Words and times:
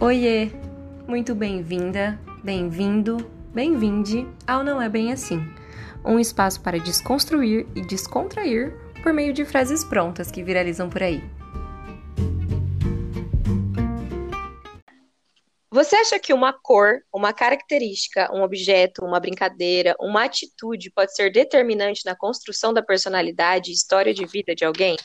Oiê! 0.00 0.50
Muito 1.08 1.34
bem-vinda, 1.34 2.20
bem-vindo, 2.44 3.16
bem-vinde 3.52 4.28
ao 4.46 4.62
Não 4.62 4.80
É 4.80 4.88
Bem 4.88 5.12
Assim 5.12 5.40
um 6.04 6.20
espaço 6.20 6.60
para 6.60 6.78
desconstruir 6.78 7.66
e 7.74 7.80
descontrair 7.82 8.72
por 9.02 9.12
meio 9.12 9.32
de 9.32 9.44
frases 9.44 9.84
prontas 9.84 10.30
que 10.30 10.42
viralizam 10.42 10.88
por 10.88 11.02
aí. 11.02 11.20
Você 15.70 15.96
acha 15.96 16.18
que 16.18 16.32
uma 16.32 16.52
cor, 16.52 17.00
uma 17.12 17.32
característica, 17.32 18.32
um 18.32 18.42
objeto, 18.42 19.04
uma 19.04 19.18
brincadeira, 19.18 19.96
uma 20.00 20.24
atitude 20.24 20.90
pode 20.90 21.12
ser 21.14 21.30
determinante 21.30 22.02
na 22.04 22.16
construção 22.16 22.72
da 22.72 22.82
personalidade 22.82 23.70
e 23.70 23.74
história 23.74 24.14
de 24.14 24.24
vida 24.24 24.54
de 24.54 24.64
alguém? 24.64 24.96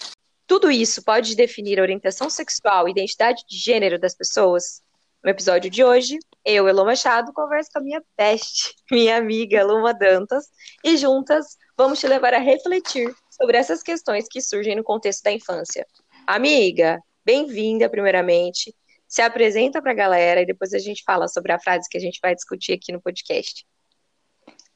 Tudo 0.48 0.70
isso 0.70 1.04
pode 1.04 1.36
definir 1.36 1.80
a 1.80 1.82
orientação 1.82 2.30
sexual 2.30 2.88
e 2.88 2.92
identidade 2.92 3.44
de 3.50 3.58
gênero 3.58 4.00
das 4.00 4.16
pessoas? 4.16 4.83
No 5.24 5.30
episódio 5.30 5.72
de 5.72 5.82
hoje, 5.86 6.20
eu, 6.44 6.68
Elô 6.68 6.84
Machado, 6.84 7.32
converso 7.32 7.70
com 7.72 7.80
a 7.80 7.82
minha 7.82 8.04
peste, 8.18 8.76
minha 8.92 9.16
amiga 9.16 9.64
Luma 9.64 9.94
Dantas, 9.94 10.50
e 10.84 10.98
juntas 10.98 11.58
vamos 11.78 11.98
te 12.02 12.08
levar 12.08 12.34
a 12.34 12.40
refletir 12.40 13.16
sobre 13.30 13.56
essas 13.56 13.82
questões 13.82 14.28
que 14.30 14.42
surgem 14.42 14.76
no 14.76 14.84
contexto 14.84 15.24
da 15.24 15.32
infância. 15.32 15.88
Amiga, 16.28 17.00
bem-vinda, 17.24 17.90
primeiramente. 17.90 18.76
Se 19.08 19.22
apresenta 19.22 19.82
para 19.82 19.92
a 19.92 19.96
galera 19.96 20.42
e 20.42 20.46
depois 20.46 20.74
a 20.74 20.80
gente 20.80 21.04
fala 21.06 21.30
sobre 21.30 21.54
a 21.54 21.60
frase 21.60 21.88
que 21.90 21.98
a 21.98 22.02
gente 22.02 22.20
vai 22.22 22.36
discutir 22.36 22.74
aqui 22.74 22.92
no 22.92 23.02
podcast. 23.02 23.66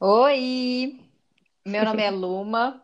Oi, 0.00 0.98
meu 1.66 1.84
nome 1.84 2.02
é 2.02 2.08
Luma, 2.10 2.82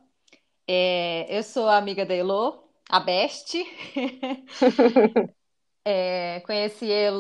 é, 0.69 1.27
eu 1.30 1.42
sou 1.42 1.66
amiga 1.66 2.05
da 2.05 2.14
Elô, 2.14 2.69
a 2.91 3.00
Beste. 3.00 3.64
É, 5.84 6.41
conheci 6.41 6.87
ele 6.87 7.19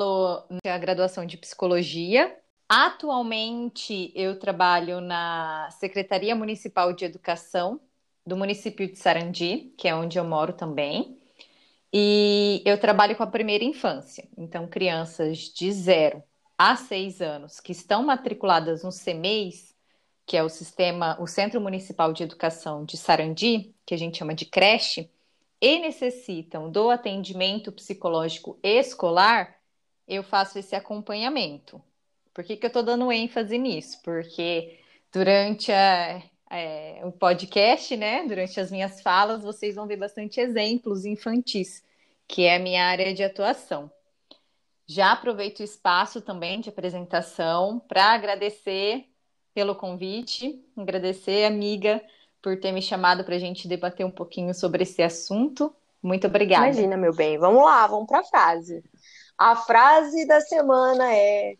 na 0.64 0.78
graduação 0.78 1.26
de 1.26 1.36
psicologia. 1.36 2.34
Atualmente 2.68 4.10
eu 4.14 4.38
trabalho 4.38 5.00
na 5.00 5.68
Secretaria 5.72 6.34
Municipal 6.34 6.92
de 6.92 7.04
Educação 7.04 7.80
do 8.26 8.36
município 8.36 8.90
de 8.90 8.96
Sarandi, 8.96 9.72
que 9.76 9.86
é 9.86 9.94
onde 9.94 10.18
eu 10.18 10.24
moro 10.24 10.52
também. 10.54 11.18
E 11.92 12.62
eu 12.64 12.78
trabalho 12.80 13.16
com 13.16 13.22
a 13.22 13.26
primeira 13.26 13.62
infância, 13.64 14.26
então 14.36 14.66
crianças 14.66 15.38
de 15.38 15.70
0 15.70 16.22
a 16.58 16.74
6 16.74 17.20
anos 17.20 17.60
que 17.60 17.72
estão 17.72 18.02
matriculadas 18.04 18.82
no 18.82 18.90
CEMEIS, 18.90 19.74
que 20.26 20.36
é 20.36 20.42
o 20.42 20.48
sistema, 20.48 21.16
o 21.20 21.26
Centro 21.26 21.60
Municipal 21.60 22.12
de 22.12 22.22
Educação 22.22 22.84
de 22.84 22.96
Sarandi, 22.96 23.74
que 23.86 23.94
a 23.94 23.98
gente 23.98 24.18
chama 24.18 24.34
de 24.34 24.46
creche, 24.46 25.10
e 25.64 25.78
necessitam 25.78 26.70
do 26.70 26.90
atendimento 26.90 27.72
psicológico 27.72 28.58
escolar, 28.62 29.56
eu 30.06 30.22
faço 30.22 30.58
esse 30.58 30.76
acompanhamento. 30.76 31.82
Por 32.34 32.44
que, 32.44 32.54
que 32.54 32.66
eu 32.66 32.68
estou 32.68 32.82
dando 32.82 33.10
ênfase 33.10 33.56
nisso? 33.56 33.98
Porque 34.02 34.78
durante 35.10 35.72
a, 35.72 36.22
é, 36.50 37.00
o 37.02 37.10
podcast, 37.10 37.96
né, 37.96 38.26
durante 38.28 38.60
as 38.60 38.70
minhas 38.70 39.00
falas, 39.00 39.42
vocês 39.42 39.74
vão 39.74 39.86
ver 39.86 39.96
bastante 39.96 40.38
exemplos 40.38 41.06
infantis, 41.06 41.82
que 42.28 42.42
é 42.42 42.56
a 42.56 42.58
minha 42.58 42.84
área 42.84 43.14
de 43.14 43.24
atuação. 43.24 43.90
Já 44.86 45.12
aproveito 45.12 45.60
o 45.60 45.64
espaço 45.64 46.20
também 46.20 46.60
de 46.60 46.68
apresentação 46.68 47.78
para 47.88 48.12
agradecer 48.12 49.06
pelo 49.54 49.74
convite, 49.74 50.62
agradecer, 50.76 51.46
amiga, 51.46 52.04
por 52.44 52.60
ter 52.60 52.72
me 52.72 52.82
chamado 52.82 53.24
para 53.24 53.36
a 53.36 53.38
gente 53.38 53.66
debater 53.66 54.04
um 54.04 54.10
pouquinho 54.10 54.52
sobre 54.52 54.82
esse 54.82 55.02
assunto. 55.02 55.74
Muito 56.02 56.26
obrigada. 56.26 56.66
Imagina, 56.66 56.94
meu 56.94 57.14
bem. 57.14 57.38
Vamos 57.38 57.64
lá, 57.64 57.86
vamos 57.86 58.06
para 58.06 58.20
a 58.20 58.24
frase. 58.24 58.84
A 59.38 59.56
frase 59.56 60.26
da 60.26 60.42
semana 60.42 61.10
é: 61.10 61.54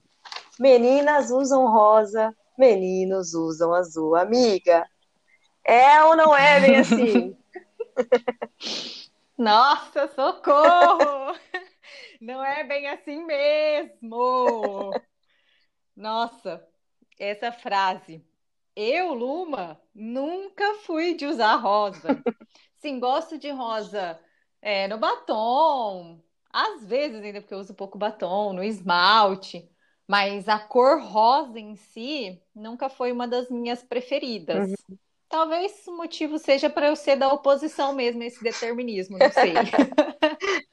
Meninas 0.61 1.31
usam 1.31 1.73
rosa, 1.73 2.37
meninos 2.59 3.33
usam 3.33 3.73
azul. 3.73 4.15
Amiga, 4.15 4.87
é 5.65 6.05
ou 6.05 6.15
não 6.15 6.37
é 6.37 6.61
bem 6.61 6.77
assim? 6.77 7.35
Nossa, 9.39 10.07
socorro! 10.09 11.35
Não 12.21 12.43
é 12.43 12.65
bem 12.65 12.89
assim 12.89 13.23
mesmo. 13.27 14.93
Nossa, 15.95 16.67
essa 17.19 17.53
frase 17.53 18.25
eu, 18.77 19.15
Luma, 19.15 19.81
nunca 19.95 20.75
fui 20.85 21.15
de 21.15 21.27
usar 21.27 21.57
rosa. 21.57 22.23
Sim, 22.77 22.99
gosto 22.99 23.39
de 23.39 23.51
rosa 23.51 24.19
é, 24.61 24.89
no 24.89 24.99
batom, 24.99 26.21
às 26.53 26.87
vezes 26.87 27.23
ainda 27.23 27.41
porque 27.41 27.55
eu 27.55 27.59
uso 27.59 27.75
pouco 27.75 27.99
batom, 27.99 28.53
no 28.53 28.63
esmalte, 28.63 29.69
mas 30.07 30.49
a 30.49 30.59
cor 30.59 31.03
rosa 31.03 31.59
em 31.59 31.77
si 31.77 32.41
nunca 32.55 32.89
foi 32.89 33.13
uma 33.13 33.27
das 33.27 33.51
minhas 33.51 33.83
preferidas. 33.83 34.71
Uhum. 34.89 34.99
Talvez 35.29 35.87
o 35.87 35.97
motivo 35.97 36.39
seja 36.39 36.71
para 36.71 36.89
eu 36.89 36.97
ser 36.97 37.17
da 37.17 37.33
oposição 37.33 37.93
mesmo 37.93 38.23
esse 38.23 38.43
determinismo, 38.43 39.19
não 39.19 39.33
sei. 39.33 39.55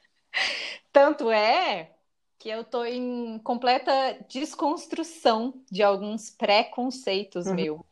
Tanto 0.92 1.32
é 1.32 1.96
que 2.38 2.50
eu 2.50 2.62
estou 2.62 2.86
em 2.86 3.40
completa 3.40 4.20
desconstrução 4.30 5.64
de 5.72 5.82
alguns 5.82 6.30
preconceitos 6.30 7.48
uhum. 7.48 7.56
meu. 7.56 7.86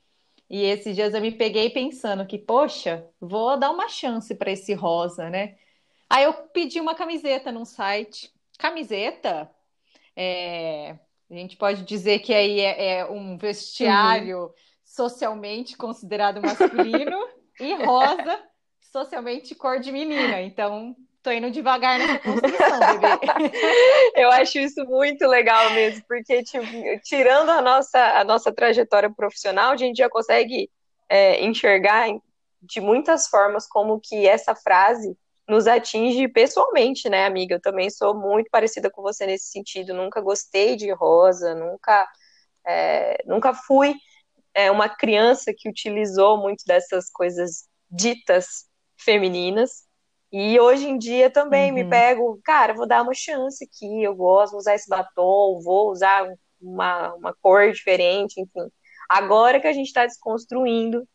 E 0.49 0.63
esses 0.63 0.95
dias 0.95 1.13
eu 1.13 1.21
me 1.21 1.31
peguei 1.31 1.69
pensando 1.69 2.25
que, 2.25 2.37
poxa, 2.37 3.07
vou 3.21 3.57
dar 3.57 3.69
uma 3.69 3.87
chance 3.87 4.33
para 4.33 4.51
esse 4.51 4.73
rosa, 4.73 5.29
né? 5.29 5.57
Aí 6.09 6.23
eu 6.23 6.33
pedi 6.33 6.79
uma 6.79 6.95
camiseta 6.95 7.51
num 7.51 7.65
site. 7.65 8.33
Camiseta? 8.57 9.49
É... 10.15 10.97
A 11.29 11.33
gente 11.35 11.55
pode 11.55 11.83
dizer 11.83 12.19
que 12.19 12.33
aí 12.33 12.59
é, 12.59 12.97
é 12.97 13.05
um 13.05 13.37
vestiário 13.37 14.45
uhum. 14.45 14.53
socialmente 14.83 15.77
considerado 15.77 16.41
masculino 16.41 17.27
e 17.59 17.75
rosa 17.85 18.41
socialmente 18.91 19.53
cor 19.53 19.79
de 19.79 19.91
menina. 19.91 20.41
Então, 20.41 20.95
Tô 21.29 21.33
indo 21.33 21.51
devagar 21.51 21.99
nessa 21.99 22.17
construção, 22.17 22.79
bebê. 22.79 23.51
Eu 24.17 24.31
acho 24.31 24.57
isso 24.57 24.83
muito 24.85 25.27
legal 25.27 25.69
mesmo, 25.75 26.03
porque 26.07 26.41
tipo, 26.41 26.65
tirando 27.03 27.49
a 27.49 27.61
nossa, 27.61 27.99
a 28.19 28.23
nossa 28.23 28.51
trajetória 28.51 29.11
profissional, 29.11 29.71
a 29.71 29.77
gente 29.77 29.97
já 29.97 30.09
consegue 30.09 30.71
é, 31.07 31.45
enxergar 31.45 32.07
de 32.63 32.81
muitas 32.81 33.27
formas 33.27 33.67
como 33.67 33.99
que 33.99 34.27
essa 34.27 34.55
frase 34.55 35.15
nos 35.47 35.67
atinge 35.67 36.27
pessoalmente, 36.27 37.07
né, 37.07 37.27
amiga? 37.27 37.53
Eu 37.53 37.61
também 37.61 37.91
sou 37.91 38.15
muito 38.15 38.49
parecida 38.49 38.89
com 38.89 39.03
você 39.03 39.27
nesse 39.27 39.51
sentido. 39.51 39.93
Nunca 39.93 40.21
gostei 40.21 40.75
de 40.75 40.91
rosa, 40.91 41.53
nunca, 41.53 42.07
é, 42.65 43.23
nunca 43.27 43.53
fui 43.53 43.93
é, 44.51 44.71
uma 44.71 44.89
criança 44.89 45.53
que 45.55 45.69
utilizou 45.69 46.39
muito 46.39 46.63
dessas 46.65 47.07
coisas 47.11 47.67
ditas 47.87 48.65
femininas. 48.97 49.87
E 50.31 50.59
hoje 50.59 50.87
em 50.87 50.97
dia 50.97 51.29
também 51.29 51.69
uhum. 51.69 51.75
me 51.75 51.89
pego, 51.89 52.39
cara, 52.43 52.73
vou 52.73 52.87
dar 52.87 53.01
uma 53.01 53.13
chance 53.13 53.63
aqui, 53.63 54.03
eu 54.03 54.15
gosto, 54.15 54.51
vou 54.51 54.59
usar 54.59 54.75
esse 54.75 54.87
batom, 54.87 55.59
vou 55.63 55.91
usar 55.91 56.27
uma, 56.61 57.13
uma 57.15 57.35
cor 57.41 57.71
diferente, 57.71 58.39
enfim. 58.39 58.69
Agora 59.09 59.59
que 59.59 59.67
a 59.67 59.73
gente 59.73 59.87
está 59.87 60.05
desconstruindo 60.05 61.07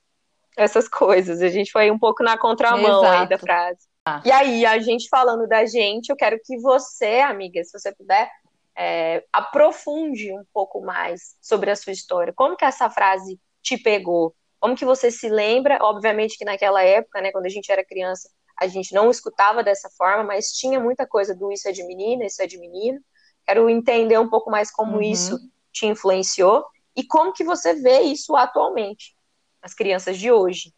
essas 0.57 0.89
coisas, 0.89 1.41
a 1.41 1.49
gente 1.49 1.71
foi 1.71 1.91
um 1.91 1.99
pouco 1.99 2.25
na 2.25 2.37
contramão 2.37 3.05
Exato. 3.05 3.23
aí 3.23 3.29
da 3.29 3.39
frase. 3.39 3.79
Ah. 4.07 4.21
E 4.25 4.31
aí, 4.31 4.67
a 4.67 4.79
gente 4.81 5.09
falando 5.09 5.47
da 5.47 5.65
gente, 5.65 6.11
eu 6.11 6.17
quero 6.17 6.39
que 6.45 6.59
você, 6.59 7.21
amiga, 7.21 7.63
se 7.65 7.73
você 7.73 7.95
puder, 7.95 8.29
é, 8.77 9.25
aprofunde 9.33 10.31
um 10.33 10.45
pouco 10.53 10.83
mais 10.83 11.37
sobre 11.41 11.71
a 11.71 11.77
sua 11.77 11.93
história. 11.93 12.33
Como 12.35 12.57
que 12.57 12.65
essa 12.65 12.91
frase 12.91 13.41
te 13.63 13.79
pegou? 13.79 14.35
Como 14.61 14.75
que 14.75 14.85
você 14.85 15.11
se 15.11 15.29
lembra? 15.29 15.79
Obviamente 15.81 16.37
que 16.37 16.45
naquela 16.45 16.83
época, 16.83 17.21
né, 17.21 17.33
quando 17.33 17.47
a 17.47 17.51
gente 17.51 17.71
era 17.71 17.85
criança, 17.85 18.29
a 18.59 18.67
gente 18.67 18.95
não 18.95 19.11
escutava 19.11 19.63
dessa 19.63 19.89
forma, 19.91 20.25
mas 20.25 20.53
tinha 20.53 20.79
muita 20.79 21.07
coisa 21.07 21.35
do 21.35 21.51
isso 21.53 21.69
é 21.69 21.73
de 21.73 21.85
menina, 21.85 22.25
isso 22.25 22.43
é 22.43 22.47
de 22.47 22.59
menino. 22.59 23.01
Quero 23.45 23.69
entender 23.69 24.19
um 24.19 24.29
pouco 24.29 24.51
mais 24.51 24.71
como 24.71 24.97
uhum. 24.97 25.03
isso 25.03 25.39
te 25.73 25.87
influenciou 25.87 26.65
e 26.97 27.05
como 27.05 27.33
que 27.33 27.45
você 27.45 27.75
vê 27.75 28.01
isso 28.01 28.37
atualmente, 28.37 29.17
as 29.61 29.75
crianças 29.75 30.19
de 30.19 30.31
hoje. 30.31 30.73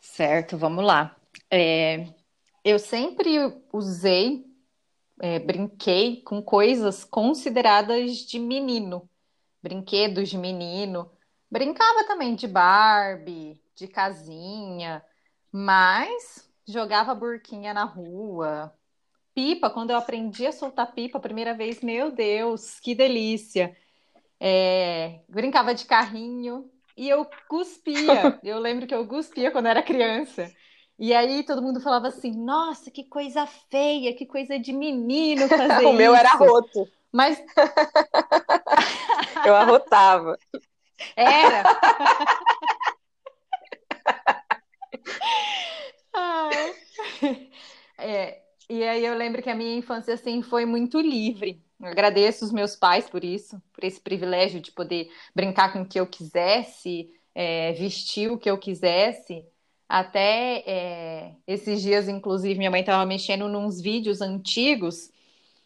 Certo, 0.00 0.56
vamos 0.56 0.84
lá. 0.84 1.16
É, 1.50 2.06
eu 2.64 2.78
sempre 2.78 3.38
usei, 3.72 4.44
é, 5.20 5.38
brinquei 5.38 6.22
com 6.22 6.40
coisas 6.42 7.04
consideradas 7.04 8.18
de 8.18 8.38
menino, 8.38 9.08
brinquedos 9.62 10.28
de 10.28 10.38
menino. 10.38 11.10
Brincava 11.50 12.04
também 12.04 12.34
de 12.34 12.46
Barbie, 12.46 13.60
de 13.74 13.86
casinha, 13.86 15.04
mas 15.50 16.48
jogava 16.72 17.14
burquinha 17.14 17.72
na 17.72 17.84
rua. 17.84 18.72
Pipa, 19.34 19.70
quando 19.70 19.90
eu 19.90 19.96
aprendi 19.96 20.46
a 20.46 20.52
soltar 20.52 20.92
pipa 20.92 21.18
a 21.18 21.20
primeira 21.20 21.54
vez, 21.54 21.80
meu 21.80 22.10
Deus, 22.10 22.80
que 22.80 22.94
delícia. 22.94 23.76
É, 24.40 25.20
brincava 25.28 25.74
de 25.74 25.84
carrinho 25.84 26.68
e 26.96 27.08
eu 27.08 27.26
cuspia. 27.48 28.38
Eu 28.42 28.58
lembro 28.58 28.86
que 28.86 28.94
eu 28.94 29.06
cuspia 29.06 29.50
quando 29.50 29.66
era 29.66 29.82
criança. 29.82 30.52
E 30.98 31.14
aí 31.14 31.42
todo 31.42 31.62
mundo 31.62 31.80
falava 31.80 32.08
assim: 32.08 32.32
nossa, 32.32 32.90
que 32.90 33.04
coisa 33.04 33.46
feia, 33.46 34.14
que 34.14 34.26
coisa 34.26 34.58
de 34.58 34.72
menino 34.72 35.48
fazer 35.48 35.86
o 35.86 35.92
meu 35.92 36.14
era 36.14 36.34
roto. 36.34 36.88
Mas. 37.10 37.42
eu 39.46 39.54
arrotava. 39.54 40.38
Era! 41.16 41.62
é, 47.98 48.42
e 48.68 48.82
aí 48.84 49.04
eu 49.04 49.14
lembro 49.14 49.42
que 49.42 49.50
a 49.50 49.54
minha 49.54 49.76
infância 49.76 50.14
assim 50.14 50.42
foi 50.42 50.64
muito 50.64 51.00
livre. 51.00 51.62
Eu 51.80 51.88
agradeço 51.88 52.44
os 52.44 52.52
meus 52.52 52.76
pais 52.76 53.08
por 53.10 53.24
isso, 53.24 53.60
por 53.72 53.84
esse 53.84 54.00
privilégio 54.00 54.60
de 54.60 54.70
poder 54.70 55.10
brincar 55.34 55.72
com 55.72 55.82
o 55.82 55.86
que 55.88 55.98
eu 55.98 56.06
quisesse, 56.06 57.10
é, 57.34 57.72
vestir 57.72 58.30
o 58.30 58.38
que 58.38 58.50
eu 58.50 58.58
quisesse. 58.58 59.44
Até 59.88 60.62
é, 60.66 61.36
esses 61.46 61.82
dias, 61.82 62.08
inclusive, 62.08 62.56
minha 62.56 62.70
mãe 62.70 62.80
estava 62.80 63.04
mexendo 63.04 63.48
nos 63.48 63.80
vídeos 63.80 64.20
antigos 64.20 65.10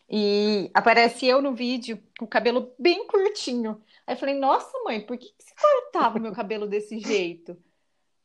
e 0.08 0.70
aparece 0.75 1.26
eu 1.26 1.43
no 1.43 1.54
vídeo 1.54 2.02
com 2.19 2.25
o 2.25 2.28
cabelo 2.28 2.72
bem 2.78 3.06
curtinho. 3.06 3.82
Aí 4.06 4.14
eu 4.14 4.19
falei, 4.19 4.34
nossa, 4.37 4.72
mãe, 4.84 5.00
por 5.00 5.19
que, 5.19 5.26
que 5.26 5.44
você 5.44 5.54
cortava 5.60 6.19
o 6.19 6.22
meu 6.22 6.32
cabelo 6.32 6.66
desse 6.66 6.98
jeito? 6.98 7.56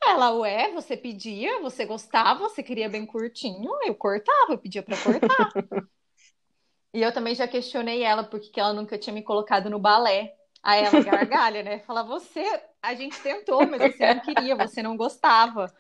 Ela, 0.04 0.32
ué, 0.34 0.72
você 0.72 0.98
pedia, 0.98 1.62
você 1.62 1.86
gostava, 1.86 2.40
você 2.40 2.64
queria 2.64 2.90
bem 2.90 3.06
curtinho, 3.06 3.72
eu 3.86 3.94
cortava, 3.94 4.54
eu 4.54 4.58
pedia 4.58 4.82
para 4.82 4.98
cortar. 4.98 5.52
e 6.94 7.02
eu 7.02 7.14
também 7.14 7.36
já 7.36 7.48
questionei 7.48 8.04
ela 8.04 8.24
porque 8.24 8.50
que 8.50 8.60
ela 8.60 8.74
nunca 8.74 8.98
tinha 8.98 9.14
me 9.14 9.22
colocado 9.22 9.70
no 9.70 9.80
balé. 9.80 10.36
Aí 10.64 10.84
ela 10.84 11.02
gargalha, 11.02 11.64
né? 11.64 11.80
Fala, 11.80 12.04
você, 12.04 12.44
a 12.82 12.94
gente 12.94 13.20
tentou, 13.22 13.66
mas 13.68 13.82
você 13.82 14.14
não 14.14 14.22
queria, 14.22 14.56
você 14.56 14.84
não 14.84 14.96
gostava. 14.96 15.74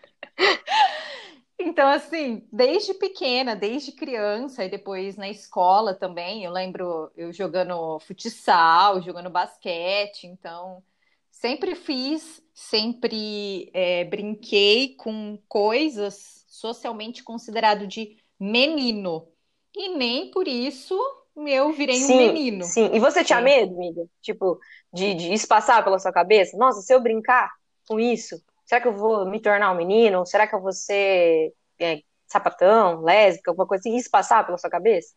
Então, 1.63 1.87
assim, 1.89 2.47
desde 2.51 2.93
pequena, 2.95 3.55
desde 3.55 3.91
criança, 3.91 4.65
e 4.65 4.69
depois 4.69 5.15
na 5.15 5.29
escola 5.29 5.93
também, 5.93 6.43
eu 6.43 6.51
lembro 6.51 7.11
eu 7.15 7.31
jogando 7.31 7.99
futsal, 7.99 9.01
jogando 9.01 9.29
basquete, 9.29 10.25
então 10.25 10.83
sempre 11.29 11.75
fiz, 11.75 12.41
sempre 12.53 13.69
é, 13.73 14.03
brinquei 14.05 14.95
com 14.95 15.37
coisas 15.47 16.45
socialmente 16.47 17.23
considerado 17.23 17.87
de 17.87 18.17
menino. 18.39 19.27
E 19.75 19.89
nem 19.95 20.31
por 20.31 20.47
isso 20.47 20.97
eu 21.35 21.71
virei 21.71 21.95
sim, 21.95 22.13
um 22.13 22.17
menino. 22.17 22.63
Sim, 22.65 22.91
e 22.93 22.99
você 22.99 23.23
tinha 23.23 23.41
medo, 23.41 23.73
amiga? 23.75 24.05
Tipo, 24.21 24.59
de, 24.93 25.13
de 25.13 25.33
isso 25.33 25.47
passar 25.47 25.83
pela 25.83 25.99
sua 25.99 26.11
cabeça? 26.11 26.57
Nossa, 26.57 26.81
se 26.81 26.93
eu 26.93 26.99
brincar 26.99 27.49
com 27.87 27.99
isso, 27.99 28.41
será 28.65 28.81
que 28.81 28.87
eu 28.87 28.95
vou 28.95 29.25
me 29.25 29.39
tornar 29.39 29.71
um 29.71 29.77
menino? 29.77 30.25
Será 30.25 30.45
que 30.45 30.53
eu 30.53 30.61
vou 30.61 30.73
ser 30.73 31.53
é, 31.79 32.01
sapatão, 32.27 33.01
lésbica, 33.01 33.51
alguma 33.51 33.67
coisa 33.67 33.81
assim? 33.81 33.95
Isso 33.95 34.09
passar 34.09 34.45
pela 34.45 34.57
sua 34.57 34.69
cabeça? 34.69 35.15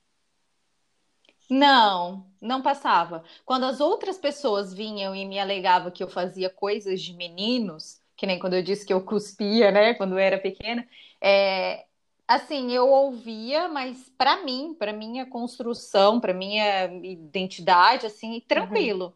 Não, 1.49 2.27
não 2.41 2.63
passava. 2.63 3.23
Quando 3.45 3.65
as 3.65 3.81
outras 3.81 4.19
pessoas 4.19 4.73
vinham 4.73 5.15
e 5.15 5.25
me 5.25 5.39
alegavam 5.39 5.91
que 5.91 6.03
eu 6.03 6.09
fazia 6.09 6.49
coisas 6.49 7.03
de 7.03 7.13
meninos, 7.15 8.01
que 8.17 8.27
nem 8.27 8.39
quando 8.39 8.55
eu 8.55 8.63
disse 8.63 8.87
que 8.87 8.93
eu 8.93 9.03
cuspia, 9.03 9.71
né, 9.71 9.95
quando 9.95 10.13
eu 10.13 10.19
era 10.19 10.39
pequena, 10.39 10.87
é, 11.21 11.85
assim, 12.27 12.73
eu 12.73 12.89
ouvia, 12.89 13.69
mas 13.69 14.11
para 14.17 14.43
mim, 14.45 14.75
para 14.79 14.93
minha 14.93 15.27
construção, 15.27 16.21
para 16.21 16.33
minha 16.33 16.87
identidade, 17.03 18.07
assim, 18.07 18.41
tranquilo. 18.47 19.07
Uhum. 19.07 19.13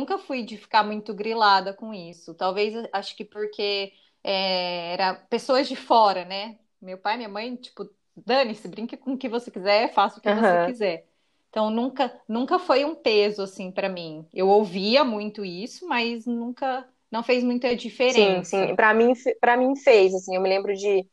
Nunca 0.00 0.18
fui 0.18 0.42
de 0.42 0.56
ficar 0.56 0.82
muito 0.82 1.12
grilada 1.12 1.74
com 1.74 1.92
isso. 1.92 2.34
Talvez, 2.34 2.88
acho 2.92 3.14
que 3.16 3.24
porque 3.24 3.92
é, 4.24 4.94
era 4.94 5.14
pessoas 5.14 5.68
de 5.68 5.76
fora, 5.76 6.24
né? 6.24 6.58
Meu 6.80 6.96
pai, 6.96 7.16
minha 7.16 7.28
mãe, 7.28 7.54
tipo, 7.56 7.88
dane-se, 8.16 8.68
brinque 8.68 8.96
com 8.96 9.12
o 9.12 9.18
que 9.18 9.28
você 9.28 9.50
quiser, 9.50 9.92
faça 9.92 10.18
o 10.18 10.22
que 10.22 10.28
uhum. 10.28 10.40
você 10.40 10.66
quiser. 10.66 11.11
Então 11.52 11.68
nunca, 11.68 12.10
nunca 12.26 12.58
foi 12.58 12.82
um 12.82 12.94
peso 12.94 13.42
assim 13.42 13.70
para 13.70 13.86
mim. 13.86 14.26
Eu 14.32 14.48
ouvia 14.48 15.04
muito 15.04 15.44
isso, 15.44 15.86
mas 15.86 16.24
nunca 16.24 16.88
não 17.10 17.22
fez 17.22 17.44
muita 17.44 17.76
diferença. 17.76 18.56
Sim, 18.56 18.68
sim. 18.68 18.74
Para 18.74 18.94
mim, 18.94 19.12
para 19.38 19.54
mim 19.54 19.76
fez 19.76 20.14
assim. 20.14 20.34
Eu 20.34 20.40
me 20.40 20.48
lembro 20.48 20.74
de 20.74 21.06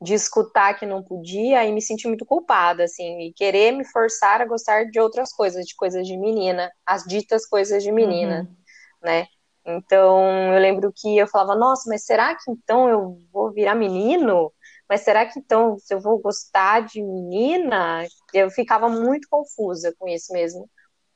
de 0.00 0.14
escutar 0.14 0.74
que 0.74 0.84
não 0.84 1.02
podia 1.02 1.64
e 1.64 1.72
me 1.72 1.80
sentir 1.80 2.06
muito 2.08 2.26
culpada, 2.26 2.84
assim, 2.84 3.20
e 3.20 3.32
querer 3.32 3.72
me 3.72 3.82
forçar 3.84 4.42
a 4.42 4.44
gostar 4.44 4.84
de 4.84 5.00
outras 5.00 5.32
coisas, 5.32 5.64
de 5.64 5.74
coisas 5.74 6.06
de 6.06 6.16
menina, 6.18 6.70
as 6.84 7.04
ditas 7.04 7.46
coisas 7.46 7.82
de 7.82 7.90
menina, 7.90 8.40
uhum. 8.42 8.56
né? 9.02 9.26
Então, 9.64 10.52
eu 10.52 10.60
lembro 10.60 10.92
que 10.94 11.16
eu 11.16 11.26
falava, 11.26 11.56
nossa, 11.56 11.88
mas 11.88 12.04
será 12.04 12.34
que 12.34 12.50
então 12.50 12.88
eu 12.88 13.18
vou 13.32 13.50
virar 13.52 13.74
menino? 13.74 14.52
Mas 14.88 15.02
será 15.02 15.26
que 15.26 15.38
então 15.38 15.78
se 15.78 15.92
eu 15.92 16.00
vou 16.00 16.18
gostar 16.18 16.80
de 16.80 17.02
menina? 17.02 18.06
Eu 18.32 18.50
ficava 18.50 18.88
muito 18.88 19.28
confusa 19.28 19.94
com 19.98 20.08
isso 20.08 20.32
mesmo, 20.32 20.68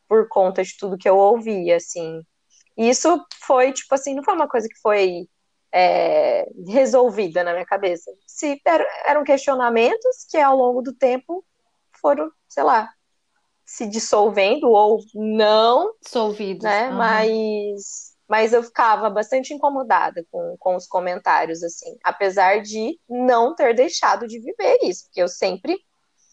por 0.09 0.29
conta 0.29 0.63
de 0.63 0.77
tudo 0.77 0.99
que 0.99 1.09
eu 1.09 1.17
ouvia, 1.17 1.77
assim. 1.77 2.23
E 2.77 2.89
isso 2.89 3.25
foi, 3.43 3.73
tipo 3.73 3.95
assim, 3.95 4.15
não 4.15 4.25
foi 4.25 4.35
uma 4.35 4.49
coisa 4.49 4.69
que 4.69 4.79
foi 4.81 5.29
é, 5.73 6.49
resolvida 6.67 7.45
na 7.45 7.53
minha 7.53 7.67
cabeça. 7.67 8.11
Se 8.27 8.61
eram 9.05 9.25
questionamentos 9.25 10.27
que 10.29 10.39
ao 10.39 10.57
longo 10.57 10.83
do 10.83 10.93
tempo 10.93 11.45
foram, 12.01 12.31
sei 12.49 12.63
lá, 12.63 12.91
se 13.65 13.87
dissolvendo 13.87 14.69
ou 14.69 14.99
não. 15.15 15.95
Dissolvidos. 16.03 16.65
Né? 16.65 16.89
Uhum. 16.89 16.97
Mas, 16.97 18.10
mas 18.31 18.53
eu 18.53 18.63
ficava 18.63 19.11
bastante 19.11 19.53
incomodada 19.53 20.25
com, 20.31 20.55
com 20.57 20.77
os 20.77 20.87
comentários, 20.87 21.65
assim, 21.65 21.99
apesar 22.05 22.63
de 22.63 22.97
não 23.09 23.57
ter 23.57 23.75
deixado 23.75 24.29
de 24.29 24.39
viver 24.39 24.79
isso, 24.85 25.07
porque 25.07 25.21
eu 25.21 25.27
sempre 25.27 25.77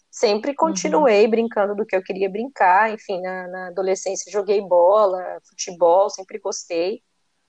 sempre 0.08 0.54
continuei 0.54 1.24
uhum. 1.24 1.30
brincando 1.30 1.74
do 1.74 1.84
que 1.84 1.96
eu 1.96 2.02
queria 2.02 2.30
brincar, 2.30 2.92
enfim, 2.92 3.20
na, 3.20 3.48
na 3.48 3.66
adolescência 3.68 4.30
joguei 4.30 4.60
bola, 4.60 5.40
futebol, 5.48 6.08
sempre 6.08 6.38
gostei 6.38 7.02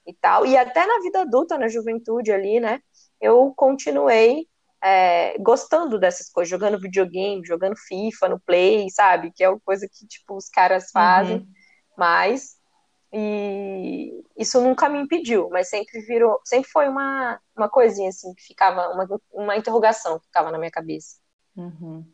e 0.06 0.13
tal. 0.16 0.46
E 0.48 0.57
até 0.57 0.84
na 0.84 1.00
vida 1.00 1.22
adulta, 1.22 1.57
na 1.57 1.68
juventude 1.68 2.31
ali, 2.31 2.60
né? 2.60 2.81
Eu 3.22 3.54
continuei 3.56 4.48
é, 4.84 5.38
gostando 5.38 6.00
dessas 6.00 6.28
coisas, 6.30 6.50
jogando 6.50 6.81
videogame, 6.81 7.46
jogando 7.46 7.78
FIFA 7.78 8.30
no 8.30 8.40
Play, 8.40 8.90
sabe? 8.90 9.31
Que 9.31 9.44
é 9.44 9.50
uma 9.50 9.60
coisa 9.60 9.88
que, 9.88 10.07
tipo, 10.07 10.36
os 10.36 10.50
caras 10.50 10.90
fazem. 10.92 11.38
Uhum. 11.38 11.48
Mas 11.98 12.59
e 13.12 14.24
isso 14.38 14.62
nunca 14.62 14.88
me 14.88 15.00
impediu, 15.00 15.50
mas 15.50 15.70
sempre 15.70 16.00
virou, 16.02 16.40
sempre 16.44 16.70
foi 16.70 16.88
uma, 16.88 17.40
uma 17.56 17.68
coisinha 17.68 18.10
assim 18.10 18.34
que 18.34 18.44
ficava, 18.44 18.90
uma, 18.90 19.08
uma 19.32 19.58
interrogação 19.58 20.20
que 20.20 20.26
ficava 20.26 20.52
na 20.52 20.58
minha 20.58 20.72
cabeça. 20.72 21.18
Uhum. 21.56 22.06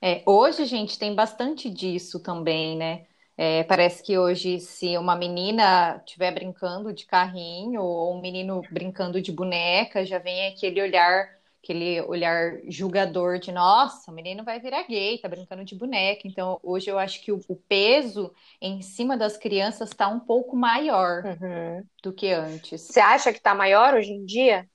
É, 0.00 0.22
hoje, 0.24 0.64
gente, 0.64 0.98
tem 0.98 1.14
bastante 1.14 1.68
disso 1.68 2.20
também, 2.20 2.76
né? 2.76 3.06
É, 3.36 3.62
parece 3.64 4.02
que 4.02 4.18
hoje, 4.18 4.58
se 4.60 4.96
uma 4.98 5.14
menina 5.14 6.02
estiver 6.04 6.32
brincando 6.32 6.92
de 6.92 7.06
carrinho 7.06 7.82
ou 7.82 8.16
um 8.16 8.20
menino 8.20 8.62
brincando 8.70 9.20
de 9.20 9.30
boneca, 9.30 10.04
já 10.04 10.18
vem 10.18 10.48
aquele 10.48 10.82
olhar, 10.82 11.37
aquele 11.62 12.00
olhar 12.02 12.58
julgador 12.68 13.38
de 13.38 13.52
nossa, 13.52 14.10
o 14.10 14.14
menino 14.14 14.44
vai 14.44 14.60
virar 14.60 14.84
gay, 14.84 15.18
tá 15.18 15.28
brincando 15.28 15.64
de 15.64 15.74
boneca. 15.74 16.22
Então, 16.26 16.58
hoje 16.62 16.90
eu 16.90 16.98
acho 16.98 17.20
que 17.22 17.32
o, 17.32 17.40
o 17.48 17.56
peso 17.56 18.32
em 18.60 18.80
cima 18.80 19.16
das 19.16 19.36
crianças 19.36 19.90
está 19.90 20.08
um 20.08 20.20
pouco 20.20 20.56
maior 20.56 21.24
uhum. 21.24 21.84
do 22.02 22.12
que 22.12 22.30
antes. 22.30 22.82
Você 22.82 23.00
acha 23.00 23.32
que 23.32 23.38
está 23.38 23.54
maior 23.54 23.94
hoje 23.94 24.12
em 24.12 24.24
dia? 24.24 24.68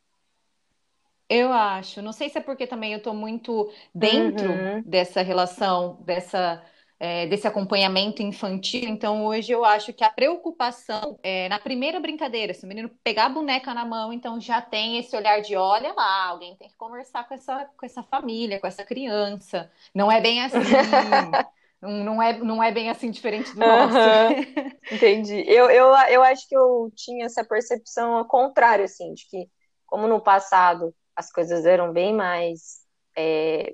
Eu 1.29 1.51
acho. 1.51 2.01
Não 2.01 2.11
sei 2.11 2.29
se 2.29 2.37
é 2.37 2.41
porque 2.41 2.67
também 2.67 2.91
eu 2.91 2.97
estou 2.97 3.13
muito 3.13 3.71
dentro 3.95 4.51
uhum. 4.51 4.83
dessa 4.85 5.21
relação, 5.21 5.97
dessa 6.05 6.63
é, 7.03 7.27
desse 7.27 7.45
acompanhamento 7.45 8.24
infantil. 8.24 8.88
Então, 8.88 9.25
hoje 9.25 9.51
eu 9.51 9.65
acho 9.65 9.91
que 9.91 10.05
a 10.05 10.10
preocupação 10.10 11.19
é, 11.22 11.50
na 11.50 11.60
primeira 11.60 12.00
brincadeira, 12.00 12.53
se 12.53 12.63
o 12.63 12.67
menino 12.67 12.89
pegar 13.03 13.25
a 13.25 13.29
boneca 13.29 13.74
na 13.74 13.83
mão, 13.83 14.13
então 14.13 14.39
já 14.39 14.62
tem 14.62 14.98
esse 14.98 15.13
olhar 15.13 15.41
de 15.41 15.53
olha 15.53 15.91
lá, 15.91 16.27
alguém 16.27 16.55
tem 16.55 16.69
que 16.69 16.77
conversar 16.77 17.27
com 17.27 17.33
essa, 17.33 17.65
com 17.77 17.86
essa 17.86 18.01
família, 18.03 18.57
com 18.57 18.67
essa 18.67 18.86
criança. 18.86 19.69
Não 19.93 20.10
é 20.10 20.22
bem 20.22 20.45
assim. 20.45 20.60
não 21.83 22.24
é, 22.24 22.38
não 22.38 22.63
é 22.63 22.72
bem 22.72 22.89
assim 22.89 23.12
diferente 23.12 23.51
do 23.53 23.60
nosso. 23.60 23.98
Uhum, 23.98 24.72
entendi. 24.89 25.43
Eu, 25.45 25.69
eu, 25.69 25.88
eu 26.10 26.24
acho 26.24 26.48
que 26.48 26.55
eu 26.55 26.89
tinha 26.95 27.25
essa 27.25 27.43
percepção 27.43 28.15
ao 28.15 28.24
contrário, 28.24 28.86
assim, 28.86 29.13
de 29.13 29.27
que, 29.27 29.50
como 29.86 30.07
no 30.07 30.22
passado 30.22 30.95
as 31.13 31.29
coisas 31.29 31.65
eram 31.65 31.91
bem 31.91 32.13
mais 32.13 32.79
é, 33.17 33.74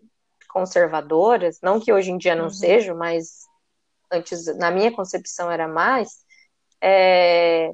conservadoras, 0.49 1.59
não 1.61 1.79
que 1.79 1.93
hoje 1.93 2.11
em 2.11 2.17
dia 2.17 2.35
não 2.35 2.45
uhum. 2.45 2.49
sejam, 2.49 2.97
mas 2.97 3.45
antes, 4.11 4.45
na 4.57 4.71
minha 4.71 4.91
concepção, 4.91 5.49
era 5.49 5.67
mais, 5.67 6.09
é, 6.81 7.71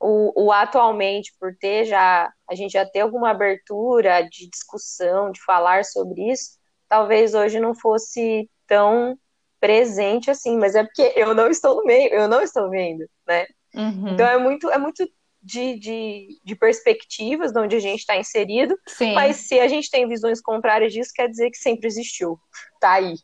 o, 0.00 0.46
o, 0.46 0.52
atualmente, 0.52 1.32
por 1.38 1.56
ter 1.56 1.84
já, 1.84 2.32
a 2.50 2.54
gente 2.54 2.72
já 2.72 2.84
ter 2.84 3.00
alguma 3.00 3.30
abertura 3.30 4.22
de 4.22 4.50
discussão, 4.50 5.30
de 5.30 5.40
falar 5.44 5.84
sobre 5.84 6.30
isso, 6.30 6.58
talvez 6.88 7.34
hoje 7.34 7.60
não 7.60 7.74
fosse 7.74 8.50
tão 8.66 9.16
presente 9.60 10.30
assim, 10.30 10.58
mas 10.58 10.74
é 10.74 10.82
porque 10.82 11.12
eu 11.14 11.34
não 11.34 11.48
estou 11.48 11.76
no 11.76 11.84
meio, 11.84 12.12
eu 12.12 12.26
não 12.26 12.42
estou 12.42 12.68
vendo, 12.68 13.08
né? 13.26 13.46
Uhum. 13.74 14.08
Então 14.08 14.26
é 14.26 14.36
muito, 14.36 14.68
é 14.68 14.76
muito 14.76 15.08
de, 15.42 15.78
de, 15.78 16.40
de 16.44 16.54
perspectivas 16.54 17.52
de 17.52 17.58
onde 17.58 17.76
a 17.76 17.80
gente 17.80 18.00
está 18.00 18.16
inserido, 18.16 18.78
Sim. 18.86 19.12
mas 19.14 19.36
se 19.36 19.58
a 19.58 19.66
gente 19.68 19.90
tem 19.90 20.06
visões 20.06 20.40
contrárias 20.40 20.92
disso, 20.92 21.10
quer 21.14 21.28
dizer 21.28 21.50
que 21.50 21.58
sempre 21.58 21.86
existiu, 21.88 22.38
tá 22.80 22.92
aí. 22.92 23.14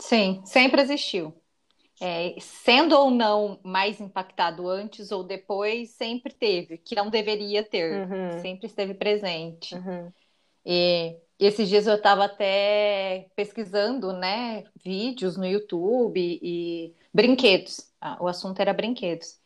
Sim, 0.00 0.42
sempre 0.44 0.82
existiu. 0.82 1.34
é, 2.00 2.36
sendo 2.40 2.96
ou 2.96 3.10
não 3.10 3.58
mais 3.64 4.00
impactado 4.00 4.68
antes 4.68 5.10
ou 5.10 5.24
depois, 5.24 5.90
sempre 5.90 6.32
teve, 6.32 6.78
que 6.78 6.94
não 6.94 7.10
deveria 7.10 7.64
ter, 7.64 8.08
uhum. 8.08 8.40
sempre 8.40 8.66
esteve 8.66 8.94
presente. 8.94 9.74
Uhum. 9.74 10.12
E 10.64 11.16
esses 11.38 11.68
dias 11.68 11.86
eu 11.86 11.96
estava 11.96 12.24
até 12.26 13.28
pesquisando, 13.34 14.12
né, 14.12 14.64
vídeos 14.84 15.36
no 15.36 15.46
YouTube 15.46 16.20
e 16.42 16.94
brinquedos. 17.12 17.90
Ah, 18.00 18.16
o 18.20 18.28
assunto 18.28 18.60
era 18.60 18.72
brinquedos. 18.72 19.38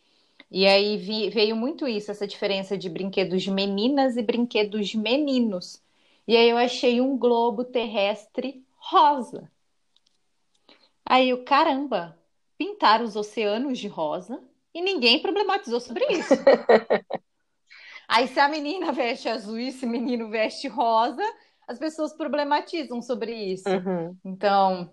E 0.54 0.66
aí 0.66 0.99
vi, 0.99 1.30
veio 1.30 1.56
muito 1.56 1.88
isso, 1.88 2.11
essa 2.11 2.26
diferença 2.26 2.76
de 2.76 2.90
brinquedos 2.90 3.42
de 3.42 3.50
meninas 3.50 4.18
e 4.18 4.23
brinquedos 4.23 4.87
de 4.87 4.99
meninos. 4.99 5.82
E 6.28 6.37
aí 6.37 6.50
eu 6.50 6.59
achei 6.59 7.00
um 7.00 7.16
globo 7.16 7.64
terrestre 7.64 8.62
rosa. 8.76 9.50
Aí 11.06 11.30
eu, 11.30 11.42
caramba, 11.42 12.18
pintaram 12.59 13.02
os 13.02 13.16
oceanos 13.16 13.78
de 13.78 13.88
rosa 13.88 14.42
e 14.75 14.82
ninguém 14.82 15.23
problematizou 15.23 15.80
sobre 15.80 16.04
isso. 16.12 16.35
aí 18.06 18.28
se 18.28 18.38
a 18.38 18.47
menina 18.47 18.92
veste 18.92 19.30
azul 19.30 19.59
e 19.59 19.68
esse 19.68 19.87
menino 19.87 20.28
veste 20.28 20.68
rosa, 20.68 21.25
as 21.66 21.78
pessoas 21.78 22.12
problematizam 22.12 23.00
sobre 23.00 23.32
isso. 23.32 23.71
Uhum. 23.71 24.14
Então, 24.23 24.92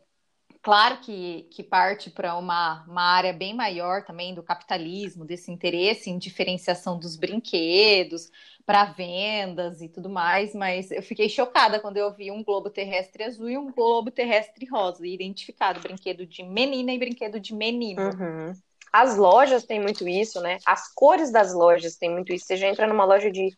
claro 0.61 0.97
que, 0.97 1.47
que 1.51 1.63
parte 1.63 2.09
para 2.09 2.35
uma, 2.37 2.83
uma 2.87 3.01
área 3.01 3.33
bem 3.33 3.53
maior 3.53 4.03
também 4.03 4.33
do 4.33 4.43
capitalismo, 4.43 5.25
desse 5.25 5.51
interesse 5.51 6.09
em 6.09 6.17
diferenciação 6.17 6.99
dos 6.99 7.15
brinquedos 7.15 8.29
para 8.65 8.85
vendas 8.85 9.81
e 9.81 9.89
tudo 9.89 10.09
mais, 10.09 10.53
mas 10.53 10.91
eu 10.91 11.01
fiquei 11.01 11.27
chocada 11.27 11.79
quando 11.79 11.97
eu 11.97 12.13
vi 12.13 12.29
um 12.29 12.43
globo 12.43 12.69
terrestre 12.69 13.23
azul 13.23 13.49
e 13.49 13.57
um 13.57 13.71
globo 13.71 14.11
terrestre 14.11 14.65
rosa, 14.67 15.07
identificado, 15.07 15.79
brinquedo 15.79 16.25
de 16.25 16.43
menina 16.43 16.91
e 16.91 16.99
brinquedo 16.99 17.39
de 17.39 17.53
menino. 17.55 18.09
Uhum. 18.09 18.53
As 18.91 19.17
lojas 19.17 19.63
têm 19.63 19.79
muito 19.79 20.07
isso, 20.07 20.41
né? 20.41 20.57
As 20.65 20.93
cores 20.93 21.31
das 21.31 21.53
lojas 21.53 21.95
têm 21.95 22.11
muito 22.11 22.33
isso. 22.33 22.45
Você 22.45 22.57
já 22.57 22.67
entra 22.67 22.87
numa 22.87 23.05
loja 23.05 23.31
de, 23.31 23.55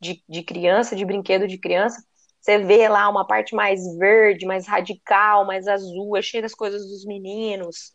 de, 0.00 0.22
de 0.28 0.42
criança, 0.42 0.96
de 0.96 1.04
brinquedo 1.04 1.46
de 1.46 1.58
criança, 1.58 2.04
você 2.42 2.58
vê 2.58 2.88
lá 2.88 3.08
uma 3.08 3.24
parte 3.24 3.54
mais 3.54 3.80
verde, 3.96 4.44
mais 4.44 4.66
radical, 4.66 5.46
mais 5.46 5.68
azul, 5.68 6.16
é 6.16 6.22
cheia 6.22 6.42
das 6.42 6.54
coisas 6.54 6.82
dos 6.88 7.04
meninos. 7.04 7.92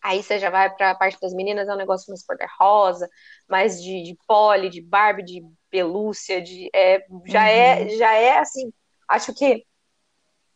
Aí 0.00 0.22
você 0.22 0.38
já 0.38 0.50
vai 0.50 0.72
para 0.72 0.92
a 0.92 0.94
parte 0.94 1.18
das 1.20 1.34
meninas, 1.34 1.68
é 1.68 1.74
um 1.74 1.76
negócio 1.76 2.08
mais 2.08 2.24
cor-de-rosa, 2.24 3.10
mais 3.48 3.82
de, 3.82 4.04
de 4.04 4.16
pole, 4.24 4.70
de 4.70 4.80
Barbie, 4.80 5.24
de 5.24 5.42
pelúcia, 5.68 6.40
de, 6.40 6.70
é, 6.72 7.04
já, 7.26 7.40
uhum. 7.40 7.46
é, 7.46 7.88
já 7.88 8.14
é 8.14 8.38
assim, 8.38 8.72
acho 9.08 9.34
que 9.34 9.66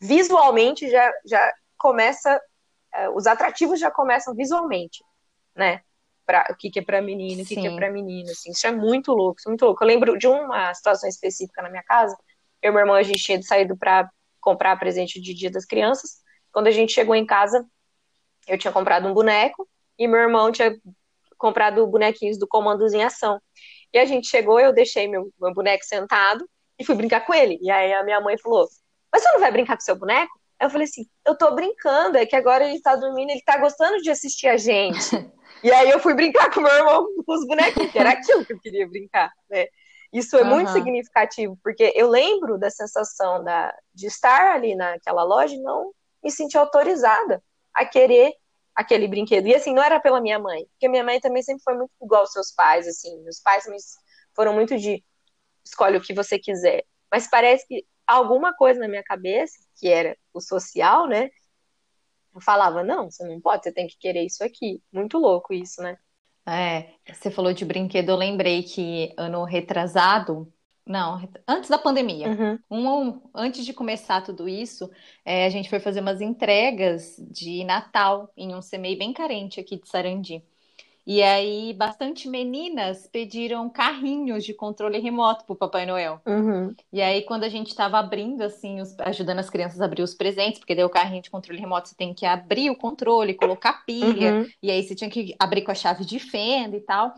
visualmente 0.00 0.88
já, 0.88 1.12
já 1.26 1.52
começa, 1.76 2.40
é, 2.94 3.10
os 3.10 3.26
atrativos 3.26 3.80
já 3.80 3.90
começam 3.90 4.36
visualmente, 4.36 5.02
né? 5.56 5.80
Pra, 6.24 6.46
o 6.48 6.54
que, 6.54 6.70
que 6.70 6.78
é 6.78 6.82
para 6.82 7.02
menino, 7.02 7.42
o 7.42 7.44
que, 7.44 7.56
que 7.56 7.66
é 7.66 7.74
para 7.74 7.90
menino, 7.90 8.30
assim, 8.30 8.52
isso 8.52 8.68
é 8.68 8.70
muito 8.70 9.12
louco, 9.12 9.40
isso 9.40 9.48
é 9.48 9.50
muito 9.50 9.64
louco. 9.64 9.82
Eu 9.82 9.88
lembro 9.88 10.16
de 10.16 10.28
uma 10.28 10.72
situação 10.74 11.08
específica 11.08 11.60
na 11.60 11.68
minha 11.68 11.82
casa, 11.82 12.16
eu 12.62 12.70
e 12.70 12.72
meu 12.72 12.80
irmão, 12.80 12.96
a 12.96 13.02
gente 13.02 13.22
tinha 13.22 13.40
saído 13.42 13.76
para 13.76 14.08
comprar 14.40 14.78
presente 14.78 15.20
de 15.20 15.34
Dia 15.34 15.50
das 15.50 15.64
Crianças. 15.64 16.18
Quando 16.52 16.66
a 16.66 16.70
gente 16.70 16.92
chegou 16.92 17.14
em 17.14 17.26
casa, 17.26 17.64
eu 18.46 18.58
tinha 18.58 18.72
comprado 18.72 19.06
um 19.08 19.14
boneco 19.14 19.68
e 19.98 20.08
meu 20.08 20.20
irmão 20.20 20.50
tinha 20.50 20.76
comprado 21.38 21.86
bonequinhos 21.86 22.38
do 22.38 22.46
Comandos 22.46 22.92
em 22.92 23.02
Ação. 23.02 23.40
E 23.92 23.98
a 23.98 24.04
gente 24.04 24.28
chegou, 24.28 24.60
eu 24.60 24.72
deixei 24.72 25.08
meu, 25.08 25.30
meu 25.40 25.52
boneco 25.52 25.84
sentado 25.84 26.48
e 26.78 26.84
fui 26.84 26.94
brincar 26.94 27.20
com 27.26 27.34
ele. 27.34 27.58
E 27.60 27.70
aí 27.70 27.92
a 27.92 28.04
minha 28.04 28.20
mãe 28.20 28.38
falou: 28.38 28.68
Mas 29.12 29.22
você 29.22 29.32
não 29.32 29.40
vai 29.40 29.50
brincar 29.50 29.76
com 29.76 29.82
seu 29.82 29.96
boneco? 29.96 30.32
Aí 30.58 30.66
eu 30.66 30.70
falei 30.70 30.86
assim: 30.86 31.06
Eu 31.26 31.36
tô 31.36 31.54
brincando, 31.54 32.16
é 32.16 32.26
que 32.26 32.36
agora 32.36 32.68
ele 32.68 32.80
tá 32.80 32.94
dormindo, 32.94 33.30
ele 33.30 33.42
tá 33.42 33.58
gostando 33.58 33.98
de 33.98 34.10
assistir 34.10 34.48
a 34.48 34.56
gente. 34.56 34.98
e 35.64 35.72
aí 35.72 35.90
eu 35.90 35.98
fui 35.98 36.14
brincar 36.14 36.52
com 36.52 36.60
meu 36.60 36.72
irmão 36.72 37.06
com 37.24 37.32
os 37.32 37.46
bonequinhos, 37.46 37.90
que 37.90 37.98
era 37.98 38.10
aquilo 38.10 38.44
que 38.44 38.52
eu 38.52 38.60
queria 38.60 38.88
brincar, 38.88 39.30
né? 39.48 39.66
Isso 40.12 40.36
é 40.36 40.42
uhum. 40.42 40.50
muito 40.50 40.72
significativo, 40.72 41.58
porque 41.62 41.92
eu 41.94 42.08
lembro 42.08 42.58
da 42.58 42.70
sensação 42.70 43.44
da, 43.44 43.72
de 43.94 44.06
estar 44.06 44.54
ali 44.54 44.74
naquela 44.74 45.22
loja 45.22 45.54
e 45.54 45.62
não 45.62 45.92
me 46.22 46.30
sentir 46.30 46.58
autorizada 46.58 47.42
a 47.72 47.84
querer 47.84 48.32
aquele 48.74 49.06
brinquedo. 49.06 49.46
E 49.46 49.54
assim, 49.54 49.72
não 49.72 49.82
era 49.82 50.00
pela 50.00 50.20
minha 50.20 50.38
mãe, 50.38 50.66
porque 50.72 50.88
minha 50.88 51.04
mãe 51.04 51.20
também 51.20 51.42
sempre 51.42 51.62
foi 51.62 51.76
muito 51.76 51.92
igual 52.02 52.22
aos 52.22 52.32
seus 52.32 52.52
pais, 52.52 52.88
assim. 52.88 53.22
Meus 53.22 53.40
pais 53.40 53.64
foram 54.34 54.52
muito 54.52 54.76
de 54.76 55.04
escolhe 55.64 55.96
o 55.96 56.00
que 56.00 56.14
você 56.14 56.38
quiser. 56.38 56.84
Mas 57.10 57.28
parece 57.28 57.66
que 57.66 57.86
alguma 58.06 58.52
coisa 58.54 58.80
na 58.80 58.88
minha 58.88 59.02
cabeça, 59.02 59.58
que 59.76 59.88
era 59.88 60.16
o 60.32 60.40
social, 60.40 61.06
né? 61.06 61.30
Eu 62.34 62.40
falava, 62.40 62.82
não, 62.82 63.10
você 63.10 63.24
não 63.24 63.40
pode, 63.40 63.64
você 63.64 63.72
tem 63.72 63.86
que 63.86 63.98
querer 63.98 64.24
isso 64.24 64.42
aqui. 64.42 64.82
Muito 64.92 65.18
louco 65.18 65.52
isso, 65.52 65.82
né? 65.82 65.96
É, 66.46 66.90
você 67.06 67.30
falou 67.30 67.52
de 67.52 67.64
brinquedo, 67.64 68.08
eu 68.08 68.16
lembrei 68.16 68.62
que 68.62 69.12
ano 69.16 69.44
retrasado, 69.44 70.52
não, 70.86 71.28
antes 71.46 71.70
da 71.70 71.78
pandemia, 71.78 72.28
uhum. 72.28 72.58
um, 72.70 73.20
antes 73.34 73.64
de 73.64 73.72
começar 73.72 74.22
tudo 74.22 74.48
isso, 74.48 74.90
é, 75.24 75.46
a 75.46 75.50
gente 75.50 75.70
foi 75.70 75.78
fazer 75.78 76.00
umas 76.00 76.20
entregas 76.20 77.16
de 77.30 77.62
Natal 77.64 78.32
em 78.36 78.54
um 78.54 78.60
CMEI 78.60 78.96
bem 78.96 79.12
carente 79.12 79.60
aqui 79.60 79.76
de 79.80 79.88
Sarandi. 79.88 80.42
E 81.06 81.22
aí, 81.22 81.72
bastante 81.72 82.28
meninas 82.28 83.08
pediram 83.08 83.68
carrinhos 83.68 84.44
de 84.44 84.54
controle 84.54 84.98
remoto 84.98 85.44
para 85.44 85.52
o 85.52 85.56
Papai 85.56 85.86
Noel. 85.86 86.20
Uhum. 86.26 86.74
E 86.92 87.00
aí, 87.00 87.22
quando 87.22 87.44
a 87.44 87.48
gente 87.48 87.68
estava 87.68 87.98
abrindo, 87.98 88.42
assim, 88.42 88.80
os, 88.80 88.98
ajudando 89.00 89.38
as 89.38 89.50
crianças 89.50 89.80
a 89.80 89.86
abrir 89.86 90.02
os 90.02 90.14
presentes, 90.14 90.58
porque 90.58 90.74
daí 90.74 90.84
o 90.84 90.90
carrinho 90.90 91.22
de 91.22 91.30
controle 91.30 91.60
remoto 91.60 91.88
você 91.88 91.94
tem 91.96 92.14
que 92.14 92.26
abrir 92.26 92.70
o 92.70 92.76
controle, 92.76 93.34
colocar 93.34 93.84
pilha, 93.84 94.34
uhum. 94.34 94.48
e 94.62 94.70
aí 94.70 94.82
você 94.82 94.94
tinha 94.94 95.10
que 95.10 95.34
abrir 95.38 95.62
com 95.62 95.70
a 95.70 95.74
chave 95.74 96.04
de 96.04 96.18
fenda 96.18 96.76
e 96.76 96.80
tal. 96.80 97.12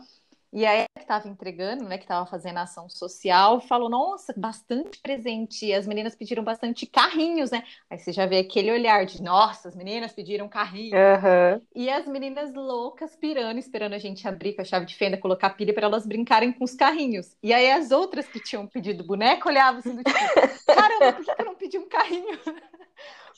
E 0.53 0.67
aí 0.67 0.85
que 0.95 1.01
estava 1.01 1.27
entregando, 1.27 1.83
né, 1.83 1.97
que 1.97 2.03
estava 2.03 2.27
fazendo 2.27 2.59
ação 2.59 2.87
social, 2.87 3.59
falou: 3.59 3.89
"Nossa, 3.89 4.31
bastante 4.37 4.99
presente". 4.99 5.65
E 5.65 5.73
as 5.73 5.87
meninas 5.87 6.15
pediram 6.15 6.43
bastante 6.43 6.85
carrinhos, 6.85 7.49
né? 7.49 7.63
Aí 7.89 7.97
você 7.97 8.13
já 8.13 8.27
vê 8.27 8.37
aquele 8.37 8.71
olhar 8.71 9.03
de: 9.03 9.21
"Nossa, 9.21 9.69
as 9.69 9.75
meninas 9.75 10.13
pediram 10.13 10.47
carrinho". 10.47 10.95
Uhum. 10.95 11.61
E 11.75 11.89
as 11.89 12.05
meninas 12.05 12.53
loucas 12.53 13.15
pirando, 13.15 13.57
esperando 13.57 13.93
a 13.93 13.97
gente 13.97 14.27
abrir 14.27 14.53
com 14.53 14.61
a 14.61 14.65
chave 14.65 14.85
de 14.85 14.95
fenda, 14.95 15.17
colocar 15.17 15.49
pilha 15.51 15.73
para 15.73 15.87
elas 15.87 16.05
brincarem 16.05 16.53
com 16.53 16.63
os 16.63 16.75
carrinhos. 16.75 17.35
E 17.41 17.51
aí 17.51 17.71
as 17.71 17.89
outras 17.89 18.27
que 18.27 18.39
tinham 18.39 18.67
pedido 18.67 19.03
boneco 19.03 19.49
olhavam 19.49 19.79
assim 19.79 19.95
do 19.95 20.03
tipo: 20.03 20.19
"Caramba, 20.67 21.13
por 21.13 21.25
que 21.25 21.41
eu 21.41 21.45
não 21.45 21.55
pedi 21.55 21.79
um 21.79 21.89
carrinho?" 21.89 22.39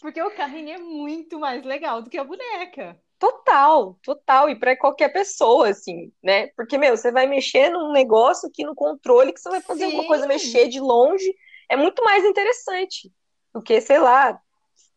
Porque 0.06 0.22
o 0.22 0.30
carrinho 0.30 0.70
é 0.70 0.78
muito 0.78 1.40
mais 1.40 1.66
legal 1.66 2.00
do 2.00 2.12
que 2.12 2.18
a 2.20 2.24
boneca. 2.24 2.96
Total, 3.18 3.98
total. 4.04 4.48
E 4.48 4.56
para 4.56 4.78
qualquer 4.78 5.10
pessoa, 5.10 5.70
assim, 5.70 6.14
né? 6.22 6.46
Porque, 6.50 6.78
meu, 6.78 6.96
você 6.96 7.12
vai 7.12 7.26
mexer 7.26 7.72
num 7.72 7.92
negócio 7.92 8.48
aqui 8.48 8.64
no 8.64 8.76
controle 8.76 9.34
que 9.34 9.40
você 9.40 9.50
vai 9.50 9.62
fazer 9.62 9.80
Sim. 9.80 9.86
alguma 9.86 10.06
coisa 10.06 10.28
mexer 10.28 10.68
de 10.68 10.80
longe. 10.80 11.36
É 11.68 11.76
muito 11.76 12.04
mais 12.04 12.24
interessante 12.24 13.12
do 13.52 13.64
que, 13.64 13.82
sei 13.82 13.98
lá, 13.98 14.40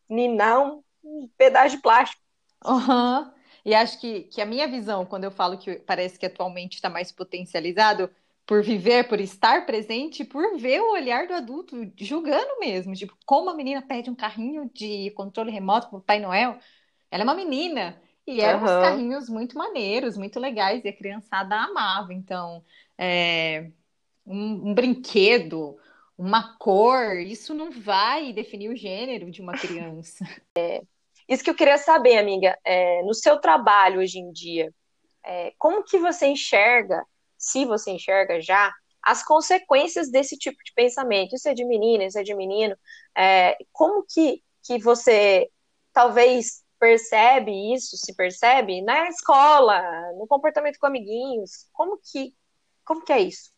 ninar 0.07 0.61
um, 1.03 1.27
pedaço 1.35 1.75
de 1.75 1.81
plástico. 1.81 2.21
Uhum. 2.63 3.31
E 3.65 3.73
acho 3.73 3.99
que, 3.99 4.25
que 4.25 4.39
a 4.39 4.45
minha 4.45 4.67
visão, 4.67 5.07
quando 5.07 5.23
eu 5.23 5.31
falo 5.31 5.57
que 5.57 5.77
parece 5.77 6.19
que 6.19 6.27
atualmente 6.27 6.75
está 6.75 6.87
mais 6.87 7.11
potencializado, 7.11 8.11
por 8.49 8.63
viver, 8.63 9.07
por 9.07 9.21
estar 9.21 9.63
presente, 9.67 10.25
por 10.25 10.57
ver 10.57 10.81
o 10.81 10.93
olhar 10.93 11.27
do 11.27 11.35
adulto 11.35 11.87
julgando 11.95 12.59
mesmo, 12.59 12.95
tipo, 12.95 13.15
como 13.23 13.47
a 13.47 13.53
menina 13.53 13.79
pede 13.79 14.09
um 14.09 14.15
carrinho 14.15 14.67
de 14.73 15.11
controle 15.11 15.51
remoto 15.51 15.87
para 15.87 15.99
o 15.99 16.01
Pai 16.01 16.19
Noel. 16.19 16.57
Ela 17.11 17.21
é 17.21 17.25
uma 17.25 17.35
menina, 17.35 18.01
e 18.25 18.41
eram 18.41 18.57
uhum. 18.57 18.65
uns 18.65 18.81
carrinhos 18.81 19.29
muito 19.29 19.55
maneiros, 19.55 20.17
muito 20.17 20.39
legais, 20.39 20.83
e 20.83 20.87
a 20.87 20.97
criançada 20.97 21.57
amava. 21.57 22.11
Então, 22.11 22.65
é, 22.97 23.69
um, 24.25 24.71
um, 24.71 24.73
brinquedo, 24.73 25.77
uma 26.17 26.57
cor, 26.57 27.17
isso 27.17 27.53
não 27.53 27.69
vai 27.69 28.33
definir 28.33 28.69
o 28.69 28.75
gênero 28.75 29.29
de 29.29 29.43
uma 29.43 29.53
criança. 29.53 30.25
É, 30.57 30.81
isso 31.27 31.43
que 31.43 31.51
eu 31.51 31.55
queria 31.55 31.77
saber, 31.77 32.17
amiga, 32.17 32.57
é, 32.65 33.03
no 33.03 33.13
seu 33.13 33.39
trabalho 33.39 33.99
hoje 33.99 34.17
em 34.17 34.31
dia, 34.31 34.73
é, 35.23 35.53
como 35.59 35.83
que 35.83 35.99
você 35.99 36.25
enxerga, 36.25 37.05
se 37.39 37.65
você 37.65 37.91
enxerga 37.91 38.41
já, 38.41 38.71
as 39.01 39.23
consequências 39.23 40.11
desse 40.11 40.37
tipo 40.37 40.57
de 40.63 40.73
pensamento? 40.75 41.35
Isso 41.35 41.47
é 41.47 41.53
de 41.53 41.65
menina, 41.65 42.03
isso 42.03 42.19
é 42.19 42.23
de 42.23 42.35
menino. 42.35 42.75
É, 43.17 43.57
como 43.71 44.03
que, 44.03 44.43
que 44.63 44.77
você 44.77 45.49
talvez 45.93 46.61
percebe 46.79 47.73
isso, 47.73 47.97
se 47.97 48.13
percebe 48.15 48.81
na 48.81 49.09
escola, 49.09 49.81
no 50.17 50.27
comportamento 50.27 50.77
com 50.77 50.87
amiguinhos? 50.87 51.67
Como 51.73 51.97
que, 51.97 52.33
como 52.85 53.03
que 53.03 53.13
é 53.13 53.21
isso? 53.21 53.51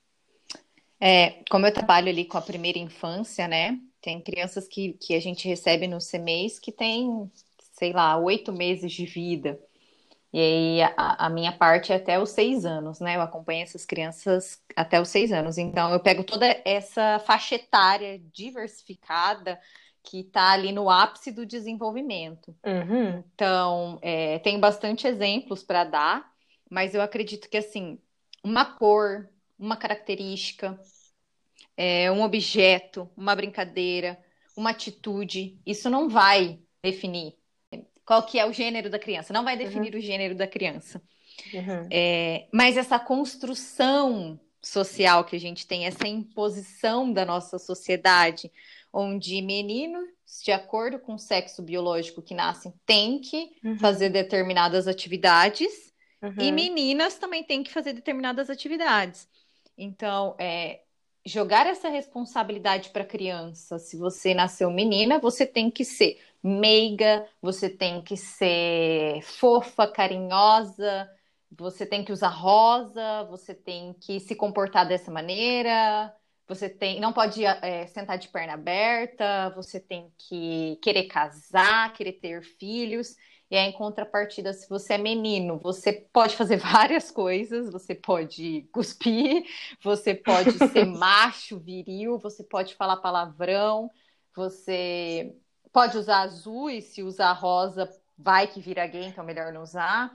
É, 0.99 1.43
como 1.49 1.65
eu 1.65 1.73
trabalho 1.73 2.09
ali 2.09 2.25
com 2.25 2.37
a 2.37 2.41
primeira 2.41 2.77
infância, 2.77 3.47
né? 3.47 3.79
Tem 3.99 4.21
crianças 4.21 4.67
que, 4.67 4.93
que 4.93 5.15
a 5.15 5.19
gente 5.19 5.47
recebe 5.47 5.87
no 5.87 5.97
CMEs 5.99 6.59
que 6.59 6.71
tem, 6.71 7.31
sei 7.73 7.91
lá, 7.91 8.17
oito 8.17 8.53
meses 8.53 8.91
de 8.91 9.05
vida. 9.05 9.59
E 10.33 10.39
aí 10.39 10.81
a, 10.95 11.25
a, 11.25 11.29
minha 11.29 11.51
parte 11.51 11.91
é 11.91 11.97
até 11.97 12.17
os 12.17 12.29
seis 12.29 12.65
anos, 12.65 12.99
né? 13.01 13.17
Eu 13.17 13.21
acompanho 13.21 13.63
essas 13.63 13.85
crianças 13.85 14.61
até 14.75 15.01
os 15.01 15.09
seis 15.09 15.31
anos. 15.31 15.57
Então 15.57 15.91
eu 15.91 15.99
pego 15.99 16.23
toda 16.23 16.45
essa 16.63 17.19
faixa 17.19 17.55
etária 17.55 18.19
diversificada 18.33 19.59
que 20.03 20.21
está 20.21 20.51
ali 20.51 20.71
no 20.71 20.89
ápice 20.89 21.31
do 21.31 21.45
desenvolvimento. 21.45 22.55
Uhum. 22.65 23.23
Então, 23.33 23.99
é, 24.01 24.39
tem 24.39 24.59
bastante 24.59 25.05
exemplos 25.05 25.63
para 25.63 25.83
dar, 25.83 26.31
mas 26.69 26.95
eu 26.95 27.01
acredito 27.01 27.49
que 27.49 27.57
assim, 27.57 27.99
uma 28.43 28.65
cor, 28.65 29.29
uma 29.59 29.77
característica, 29.77 30.79
é, 31.77 32.09
um 32.11 32.23
objeto, 32.23 33.09
uma 33.15 33.35
brincadeira, 33.35 34.17
uma 34.55 34.71
atitude, 34.71 35.59
isso 35.65 35.89
não 35.89 36.09
vai 36.09 36.59
definir 36.81 37.35
qual 38.11 38.23
que 38.23 38.37
é 38.37 38.45
o 38.45 38.51
gênero 38.51 38.89
da 38.89 38.99
criança, 38.99 39.31
não 39.31 39.45
vai 39.45 39.55
definir 39.55 39.93
uhum. 39.93 39.99
o 39.99 40.03
gênero 40.03 40.35
da 40.35 40.45
criança. 40.45 41.01
Uhum. 41.53 41.87
É, 41.89 42.45
mas 42.51 42.75
essa 42.75 42.99
construção 42.99 44.37
social 44.61 45.23
que 45.23 45.33
a 45.33 45.39
gente 45.39 45.65
tem, 45.65 45.85
essa 45.85 46.05
imposição 46.05 47.13
da 47.13 47.23
nossa 47.23 47.57
sociedade, 47.57 48.51
onde 48.91 49.41
meninos, 49.41 50.03
de 50.43 50.51
acordo 50.51 50.99
com 50.99 51.13
o 51.13 51.17
sexo 51.17 51.61
biológico 51.61 52.21
que 52.21 52.35
nascem, 52.35 52.73
têm 52.85 53.21
que 53.21 53.49
uhum. 53.63 53.79
fazer 53.79 54.09
determinadas 54.09 54.89
atividades 54.89 55.71
uhum. 56.21 56.35
e 56.37 56.51
meninas 56.51 57.15
também 57.17 57.45
têm 57.45 57.63
que 57.63 57.71
fazer 57.71 57.93
determinadas 57.93 58.49
atividades. 58.49 59.25
Então, 59.77 60.35
é, 60.37 60.81
jogar 61.25 61.65
essa 61.65 61.87
responsabilidade 61.87 62.89
para 62.89 63.03
a 63.03 63.07
criança, 63.07 63.79
se 63.79 63.95
você 63.95 64.33
nasceu 64.33 64.69
menina, 64.69 65.17
você 65.17 65.45
tem 65.45 65.71
que 65.71 65.85
ser 65.85 66.19
meiga, 66.43 67.27
você 67.41 67.69
tem 67.69 68.01
que 68.01 68.17
ser 68.17 69.21
fofa, 69.23 69.87
carinhosa, 69.87 71.09
você 71.51 71.85
tem 71.85 72.03
que 72.03 72.11
usar 72.11 72.29
rosa, 72.29 73.23
você 73.25 73.53
tem 73.53 73.93
que 73.93 74.19
se 74.19 74.35
comportar 74.35 74.87
dessa 74.87 75.11
maneira, 75.11 76.13
você 76.47 76.69
tem, 76.69 76.99
não 76.99 77.13
pode 77.13 77.45
é, 77.45 77.87
sentar 77.87 78.17
de 78.17 78.27
perna 78.29 78.53
aberta, 78.53 79.49
você 79.55 79.79
tem 79.79 80.11
que 80.17 80.77
querer 80.81 81.05
casar, 81.05 81.93
querer 81.93 82.13
ter 82.13 82.43
filhos. 82.43 83.15
E 83.49 83.55
aí, 83.57 83.67
em 83.69 83.73
contrapartida, 83.73 84.53
se 84.53 84.67
você 84.69 84.93
é 84.93 84.97
menino, 84.97 85.59
você 85.59 85.91
pode 86.13 86.35
fazer 86.37 86.55
várias 86.57 87.11
coisas, 87.11 87.69
você 87.71 87.93
pode 87.93 88.67
cuspir, 88.71 89.43
você 89.83 90.15
pode 90.15 90.57
ser 90.69 90.85
macho, 90.87 91.59
viril, 91.59 92.17
você 92.17 92.43
pode 92.43 92.75
falar 92.75 92.97
palavrão, 92.97 93.91
você 94.33 95.35
pode 95.71 95.97
usar 95.97 96.21
azul 96.21 96.69
e 96.69 96.81
se 96.81 97.03
usar 97.03 97.31
rosa, 97.33 97.89
vai 98.17 98.47
que 98.47 98.59
vira 98.59 98.85
gay, 98.87 99.05
então 99.05 99.23
é 99.23 99.27
melhor 99.27 99.51
não 99.51 99.63
usar. 99.63 100.11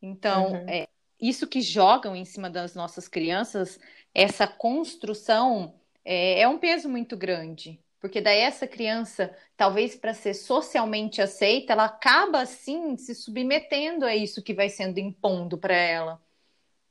Então, 0.00 0.52
uhum. 0.52 0.68
é, 0.68 0.88
isso 1.20 1.46
que 1.46 1.60
jogam 1.60 2.16
em 2.16 2.24
cima 2.24 2.48
das 2.48 2.74
nossas 2.74 3.08
crianças, 3.08 3.78
essa 4.14 4.46
construção 4.46 5.74
é, 6.04 6.40
é 6.40 6.48
um 6.48 6.58
peso 6.58 6.88
muito 6.88 7.16
grande. 7.16 7.78
Porque 8.00 8.20
daí 8.20 8.38
essa 8.38 8.66
criança, 8.66 9.36
talvez 9.56 9.94
para 9.94 10.14
ser 10.14 10.32
socialmente 10.32 11.20
aceita, 11.20 11.74
ela 11.74 11.84
acaba 11.84 12.40
assim 12.40 12.96
se 12.96 13.14
submetendo 13.14 14.06
a 14.06 14.16
isso 14.16 14.42
que 14.42 14.54
vai 14.54 14.70
sendo 14.70 14.98
impondo 14.98 15.58
para 15.58 15.74
ela. 15.74 16.20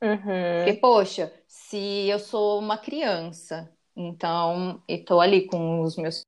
Uhum. 0.00 0.64
Porque, 0.64 0.74
poxa, 0.74 1.32
se 1.48 2.08
eu 2.08 2.18
sou 2.20 2.60
uma 2.60 2.78
criança, 2.78 3.70
então 3.94 4.80
eu 4.86 4.98
estou 4.98 5.20
ali 5.20 5.46
com 5.46 5.80
os 5.80 5.96
meus 5.96 6.24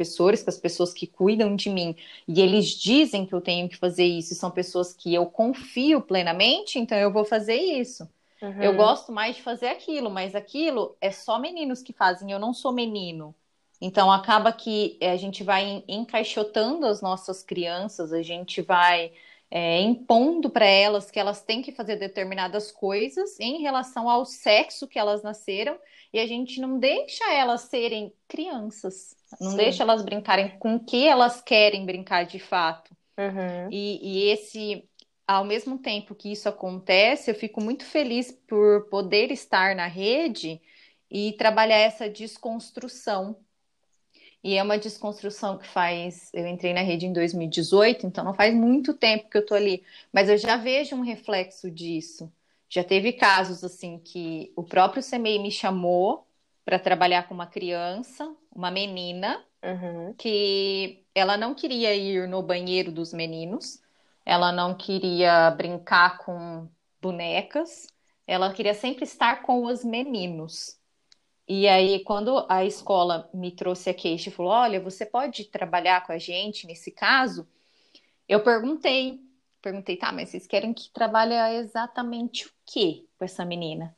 professores, 0.00 0.42
com 0.42 0.48
as 0.48 0.56
pessoas 0.56 0.94
que 0.94 1.06
cuidam 1.06 1.54
de 1.54 1.68
mim, 1.68 1.94
e 2.26 2.40
eles 2.40 2.68
dizem 2.68 3.26
que 3.26 3.34
eu 3.34 3.40
tenho 3.40 3.68
que 3.68 3.76
fazer 3.76 4.04
isso, 4.04 4.32
e 4.32 4.36
são 4.36 4.50
pessoas 4.50 4.94
que 4.94 5.12
eu 5.12 5.26
confio 5.26 6.00
plenamente, 6.00 6.78
então 6.78 6.96
eu 6.96 7.12
vou 7.12 7.24
fazer 7.24 7.56
isso. 7.56 8.08
Uhum. 8.40 8.62
Eu 8.62 8.74
gosto 8.74 9.12
mais 9.12 9.36
de 9.36 9.42
fazer 9.42 9.66
aquilo, 9.66 10.10
mas 10.10 10.34
aquilo 10.34 10.96
é 11.00 11.10
só 11.10 11.38
meninos 11.38 11.82
que 11.82 11.92
fazem, 11.92 12.30
eu 12.30 12.38
não 12.38 12.54
sou 12.54 12.72
menino. 12.72 13.34
Então 13.78 14.10
acaba 14.10 14.52
que 14.52 14.98
a 15.02 15.16
gente 15.16 15.44
vai 15.44 15.84
encaixotando 15.86 16.86
as 16.86 17.02
nossas 17.02 17.42
crianças, 17.42 18.12
a 18.12 18.22
gente 18.22 18.62
vai 18.62 19.12
é, 19.50 19.80
impondo 19.80 20.48
para 20.48 20.64
elas 20.64 21.10
que 21.10 21.18
elas 21.18 21.42
têm 21.42 21.60
que 21.60 21.72
fazer 21.72 21.96
determinadas 21.96 22.70
coisas 22.70 23.38
em 23.40 23.60
relação 23.60 24.08
ao 24.08 24.24
sexo 24.24 24.86
que 24.86 24.98
elas 24.98 25.22
nasceram 25.22 25.76
e 26.12 26.20
a 26.20 26.26
gente 26.26 26.60
não 26.60 26.78
deixa 26.78 27.32
elas 27.32 27.62
serem 27.62 28.12
crianças, 28.28 29.16
não 29.40 29.52
Sim. 29.52 29.56
deixa 29.56 29.82
elas 29.82 30.02
brincarem 30.04 30.56
com 30.58 30.76
o 30.76 30.84
que 30.84 31.06
elas 31.06 31.40
querem 31.40 31.84
brincar 31.84 32.24
de 32.24 32.38
fato. 32.38 32.94
Uhum. 33.18 33.68
E, 33.70 34.00
e 34.02 34.30
esse, 34.30 34.88
ao 35.26 35.44
mesmo 35.44 35.78
tempo 35.78 36.14
que 36.14 36.30
isso 36.30 36.48
acontece, 36.48 37.30
eu 37.30 37.34
fico 37.34 37.60
muito 37.60 37.84
feliz 37.84 38.30
por 38.46 38.88
poder 38.88 39.32
estar 39.32 39.74
na 39.74 39.86
rede 39.86 40.60
e 41.10 41.32
trabalhar 41.32 41.78
essa 41.78 42.08
desconstrução. 42.08 43.36
E 44.42 44.56
é 44.56 44.62
uma 44.62 44.78
desconstrução 44.78 45.58
que 45.58 45.66
faz. 45.66 46.30
Eu 46.32 46.46
entrei 46.46 46.72
na 46.72 46.80
rede 46.80 47.06
em 47.06 47.12
2018, 47.12 48.06
então 48.06 48.24
não 48.24 48.34
faz 48.34 48.54
muito 48.54 48.94
tempo 48.94 49.28
que 49.28 49.36
eu 49.38 49.44
tô 49.44 49.54
ali, 49.54 49.84
mas 50.12 50.28
eu 50.28 50.38
já 50.38 50.56
vejo 50.56 50.96
um 50.96 51.02
reflexo 51.02 51.70
disso. 51.70 52.32
Já 52.68 52.84
teve 52.84 53.12
casos 53.12 53.64
assim 53.64 53.98
que 53.98 54.52
o 54.56 54.62
próprio 54.62 55.02
CMEI 55.02 55.38
me 55.40 55.50
chamou 55.50 56.26
para 56.64 56.78
trabalhar 56.78 57.28
com 57.28 57.34
uma 57.34 57.46
criança, 57.46 58.34
uma 58.54 58.70
menina, 58.70 59.44
uhum. 59.62 60.14
que 60.14 61.04
ela 61.14 61.36
não 61.36 61.54
queria 61.54 61.94
ir 61.94 62.28
no 62.28 62.42
banheiro 62.42 62.92
dos 62.92 63.12
meninos, 63.12 63.82
ela 64.24 64.52
não 64.52 64.74
queria 64.74 65.50
brincar 65.50 66.18
com 66.18 66.68
bonecas, 67.02 67.88
ela 68.26 68.52
queria 68.52 68.74
sempre 68.74 69.04
estar 69.04 69.42
com 69.42 69.64
os 69.64 69.84
meninos. 69.84 70.79
E 71.50 71.66
aí, 71.66 72.04
quando 72.04 72.46
a 72.48 72.64
escola 72.64 73.28
me 73.34 73.50
trouxe 73.50 73.90
a 73.90 73.94
queixa 73.94 74.28
e 74.28 74.32
falou: 74.32 74.52
Olha, 74.52 74.80
você 74.80 75.04
pode 75.04 75.46
trabalhar 75.46 76.06
com 76.06 76.12
a 76.12 76.18
gente 76.18 76.66
nesse 76.66 76.92
caso? 76.92 77.48
Eu 78.28 78.42
perguntei 78.44 79.20
Perguntei, 79.62 79.96
tá, 79.96 80.10
mas 80.10 80.30
vocês 80.30 80.46
querem 80.46 80.72
que 80.72 80.90
trabalhe 80.90 81.34
exatamente 81.58 82.46
o 82.46 82.50
que 82.64 83.06
com 83.18 83.24
essa 83.24 83.44
menina? 83.44 83.94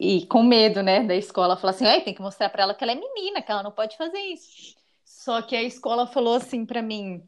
E 0.00 0.26
com 0.26 0.42
medo, 0.42 0.82
né, 0.82 1.04
da 1.04 1.14
escola 1.14 1.56
falar 1.56 1.70
assim, 1.70 1.84
tem 2.00 2.12
que 2.14 2.20
mostrar 2.20 2.48
para 2.48 2.64
ela 2.64 2.74
que 2.74 2.82
ela 2.82 2.92
é 2.92 2.96
menina, 2.96 3.40
que 3.40 3.52
ela 3.52 3.62
não 3.62 3.70
pode 3.70 3.96
fazer 3.96 4.18
isso. 4.18 4.74
Só 5.04 5.40
que 5.42 5.54
a 5.54 5.62
escola 5.62 6.06
falou 6.08 6.34
assim 6.34 6.66
para 6.66 6.82
mim, 6.82 7.22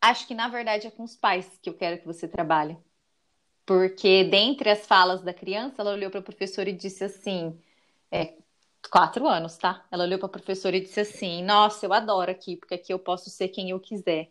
acho 0.00 0.26
que 0.26 0.34
na 0.34 0.48
verdade 0.48 0.88
é 0.88 0.90
com 0.90 1.04
os 1.04 1.14
pais 1.14 1.56
que 1.62 1.70
eu 1.70 1.74
quero 1.74 1.98
que 1.98 2.06
você 2.06 2.26
trabalhe. 2.26 2.76
Porque 3.64 4.24
dentre 4.24 4.70
as 4.70 4.86
falas 4.86 5.22
da 5.22 5.32
criança, 5.32 5.82
ela 5.82 5.92
olhou 5.92 6.10
para 6.10 6.20
a 6.20 6.24
professora 6.24 6.68
e 6.68 6.72
disse 6.72 7.04
assim, 7.04 7.56
é, 8.10 8.34
quatro 8.90 9.26
anos, 9.26 9.56
tá? 9.56 9.84
Ela 9.90 10.04
olhou 10.04 10.18
para 10.18 10.26
a 10.26 10.32
professora 10.32 10.76
e 10.76 10.80
disse 10.80 11.00
assim, 11.00 11.42
nossa, 11.42 11.86
eu 11.86 11.92
adoro 11.92 12.30
aqui, 12.30 12.56
porque 12.56 12.74
aqui 12.74 12.92
eu 12.92 12.98
posso 12.98 13.30
ser 13.30 13.48
quem 13.48 13.70
eu 13.70 13.80
quiser. 13.80 14.30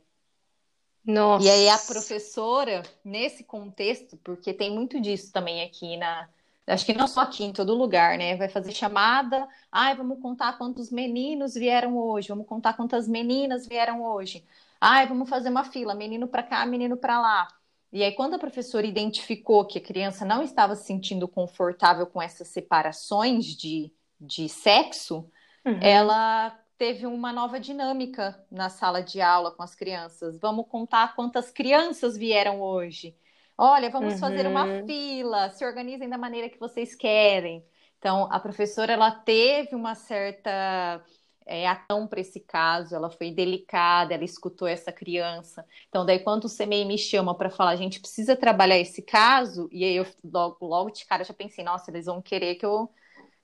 Nossa. 1.05 1.45
E 1.45 1.49
aí 1.49 1.69
a 1.69 1.77
professora, 1.77 2.83
nesse 3.03 3.43
contexto, 3.43 4.17
porque 4.17 4.53
tem 4.53 4.69
muito 4.69 4.99
disso 4.99 5.31
também 5.31 5.63
aqui 5.63 5.95
na. 5.95 6.27
Acho 6.67 6.85
que 6.85 6.93
não 6.93 7.07
só 7.07 7.21
aqui, 7.21 7.45
em 7.45 7.53
todo 7.53 7.73
lugar, 7.73 8.17
né? 8.17 8.35
Vai 8.35 8.49
fazer 8.49 8.73
chamada. 8.73 9.47
Ai, 9.71 9.95
vamos 9.95 10.21
contar 10.21 10.57
quantos 10.57 10.91
meninos 10.91 11.53
vieram 11.53 11.97
hoje. 11.97 12.27
Vamos 12.27 12.45
contar 12.45 12.73
quantas 12.73 13.07
meninas 13.07 13.65
vieram 13.65 14.03
hoje. 14.03 14.45
Ai, 14.81 15.07
vamos 15.07 15.29
fazer 15.29 15.49
uma 15.49 15.63
fila, 15.63 15.95
menino 15.95 16.27
para 16.27 16.43
cá, 16.43 16.65
menino 16.65 16.97
para 16.97 17.21
lá. 17.21 17.56
E 17.91 18.03
aí, 18.03 18.11
quando 18.11 18.33
a 18.33 18.39
professora 18.39 18.85
identificou 18.85 19.65
que 19.65 19.77
a 19.77 19.81
criança 19.81 20.25
não 20.25 20.43
estava 20.43 20.75
se 20.75 20.85
sentindo 20.85 21.27
confortável 21.27 22.05
com 22.05 22.21
essas 22.21 22.47
separações 22.49 23.45
de, 23.45 23.93
de 24.19 24.49
sexo, 24.49 25.29
uhum. 25.65 25.79
ela 25.81 26.57
teve 26.77 27.07
uma 27.07 27.33
nova 27.33 27.59
dinâmica 27.59 28.39
na 28.51 28.69
sala 28.69 29.01
de 29.01 29.21
aula 29.21 29.51
com 29.51 29.63
as 29.63 29.73
crianças. 29.73 30.37
Vamos 30.37 30.67
contar 30.67 31.15
quantas 31.15 31.49
crianças 31.49 32.17
vieram 32.17 32.61
hoje. 32.61 33.15
Olha, 33.57 33.89
vamos 33.89 34.13
uhum. 34.13 34.19
fazer 34.19 34.45
uma 34.45 34.65
uhum. 34.65 34.85
fila, 34.85 35.49
se 35.49 35.65
organizem 35.65 36.07
da 36.07 36.17
maneira 36.17 36.49
que 36.49 36.59
vocês 36.59 36.93
querem. 36.93 37.65
Então, 37.97 38.27
a 38.31 38.39
professora 38.39 38.93
ela 38.93 39.09
teve 39.09 39.75
uma 39.75 39.95
certa 39.95 41.03
é, 41.47 41.67
ação 41.67 42.05
para 42.05 42.19
esse 42.19 42.39
caso, 42.39 42.95
ela 42.95 43.09
foi 43.09 43.31
delicada, 43.31 44.13
ela 44.13 44.23
escutou 44.23 44.67
essa 44.67 44.91
criança. 44.91 45.65
Então, 45.87 46.05
daí, 46.05 46.19
quando 46.19 46.45
o 46.45 46.49
CMEI 46.49 46.85
me 46.85 46.97
chama 46.97 47.33
para 47.35 47.49
falar, 47.49 47.71
a 47.71 47.75
gente 47.75 47.99
precisa 47.99 48.35
trabalhar 48.35 48.77
esse 48.77 49.01
caso, 49.01 49.69
e 49.71 49.83
aí 49.83 49.95
eu 49.95 50.05
logo, 50.23 50.65
logo 50.65 50.89
de 50.91 51.05
cara 51.05 51.23
já 51.23 51.33
pensei, 51.33 51.63
nossa, 51.63 51.89
eles 51.89 52.05
vão 52.05 52.21
querer 52.21 52.55
que 52.55 52.65
eu, 52.65 52.91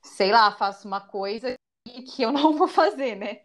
sei 0.02 0.32
lá, 0.32 0.52
faça 0.52 0.88
uma 0.88 1.02
coisa 1.02 1.56
que 2.14 2.22
eu 2.22 2.32
não 2.32 2.54
vou 2.58 2.68
fazer, 2.68 3.16
né? 3.16 3.42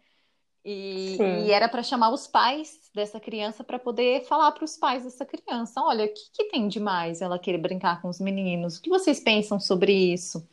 E, 0.63 1.17
e 1.17 1.51
era 1.51 1.69
para 1.69 1.81
chamar 1.81 2.11
os 2.11 2.27
pais 2.27 2.91
dessa 2.93 3.19
criança 3.19 3.63
para 3.63 3.79
poder 3.79 4.25
falar 4.25 4.51
para 4.51 4.65
os 4.65 4.75
pais 4.75 5.03
dessa 5.03 5.25
criança: 5.25 5.81
olha, 5.81 6.05
o 6.05 6.13
que, 6.13 6.31
que 6.33 6.49
tem 6.49 6.67
de 6.67 6.79
mais 6.79 7.21
ela 7.21 7.39
querer 7.39 7.59
brincar 7.59 8.01
com 8.01 8.09
os 8.09 8.19
meninos? 8.19 8.77
O 8.77 8.81
que 8.81 8.89
vocês 8.89 9.19
pensam 9.21 9.59
sobre 9.59 9.93
isso? 9.93 10.45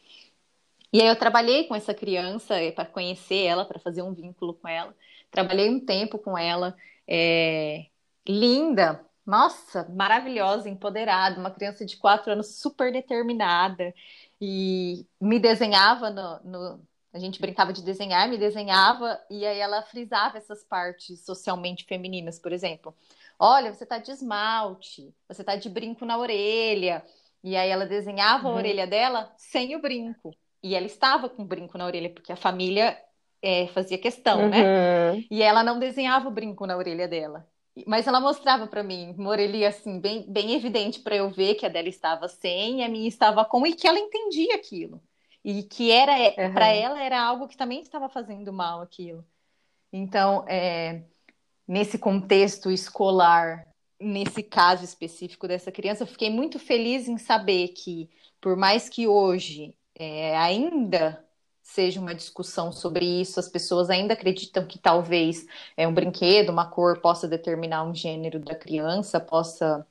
E 0.97 1.03
aí 1.03 1.09
eu 1.09 1.17
trabalhei 1.17 1.65
com 1.65 1.75
essa 1.75 1.93
criança 1.93 2.55
é, 2.55 2.73
para 2.73 2.87
conhecer 2.87 3.45
ela, 3.45 3.67
para 3.67 3.79
fazer 3.79 4.01
um 4.01 4.15
vínculo 4.15 4.55
com 4.55 4.67
ela. 4.67 4.97
Trabalhei 5.31 5.69
um 5.69 5.79
tempo 5.79 6.19
com 6.19 6.39
ela, 6.39 6.75
é... 7.07 7.85
linda, 8.27 9.05
nossa, 9.27 9.87
maravilhosa, 9.91 10.71
empoderada, 10.71 11.39
uma 11.39 11.51
criança 11.51 11.85
de 11.85 11.99
quatro 11.99 12.33
anos 12.33 12.59
super 12.61 12.91
determinada 12.91 13.93
e 14.41 15.07
me 15.21 15.39
desenhava 15.39 16.09
no, 16.09 16.41
no 16.45 16.81
A 17.13 17.19
gente 17.19 17.43
brincava 17.43 17.75
de 17.75 17.83
desenhar, 17.83 18.27
me 18.27 18.39
desenhava, 18.39 19.21
e 19.29 19.45
aí 19.45 19.59
ela 19.59 19.83
frisava 19.83 20.39
essas 20.39 20.65
partes 20.65 21.21
socialmente 21.27 21.85
femininas, 21.85 22.39
por 22.39 22.53
exemplo. 22.55 22.95
Olha, 23.39 23.75
você 23.75 23.85
tá 23.85 23.99
de 23.99 24.13
esmalte, 24.13 25.15
você 25.29 25.45
tá 25.45 25.57
de 25.57 25.69
brinco 25.69 26.07
na 26.07 26.17
orelha. 26.17 27.05
E 27.45 27.55
aí 27.55 27.69
ela 27.69 27.85
desenhava 27.85 28.49
uhum. 28.49 28.55
a 28.55 28.57
orelha 28.57 28.87
dela 28.87 29.35
sem 29.37 29.77
o 29.77 29.81
brinco. 29.83 30.35
E 30.67 30.75
ela 30.75 30.87
estava 30.87 31.29
com 31.29 31.43
o 31.43 31.47
brinco 31.47 31.79
na 31.79 31.87
orelha, 31.87 32.11
porque 32.11 32.33
a 32.33 32.37
família 32.37 32.99
é, 33.41 33.69
fazia 33.69 33.97
questão, 33.97 34.49
né? 34.49 34.59
uhum. 34.59 35.17
né? 35.17 35.25
E 35.31 35.41
ela 35.41 35.63
não 35.63 35.79
desenhava 35.79 36.27
o 36.27 36.33
brinco 36.33 36.67
na 36.67 36.77
orelha 36.77 37.07
dela. 37.07 37.47
Mas 37.87 38.09
ela 38.09 38.19
mostrava 38.19 38.67
para 38.67 38.83
mim, 38.83 39.15
uma 39.17 39.31
orelha 39.31 39.69
assim, 39.69 40.01
bem, 40.01 40.25
bem 40.27 40.55
evidente 40.55 40.99
para 40.99 41.15
eu 41.15 41.31
ver 41.31 41.55
que 41.55 41.65
a 41.65 41.69
dela 41.69 41.89
estava 41.89 42.27
sem 42.27 42.81
e 42.81 42.83
a 42.83 42.89
minha 42.89 43.07
estava 43.07 43.45
com, 43.45 43.65
e 43.65 43.75
que 43.75 43.87
ela 43.87 43.97
entendia 43.97 44.57
aquilo. 44.57 45.01
E 45.45 45.63
que 45.63 45.93
era 45.93 46.13
uhum. 46.13 46.53
para 46.53 46.67
ela 46.67 47.01
era 47.01 47.23
algo 47.23 47.47
que 47.47 47.57
também 47.57 47.81
estava 47.81 48.09
fazendo 48.09 48.53
mal 48.53 48.81
aquilo. 48.81 49.25
Então, 49.93 50.45
é, 50.49 51.03
nesse 51.69 51.97
contexto 51.97 52.73
escolar, 52.73 53.65
nesse 54.01 54.43
caso 54.43 54.83
específico 54.83 55.47
dessa 55.47 55.71
criança, 55.71 56.03
eu 56.03 56.09
fiquei 56.09 56.29
muito 56.29 56.59
feliz 56.59 57.07
em 57.07 57.19
saber 57.19 57.69
que, 57.69 58.11
por 58.41 58.57
mais 58.57 58.89
que 58.89 59.07
hoje 59.07 59.73
é, 59.99 60.37
ainda 60.37 61.25
seja 61.63 62.01
uma 62.01 62.15
discussão 62.15 62.71
sobre 62.71 63.05
isso, 63.05 63.41
as 63.41 63.49
pessoas 63.49 63.91
ainda 63.91 64.15
acreditam 64.15 64.65
que 64.67 64.79
talvez 64.79 65.47
é, 65.77 65.87
um 65.87 65.93
brinquedo, 65.93 66.51
uma 66.51 66.71
cor 66.71 67.01
possa 67.01 67.27
determinar 67.27 67.83
um 67.83 67.95
gênero 67.95 68.39
da 68.39 68.55
criança, 68.55 69.19
possa 69.19 69.85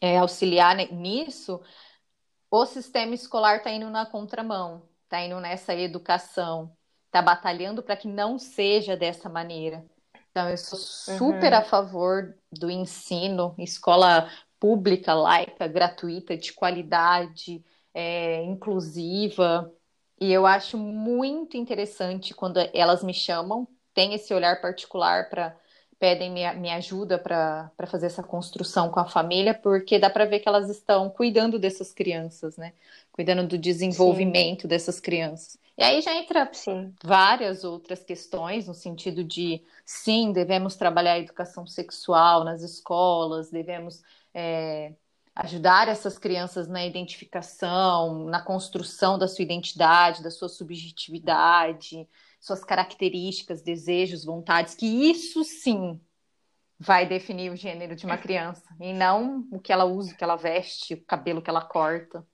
é, 0.00 0.18
auxiliar 0.18 0.76
nisso, 0.92 1.60
o 2.50 2.66
sistema 2.66 3.14
escolar 3.14 3.56
está 3.56 3.70
indo 3.70 3.88
na 3.90 4.06
contramão, 4.06 4.82
está 5.04 5.22
indo 5.22 5.40
nessa 5.40 5.74
educação, 5.74 6.70
está 7.06 7.22
batalhando 7.22 7.82
para 7.82 7.96
que 7.96 8.08
não 8.08 8.38
seja 8.38 8.96
dessa 8.96 9.28
maneira. 9.28 9.84
Então, 10.30 10.48
eu 10.48 10.56
sou 10.56 10.78
super 10.78 11.52
uhum. 11.52 11.58
a 11.58 11.62
favor 11.62 12.36
do 12.52 12.70
ensino, 12.70 13.54
escola 13.58 14.30
pública, 14.60 15.14
laica, 15.14 15.66
gratuita, 15.66 16.36
de 16.36 16.52
qualidade, 16.52 17.64
é, 17.94 18.42
inclusiva. 18.44 19.72
E 20.20 20.32
eu 20.32 20.46
acho 20.46 20.76
muito 20.76 21.56
interessante 21.56 22.34
quando 22.34 22.58
elas 22.72 23.02
me 23.02 23.14
chamam, 23.14 23.68
tem 23.94 24.14
esse 24.14 24.32
olhar 24.34 24.60
particular 24.60 25.28
para 25.28 25.56
pedem 25.98 26.30
minha, 26.30 26.54
minha 26.54 26.76
ajuda 26.76 27.18
para 27.18 27.70
fazer 27.86 28.06
essa 28.06 28.22
construção 28.22 28.88
com 28.90 29.00
a 29.00 29.08
família, 29.08 29.52
porque 29.52 29.98
dá 29.98 30.08
para 30.08 30.24
ver 30.24 30.38
que 30.38 30.48
elas 30.48 30.70
estão 30.70 31.10
cuidando 31.10 31.58
dessas 31.58 31.92
crianças, 31.92 32.56
né? 32.56 32.72
Cuidando 33.10 33.46
do 33.46 33.58
desenvolvimento 33.58 34.62
sim. 34.62 34.68
dessas 34.68 35.00
crianças. 35.00 35.58
E 35.76 35.82
aí 35.82 36.00
já 36.00 36.14
entra 36.14 36.48
sim. 36.52 36.92
várias 37.02 37.64
outras 37.64 38.02
questões, 38.02 38.66
no 38.66 38.74
sentido 38.74 39.24
de, 39.24 39.62
sim, 39.84 40.32
devemos 40.32 40.76
trabalhar 40.76 41.12
a 41.12 41.18
educação 41.18 41.66
sexual 41.66 42.44
nas 42.44 42.62
escolas, 42.62 43.50
devemos 43.50 44.02
é, 44.32 44.92
ajudar 45.38 45.86
essas 45.86 46.18
crianças 46.18 46.66
na 46.66 46.84
identificação, 46.84 48.24
na 48.24 48.42
construção 48.42 49.16
da 49.16 49.28
sua 49.28 49.44
identidade, 49.44 50.22
da 50.22 50.32
sua 50.32 50.48
subjetividade, 50.48 52.08
suas 52.40 52.64
características, 52.64 53.62
desejos, 53.62 54.24
vontades, 54.24 54.74
que 54.74 54.86
isso 54.86 55.44
sim 55.44 56.00
vai 56.76 57.06
definir 57.06 57.52
o 57.52 57.56
gênero 57.56 57.94
de 57.94 58.04
uma 58.04 58.18
criança, 58.18 58.64
e 58.80 58.92
não 58.92 59.46
o 59.52 59.60
que 59.60 59.72
ela 59.72 59.84
usa, 59.84 60.12
o 60.12 60.16
que 60.16 60.24
ela 60.24 60.36
veste, 60.36 60.94
o 60.94 61.04
cabelo 61.04 61.40
que 61.40 61.50
ela 61.50 61.64
corta. 61.64 62.26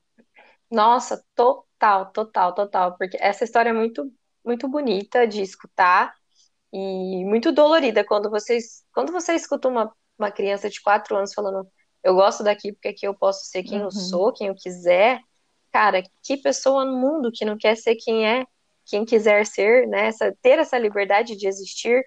Nossa, 0.70 1.22
total, 1.34 2.10
total, 2.10 2.54
total, 2.54 2.96
porque 2.96 3.18
essa 3.20 3.44
história 3.44 3.68
é 3.68 3.72
muito, 3.74 4.10
muito 4.42 4.66
bonita 4.66 5.26
de 5.26 5.42
escutar 5.42 6.14
e 6.72 7.22
muito 7.26 7.52
dolorida 7.52 8.02
quando 8.02 8.30
vocês, 8.30 8.82
quando 8.94 9.12
você 9.12 9.34
escuta 9.34 9.68
uma, 9.68 9.94
uma 10.18 10.30
criança 10.30 10.70
de 10.70 10.80
quatro 10.80 11.16
anos 11.16 11.34
falando 11.34 11.70
eu 12.04 12.14
gosto 12.14 12.44
daqui 12.44 12.72
porque 12.72 12.88
aqui 12.88 13.06
eu 13.06 13.14
posso 13.14 13.46
ser 13.46 13.62
quem 13.62 13.78
uhum. 13.78 13.84
eu 13.84 13.90
sou, 13.90 14.32
quem 14.32 14.48
eu 14.48 14.54
quiser. 14.54 15.20
Cara, 15.72 16.02
que 16.22 16.36
pessoa 16.36 16.84
no 16.84 16.96
mundo 16.98 17.32
que 17.32 17.44
não 17.44 17.56
quer 17.56 17.76
ser 17.76 17.96
quem 17.96 18.26
é, 18.26 18.44
quem 18.84 19.04
quiser 19.04 19.46
ser, 19.46 19.88
né? 19.88 20.08
Essa, 20.08 20.32
ter 20.42 20.58
essa 20.58 20.78
liberdade 20.78 21.34
de 21.34 21.48
existir. 21.48 22.04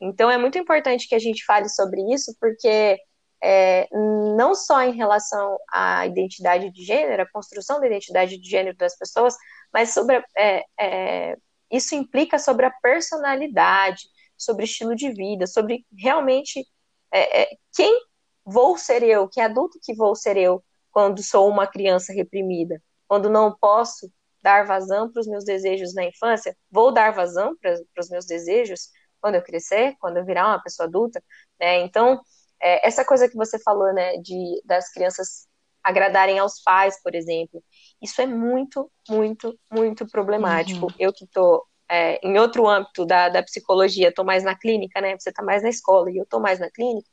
Então 0.00 0.30
é 0.30 0.36
muito 0.36 0.58
importante 0.58 1.08
que 1.08 1.14
a 1.14 1.18
gente 1.18 1.44
fale 1.44 1.68
sobre 1.68 2.00
isso, 2.12 2.36
porque 2.40 2.98
é, 3.42 3.88
não 4.36 4.54
só 4.54 4.82
em 4.82 4.94
relação 4.94 5.56
à 5.72 6.06
identidade 6.06 6.70
de 6.70 6.84
gênero, 6.84 7.22
a 7.22 7.30
construção 7.30 7.80
da 7.80 7.86
identidade 7.86 8.38
de 8.38 8.48
gênero 8.48 8.76
das 8.76 8.96
pessoas, 8.96 9.34
mas 9.72 9.94
sobre 9.94 10.22
é, 10.36 10.64
é, 10.78 11.36
isso 11.70 11.94
implica 11.94 12.38
sobre 12.38 12.66
a 12.66 12.70
personalidade, 12.82 14.02
sobre 14.36 14.64
estilo 14.64 14.94
de 14.96 15.12
vida, 15.12 15.46
sobre 15.46 15.86
realmente 15.96 16.66
é, 17.12 17.42
é, 17.42 17.48
quem 17.74 18.00
vou 18.48 18.78
ser 18.78 19.02
eu, 19.02 19.28
que 19.28 19.40
adulto 19.40 19.78
que 19.82 19.94
vou 19.94 20.14
ser 20.14 20.36
eu 20.36 20.64
quando 20.90 21.22
sou 21.22 21.48
uma 21.48 21.66
criança 21.66 22.14
reprimida, 22.14 22.82
quando 23.06 23.28
não 23.28 23.54
posso 23.54 24.10
dar 24.42 24.64
vazão 24.64 25.10
para 25.12 25.20
os 25.20 25.26
meus 25.26 25.44
desejos 25.44 25.94
na 25.94 26.04
infância, 26.04 26.56
vou 26.70 26.90
dar 26.90 27.12
vazão 27.12 27.54
para 27.60 27.74
os 27.98 28.08
meus 28.08 28.24
desejos 28.24 28.88
quando 29.20 29.34
eu 29.34 29.42
crescer, 29.42 29.94
quando 30.00 30.16
eu 30.16 30.24
virar 30.24 30.46
uma 30.46 30.62
pessoa 30.62 30.88
adulta, 30.88 31.22
né? 31.60 31.80
Então, 31.80 32.20
é, 32.60 32.86
essa 32.86 33.04
coisa 33.04 33.28
que 33.28 33.36
você 33.36 33.58
falou, 33.58 33.92
né, 33.92 34.16
de 34.18 34.62
das 34.64 34.90
crianças 34.90 35.46
agradarem 35.82 36.38
aos 36.38 36.62
pais, 36.62 37.00
por 37.02 37.14
exemplo, 37.14 37.62
isso 38.00 38.20
é 38.20 38.26
muito, 38.26 38.90
muito, 39.08 39.58
muito 39.70 40.06
problemático. 40.06 40.86
Uhum. 40.86 40.94
Eu 40.98 41.12
que 41.12 41.24
estou 41.24 41.64
é, 41.90 42.18
em 42.26 42.38
outro 42.38 42.66
âmbito 42.66 43.04
da, 43.04 43.28
da 43.28 43.42
psicologia, 43.42 44.08
estou 44.08 44.24
mais 44.24 44.42
na 44.42 44.56
clínica, 44.56 45.00
né? 45.00 45.18
Você 45.18 45.30
está 45.30 45.42
mais 45.42 45.62
na 45.62 45.68
escola 45.68 46.10
e 46.10 46.16
eu 46.16 46.24
estou 46.24 46.40
mais 46.40 46.58
na 46.58 46.70
clínica 46.70 47.08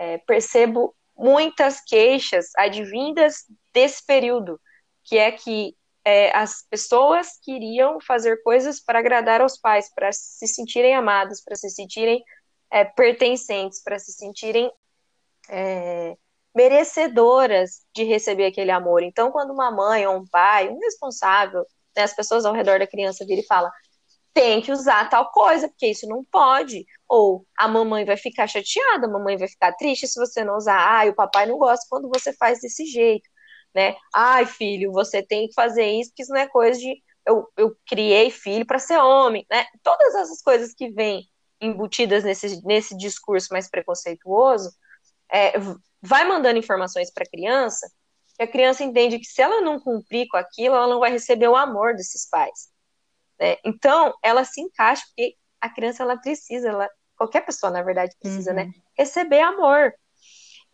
é, 0.00 0.16
percebo 0.16 0.96
muitas 1.14 1.82
queixas 1.82 2.46
advindas 2.56 3.44
desse 3.70 4.04
período, 4.06 4.58
que 5.04 5.18
é 5.18 5.30
que 5.30 5.76
é, 6.02 6.34
as 6.34 6.62
pessoas 6.70 7.38
queriam 7.42 8.00
fazer 8.00 8.42
coisas 8.42 8.80
para 8.80 8.98
agradar 8.98 9.42
aos 9.42 9.58
pais, 9.58 9.92
para 9.94 10.10
se 10.10 10.46
sentirem 10.48 10.94
amadas, 10.94 11.44
para 11.44 11.54
se 11.54 11.68
sentirem 11.68 12.24
é, 12.70 12.82
pertencentes, 12.82 13.82
para 13.82 13.98
se 13.98 14.12
sentirem 14.12 14.72
é, 15.50 16.16
merecedoras 16.54 17.82
de 17.94 18.04
receber 18.04 18.46
aquele 18.46 18.70
amor. 18.70 19.02
Então, 19.02 19.30
quando 19.30 19.52
uma 19.52 19.70
mãe 19.70 20.06
ou 20.06 20.16
um 20.16 20.26
pai, 20.26 20.70
um 20.70 20.78
responsável, 20.78 21.66
né, 21.94 22.04
as 22.04 22.16
pessoas 22.16 22.46
ao 22.46 22.54
redor 22.54 22.78
da 22.78 22.86
criança 22.86 23.26
viram 23.26 23.42
e 23.42 23.46
falam 23.46 23.70
tem 24.32 24.60
que 24.62 24.72
usar 24.72 25.08
tal 25.08 25.30
coisa, 25.32 25.68
porque 25.68 25.88
isso 25.88 26.06
não 26.08 26.24
pode. 26.24 26.84
Ou 27.08 27.46
a 27.56 27.68
mamãe 27.68 28.04
vai 28.04 28.16
ficar 28.16 28.46
chateada, 28.46 29.06
a 29.06 29.10
mamãe 29.10 29.36
vai 29.36 29.48
ficar 29.48 29.72
triste 29.74 30.06
se 30.06 30.18
você 30.20 30.44
não 30.44 30.56
usar. 30.56 30.78
Ai, 30.78 31.10
o 31.10 31.14
papai 31.14 31.46
não 31.46 31.58
gosta 31.58 31.86
quando 31.88 32.08
você 32.08 32.32
faz 32.34 32.60
desse 32.60 32.86
jeito, 32.86 33.28
né? 33.74 33.96
Ai, 34.14 34.46
filho, 34.46 34.92
você 34.92 35.22
tem 35.22 35.48
que 35.48 35.54
fazer 35.54 35.86
isso, 35.86 36.10
porque 36.10 36.22
isso 36.22 36.32
não 36.32 36.40
é 36.40 36.48
coisa 36.48 36.78
de 36.78 37.02
eu, 37.26 37.46
eu 37.56 37.76
criei 37.86 38.30
filho 38.30 38.66
para 38.66 38.78
ser 38.78 38.98
homem, 38.98 39.46
né? 39.50 39.66
Todas 39.82 40.14
essas 40.14 40.42
coisas 40.42 40.72
que 40.74 40.90
vêm 40.90 41.24
embutidas 41.60 42.24
nesse, 42.24 42.64
nesse 42.64 42.96
discurso 42.96 43.48
mais 43.52 43.68
preconceituoso, 43.68 44.70
é, 45.30 45.52
vai 46.02 46.26
mandando 46.26 46.58
informações 46.58 47.12
para 47.12 47.24
a 47.24 47.30
criança, 47.30 47.90
que 48.36 48.42
a 48.42 48.48
criança 48.48 48.82
entende 48.82 49.18
que 49.18 49.26
se 49.26 49.42
ela 49.42 49.60
não 49.60 49.78
cumprir 49.78 50.26
com 50.28 50.36
aquilo, 50.36 50.74
ela 50.74 50.88
não 50.88 51.00
vai 51.00 51.10
receber 51.10 51.48
o 51.48 51.56
amor 51.56 51.94
desses 51.94 52.28
pais. 52.28 52.70
Né? 53.40 53.56
Então, 53.64 54.12
ela 54.22 54.44
se 54.44 54.60
encaixa, 54.60 55.02
porque 55.06 55.34
a 55.60 55.68
criança 55.68 56.02
ela 56.02 56.16
precisa, 56.16 56.68
ela, 56.68 56.88
qualquer 57.16 57.44
pessoa, 57.44 57.72
na 57.72 57.82
verdade, 57.82 58.14
precisa, 58.20 58.52
né? 58.52 58.64
uhum. 58.64 58.68
né? 58.68 58.74
Receber 58.96 59.40
amor. 59.40 59.94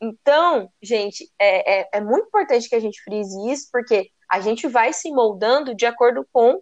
Então, 0.00 0.70
gente, 0.83 1.31
é, 1.38 1.81
é, 1.81 1.88
é, 1.94 2.00
muito 2.00 2.26
importante 2.26 2.68
que 2.68 2.74
a 2.74 2.81
gente 2.81 3.02
frise 3.02 3.35
isso, 3.50 3.68
porque 3.72 4.11
a 4.31 4.40
gente 4.40 4.66
vai 4.66 4.92
se 4.92 5.11
moldando 5.11 5.74
de 5.74 5.87
acordo 5.87 6.26
com 6.33 6.61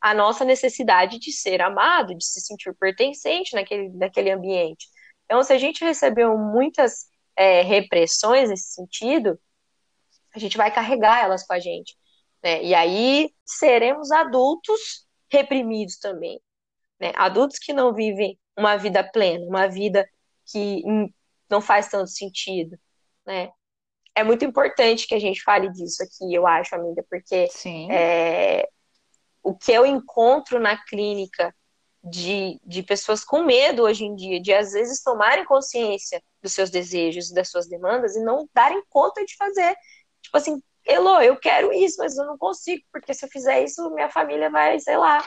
a 0.00 0.12
nossa 0.12 0.44
necessidade 0.44 1.18
de 1.18 1.32
ser 1.32 1.62
amado, 1.62 2.14
de 2.14 2.24
se 2.24 2.40
sentir 2.40 2.74
pertencente 2.74 3.54
naquele, 3.54 3.88
naquele 3.90 4.30
ambiente. 4.30 4.86
Então, 5.24 5.42
se 5.42 5.52
a 5.52 5.58
gente 5.58 5.84
recebeu 5.84 6.36
muitas 6.36 7.06
é, 7.34 7.62
repressões 7.62 8.50
nesse 8.50 8.72
sentido, 8.74 9.38
a 10.34 10.38
gente 10.38 10.56
vai 10.56 10.70
carregar 10.70 11.24
elas 11.24 11.46
com 11.46 11.54
a 11.54 11.58
gente. 11.58 11.96
Né? 12.42 12.62
E 12.62 12.74
aí 12.74 13.30
seremos 13.44 14.10
adultos 14.10 15.05
reprimidos 15.36 15.98
também. 15.98 16.40
Né? 17.00 17.12
Adultos 17.14 17.58
que 17.58 17.72
não 17.72 17.92
vivem 17.92 18.38
uma 18.56 18.76
vida 18.76 19.04
plena, 19.04 19.44
uma 19.46 19.68
vida 19.68 20.08
que 20.50 20.82
não 21.48 21.60
faz 21.60 21.88
tanto 21.88 22.10
sentido. 22.10 22.78
Né? 23.24 23.50
É 24.14 24.24
muito 24.24 24.44
importante 24.44 25.06
que 25.06 25.14
a 25.14 25.18
gente 25.18 25.42
fale 25.42 25.70
disso 25.70 26.02
aqui, 26.02 26.32
eu 26.32 26.46
acho, 26.46 26.74
amiga, 26.74 27.04
porque 27.08 27.48
é, 27.90 28.68
o 29.42 29.54
que 29.54 29.72
eu 29.72 29.84
encontro 29.84 30.58
na 30.58 30.76
clínica 30.84 31.54
de, 32.02 32.60
de 32.64 32.82
pessoas 32.82 33.24
com 33.24 33.42
medo 33.42 33.82
hoje 33.82 34.04
em 34.04 34.14
dia, 34.14 34.40
de 34.40 34.54
às 34.54 34.72
vezes 34.72 35.02
tomarem 35.02 35.44
consciência 35.44 36.22
dos 36.40 36.52
seus 36.52 36.70
desejos, 36.70 37.32
das 37.32 37.50
suas 37.50 37.68
demandas 37.68 38.16
e 38.16 38.22
não 38.22 38.48
darem 38.54 38.82
conta 38.88 39.24
de 39.24 39.36
fazer. 39.36 39.76
Tipo 40.22 40.36
assim, 40.36 40.62
Elo, 40.86 41.20
eu 41.20 41.36
quero 41.36 41.72
isso, 41.72 41.96
mas 41.98 42.16
eu 42.16 42.24
não 42.26 42.38
consigo, 42.38 42.82
porque 42.92 43.12
se 43.12 43.24
eu 43.24 43.28
fizer 43.28 43.62
isso, 43.64 43.90
minha 43.90 44.08
família 44.08 44.48
vai, 44.50 44.78
sei 44.78 44.96
lá, 44.96 45.18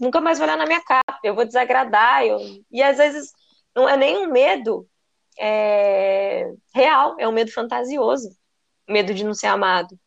nunca 0.00 0.20
mais 0.20 0.38
vai 0.38 0.48
olhar 0.48 0.56
na 0.56 0.66
minha 0.66 0.82
cara, 0.82 1.02
eu 1.22 1.34
vou 1.34 1.44
desagradar. 1.44 2.24
Eu... 2.24 2.38
E 2.70 2.82
às 2.82 2.96
vezes 2.96 3.32
não 3.74 3.88
é 3.88 3.96
nem 3.96 4.18
um 4.18 4.30
medo 4.30 4.88
é... 5.38 6.52
real, 6.74 7.16
é 7.18 7.28
um 7.28 7.32
medo 7.32 7.52
fantasioso. 7.52 8.30
Medo 8.88 9.14
de 9.14 9.24
não 9.24 9.34
ser 9.34 9.46
amado. 9.48 9.98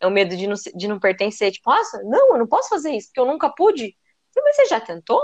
É 0.00 0.06
o 0.06 0.10
medo 0.10 0.36
de 0.36 0.46
não, 0.46 0.54
de 0.74 0.88
não 0.88 1.00
pertencer. 1.00 1.52
Tipo, 1.52 1.70
nossa, 1.70 2.02
não, 2.04 2.32
eu 2.32 2.38
não 2.38 2.46
posso 2.46 2.68
fazer 2.68 2.92
isso, 2.92 3.08
porque 3.08 3.20
eu 3.20 3.26
nunca 3.26 3.50
pude. 3.50 3.96
Mas 4.36 4.56
você 4.56 4.66
já 4.66 4.80
tentou? 4.80 5.20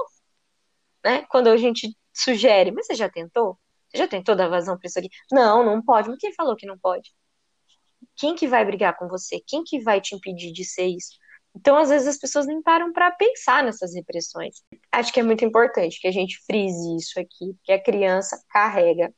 Né? 1.04 1.24
Quando 1.28 1.48
a 1.48 1.56
gente 1.56 1.96
sugere, 2.12 2.72
mas 2.72 2.86
você 2.86 2.94
já 2.94 3.08
tentou? 3.08 3.58
Você 3.88 3.98
já 3.98 4.08
tentou 4.08 4.34
dar 4.34 4.48
vazão 4.48 4.78
para 4.78 4.88
isso 4.88 4.98
aqui? 4.98 5.08
Não, 5.30 5.64
não 5.64 5.82
pode. 5.82 6.08
Mas 6.08 6.18
quem 6.18 6.32
falou 6.32 6.56
que 6.56 6.66
não 6.66 6.78
pode? 6.78 7.12
Quem 8.16 8.34
que 8.34 8.46
vai 8.46 8.64
brigar 8.64 8.96
com 8.96 9.08
você? 9.08 9.40
Quem 9.46 9.64
que 9.64 9.80
vai 9.80 10.00
te 10.00 10.14
impedir 10.14 10.52
de 10.52 10.64
ser 10.64 10.86
isso? 10.86 11.18
Então, 11.56 11.76
às 11.76 11.88
vezes, 11.88 12.08
as 12.08 12.18
pessoas 12.18 12.46
nem 12.46 12.60
param 12.60 12.92
para 12.92 13.12
pensar 13.12 13.62
nessas 13.62 13.94
repressões. 13.94 14.56
Acho 14.90 15.12
que 15.12 15.20
é 15.20 15.22
muito 15.22 15.44
importante 15.44 16.00
que 16.00 16.08
a 16.08 16.12
gente 16.12 16.36
frise 16.46 16.96
isso 16.96 17.18
aqui, 17.20 17.54
porque 17.54 17.72
a 17.72 17.82
criança 17.82 18.42
carrega 18.50 19.14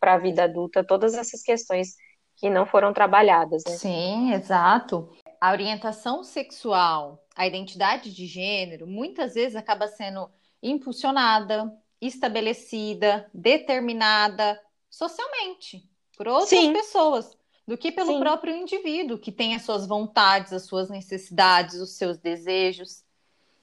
para 0.00 0.14
a 0.14 0.18
vida 0.18 0.44
adulta 0.44 0.82
todas 0.82 1.14
essas 1.14 1.42
questões 1.42 1.94
que 2.36 2.48
não 2.48 2.66
foram 2.66 2.92
trabalhadas. 2.92 3.62
Né? 3.66 3.72
Sim, 3.74 4.32
exato. 4.32 5.14
A 5.40 5.52
orientação 5.52 6.24
sexual, 6.24 7.22
a 7.36 7.46
identidade 7.46 8.12
de 8.12 8.26
gênero, 8.26 8.86
muitas 8.86 9.34
vezes 9.34 9.54
acaba 9.54 9.86
sendo 9.88 10.30
impulsionada, 10.62 11.72
estabelecida, 12.00 13.28
determinada 13.34 14.58
socialmente 14.88 15.88
por 16.16 16.26
outras 16.28 16.48
Sim. 16.48 16.72
pessoas 16.72 17.36
do 17.72 17.78
que 17.78 17.90
pelo 17.90 18.12
Sim. 18.12 18.20
próprio 18.20 18.54
indivíduo, 18.54 19.16
que 19.16 19.32
tem 19.32 19.54
as 19.54 19.62
suas 19.62 19.86
vontades, 19.86 20.52
as 20.52 20.66
suas 20.66 20.90
necessidades, 20.90 21.76
os 21.76 21.92
seus 21.92 22.18
desejos. 22.18 23.02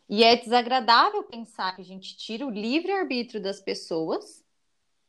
E 0.09 0.23
é 0.23 0.35
desagradável 0.35 1.21
pensar 1.21 1.75
que 1.75 1.83
a 1.83 1.85
gente 1.85 2.17
tira 2.17 2.43
o 2.43 2.49
livre-arbítrio 2.49 3.39
das 3.39 3.61
pessoas 3.61 4.43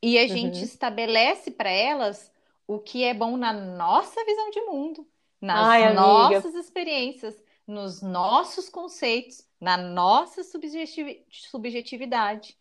e 0.03 0.19
a 0.19 0.23
uhum. 0.23 0.29
gente 0.29 0.63
estabelece 0.63 1.51
para 1.51 1.71
elas 1.71 2.31
o 2.67 2.79
que 2.79 3.03
é 3.03 3.15
bom 3.15 3.39
na 3.39 3.55
nossa 3.55 4.23
visão 4.23 4.51
de 4.51 4.61
mundo, 4.67 5.09
nas 5.41 5.67
Ai, 5.67 5.95
nossas 5.95 6.55
experiências, 6.55 7.43
nos 7.67 8.03
nossos 8.03 8.69
conceitos, 8.69 9.43
na 9.59 9.79
nossa 9.79 10.43
subjetividade. 10.45 12.55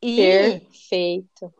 E, 0.00 0.16
Perfeito. 0.16 1.52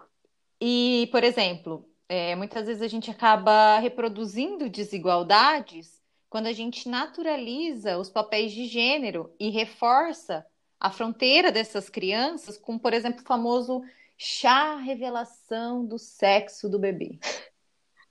E, 0.59 1.11
por 1.13 1.23
exemplo, 1.23 1.90
é, 2.11 2.35
muitas 2.35 2.67
vezes 2.67 2.83
a 2.83 2.89
gente 2.89 3.09
acaba 3.09 3.79
reproduzindo 3.79 4.69
desigualdades 4.69 6.03
quando 6.29 6.49
a 6.49 6.53
gente 6.53 6.89
naturaliza 6.89 7.99
os 7.99 8.11
papéis 8.11 8.51
de 8.51 8.67
gênero 8.67 9.33
e 9.39 9.49
reforça 9.49 10.45
a 10.81 10.91
fronteira 10.91 11.53
dessas 11.53 11.89
crianças 11.89 12.59
com, 12.59 12.77
por 12.77 12.93
exemplo, 12.93 13.23
o 13.23 13.25
famoso 13.25 13.81
chá 14.19 14.75
revelação 14.75 15.87
do 15.87 16.01
sexo 16.01 16.69
do 16.69 16.81
bebê. 16.81 17.17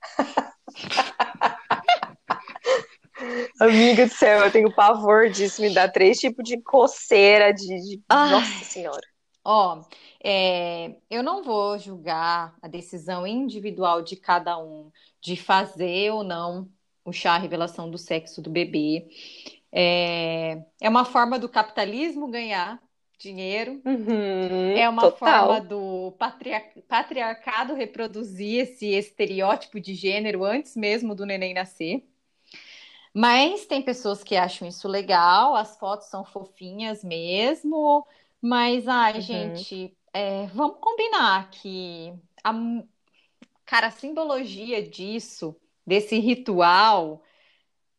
Amiga 3.60 4.06
do 4.06 4.14
céu, 4.14 4.46
eu 4.46 4.50
tenho 4.50 4.74
pavor 4.74 5.28
disso, 5.28 5.60
me 5.60 5.74
dá 5.74 5.86
três 5.86 6.18
tipos 6.18 6.48
de 6.48 6.58
coceira, 6.62 7.52
de, 7.52 7.66
de... 7.66 8.00
Nossa 8.08 8.64
Senhora. 8.64 9.09
Ó, 9.44 9.82
é, 10.22 10.96
eu 11.10 11.22
não 11.22 11.42
vou 11.42 11.78
julgar 11.78 12.56
a 12.60 12.68
decisão 12.68 13.26
individual 13.26 14.02
de 14.02 14.16
cada 14.16 14.58
um 14.58 14.92
de 15.20 15.36
fazer 15.36 16.12
ou 16.12 16.22
não 16.22 16.70
o 17.04 17.12
chá 17.12 17.38
revelação 17.38 17.90
do 17.90 17.96
sexo 17.98 18.42
do 18.42 18.50
bebê. 18.50 19.08
É, 19.72 20.62
é 20.80 20.88
uma 20.88 21.04
forma 21.04 21.38
do 21.38 21.48
capitalismo 21.48 22.28
ganhar 22.28 22.82
dinheiro, 23.18 23.82
uhum, 23.84 24.72
é 24.74 24.88
uma 24.88 25.08
total. 25.08 25.18
forma 25.48 25.60
do 25.60 26.12
patriar 26.18 26.62
patriarcado 26.88 27.74
reproduzir 27.74 28.60
esse 28.62 28.88
estereótipo 28.88 29.80
de 29.80 29.94
gênero 29.94 30.44
antes 30.44 30.76
mesmo 30.76 31.14
do 31.14 31.26
neném 31.26 31.54
nascer. 31.54 32.06
Mas 33.12 33.66
tem 33.66 33.82
pessoas 33.82 34.22
que 34.22 34.36
acham 34.36 34.68
isso 34.68 34.86
legal, 34.86 35.54
as 35.56 35.76
fotos 35.78 36.06
são 36.08 36.24
fofinhas 36.24 37.02
mesmo, 37.02 38.06
mas, 38.40 38.88
ai, 38.88 39.14
uhum. 39.14 39.20
gente, 39.20 39.96
é, 40.12 40.46
vamos 40.46 40.78
combinar 40.80 41.50
que 41.50 42.12
a, 42.42 42.52
cara, 43.64 43.88
a 43.88 43.90
simbologia 43.90 44.82
disso, 44.82 45.56
desse 45.86 46.18
ritual, 46.18 47.22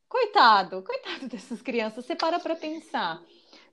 coitado, 0.08 0.84
coitado 0.84 1.28
dessas 1.30 1.62
crianças, 1.62 2.06
você 2.06 2.16
para 2.16 2.40
para 2.40 2.56
pensar. 2.56 3.22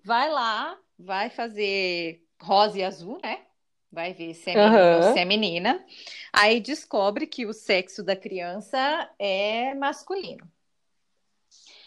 Vai 0.05 0.31
lá, 0.31 0.79
vai 0.99 1.31
fazer 1.31 2.25
rosa 2.41 2.79
e 2.79 2.85
azul, 2.85 3.19
né? 3.23 3.43
Vai 3.91 4.13
ver 4.13 4.35
se 4.35 4.51
é 4.51 4.55
menino 4.55 4.77
uhum. 4.77 4.97
ou 4.97 5.13
se 5.15 5.19
é 5.19 5.25
menina. 5.25 5.87
Aí 6.33 6.61
descobre 6.61 7.27
que 7.27 7.47
o 7.47 7.55
sexo 7.55 8.03
da 8.03 8.15
criança 8.15 9.11
é 9.19 9.75
masculino. 9.75 10.47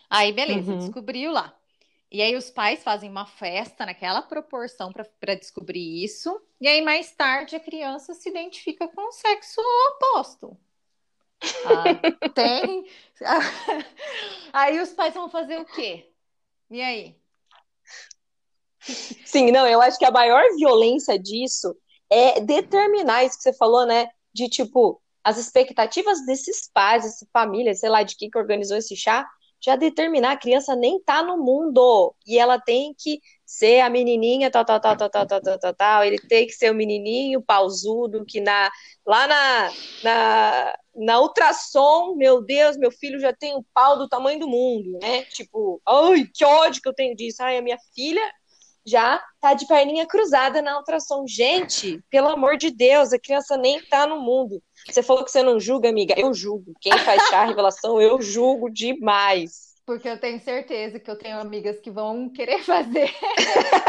Aí, 0.10 0.34
beleza, 0.34 0.74
uhum. 0.74 0.80
descobriu 0.80 1.32
lá. 1.32 1.56
E 2.12 2.22
aí 2.22 2.36
os 2.36 2.52
pais 2.52 2.84
fazem 2.84 3.10
uma 3.10 3.26
festa 3.26 3.86
naquela 3.86 4.22
proporção 4.22 4.92
para 4.92 5.36
descobrir 5.36 6.04
isso. 6.04 6.42
E 6.60 6.68
aí 6.68 6.82
mais 6.82 7.12
tarde 7.14 7.56
a 7.56 7.60
criança 7.60 8.14
se 8.14 8.30
identifica 8.30 8.86
com 8.90 9.08
o 9.08 9.12
sexo 9.14 9.62
oposto. 9.94 10.58
Ah, 11.66 12.30
tem. 12.30 12.86
aí 14.52 14.80
os 14.82 14.90
pais 14.90 15.14
vão 15.14 15.30
fazer 15.30 15.58
o 15.58 15.66
quê? 15.66 16.12
E 16.70 16.82
aí? 16.82 17.16
Sim, 19.26 19.52
não, 19.52 19.66
eu 19.66 19.82
acho 19.82 19.98
que 19.98 20.06
a 20.06 20.12
maior 20.12 20.44
violência 20.58 21.18
disso 21.18 21.74
é 22.10 22.42
determinar 22.42 23.24
isso 23.24 23.38
que 23.38 23.44
você 23.44 23.54
falou, 23.54 23.86
né? 23.86 24.10
De 24.34 24.50
tipo, 24.50 25.02
as 25.24 25.38
expectativas 25.38 26.26
desses 26.26 26.70
pais, 26.74 27.04
dessa 27.04 27.26
família, 27.32 27.74
sei 27.74 27.90
lá, 27.90 28.04
de 28.04 28.18
quem 28.18 28.30
que 28.30 28.38
organizou 28.38 28.78
esse 28.78 28.96
chá, 28.98 29.26
já 29.62 29.76
determinar, 29.76 30.32
a 30.32 30.38
criança 30.38 30.76
nem 30.76 31.00
tá 31.02 31.22
no 31.22 31.38
mundo 31.38 32.16
e 32.26 32.40
ela 32.40 32.60
tem 32.60 32.96
que 32.98 33.22
ser 33.46 33.82
a 33.82 33.90
menininha, 33.90 34.50
tal, 34.50 34.66
tal, 34.66 34.80
tal, 34.80 34.98
tal, 34.98 35.10
tal, 35.10 35.28
tal, 35.28 35.42
tal, 35.42 35.60
tal, 35.60 35.74
tal. 35.74 36.04
ele 36.04 36.18
tem 36.18 36.48
que 36.48 36.54
ser 36.54 36.72
o 36.72 36.76
menininho 36.76 37.42
pausudo 37.42 38.26
que 38.26 38.42
na, 38.42 38.72
lá 39.06 39.28
na, 39.28 39.72
na, 40.04 40.76
na 40.96 41.22
ultrassom, 41.22 42.16
meu 42.16 42.42
Deus, 42.42 42.76
meu 42.78 42.92
filho 42.92 43.20
já 43.20 43.34
tem 43.34 43.56
um 43.56 43.64
pau 43.74 43.98
do 43.98 44.10
tamanho 44.10 44.40
do 44.40 44.48
mundo, 44.48 44.98
né? 45.00 45.24
Tipo, 45.26 45.82
ai, 45.86 46.26
que 46.34 46.44
ódio 46.44 46.82
que 46.82 46.90
eu 46.90 46.94
tenho 46.94 47.16
disso. 47.16 47.44
Ai, 47.44 47.58
a 47.58 47.62
minha 47.62 47.78
filha 47.94 48.22
já 48.86 49.22
tá 49.40 49.54
de 49.54 49.68
perninha 49.68 50.08
cruzada 50.08 50.62
na 50.62 50.78
ultrassom. 50.78 51.26
Gente, 51.28 52.02
pelo 52.10 52.30
amor 52.30 52.58
de 52.58 52.72
Deus, 52.72 53.14
a 53.14 53.20
criança 53.20 53.58
nem 53.58 53.82
tá 53.86 54.08
no 54.08 54.20
mundo. 54.20 54.62
Você 54.90 55.04
falou 55.04 55.24
que 55.24 55.32
você 55.32 55.44
não 55.44 55.60
julga, 55.60 55.90
amiga. 55.90 56.16
Eu 56.18 56.34
julgo. 56.34 56.74
Quem 56.80 56.98
faz 57.00 57.22
chá 57.30 57.46
revelação, 57.46 58.02
eu 58.02 58.22
julgo 58.22 58.70
demais. 58.70 59.72
Porque 59.86 60.08
eu 60.08 60.20
tenho 60.20 60.40
certeza 60.40 61.00
que 61.00 61.10
eu 61.10 61.18
tenho 61.18 61.40
amigas 61.40 61.80
que 61.80 61.90
vão 61.90 62.30
querer 62.30 62.60
fazer. 62.64 63.10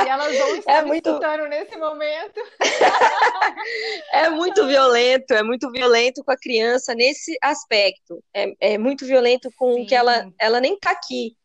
e 0.04 0.08
elas 0.08 0.36
vão 0.36 0.56
estar 0.56 0.72
é 0.72 0.84
muito... 0.84 1.08
escutando 1.08 1.48
nesse 1.48 1.76
momento. 1.76 2.40
é 4.12 4.30
muito 4.30 4.66
violento, 4.66 5.32
é 5.32 5.42
muito 5.42 5.70
violento 5.70 6.24
com 6.24 6.32
a 6.32 6.36
criança 6.36 6.94
nesse 6.94 7.36
aspecto. 7.42 8.22
É, 8.34 8.52
é 8.60 8.78
muito 8.78 9.06
violento 9.06 9.50
com 9.56 9.74
Sim. 9.74 9.86
que 9.86 9.94
ela, 9.94 10.28
ela 10.40 10.60
nem 10.60 10.78
tá 10.78 10.90
aqui. 10.90 11.36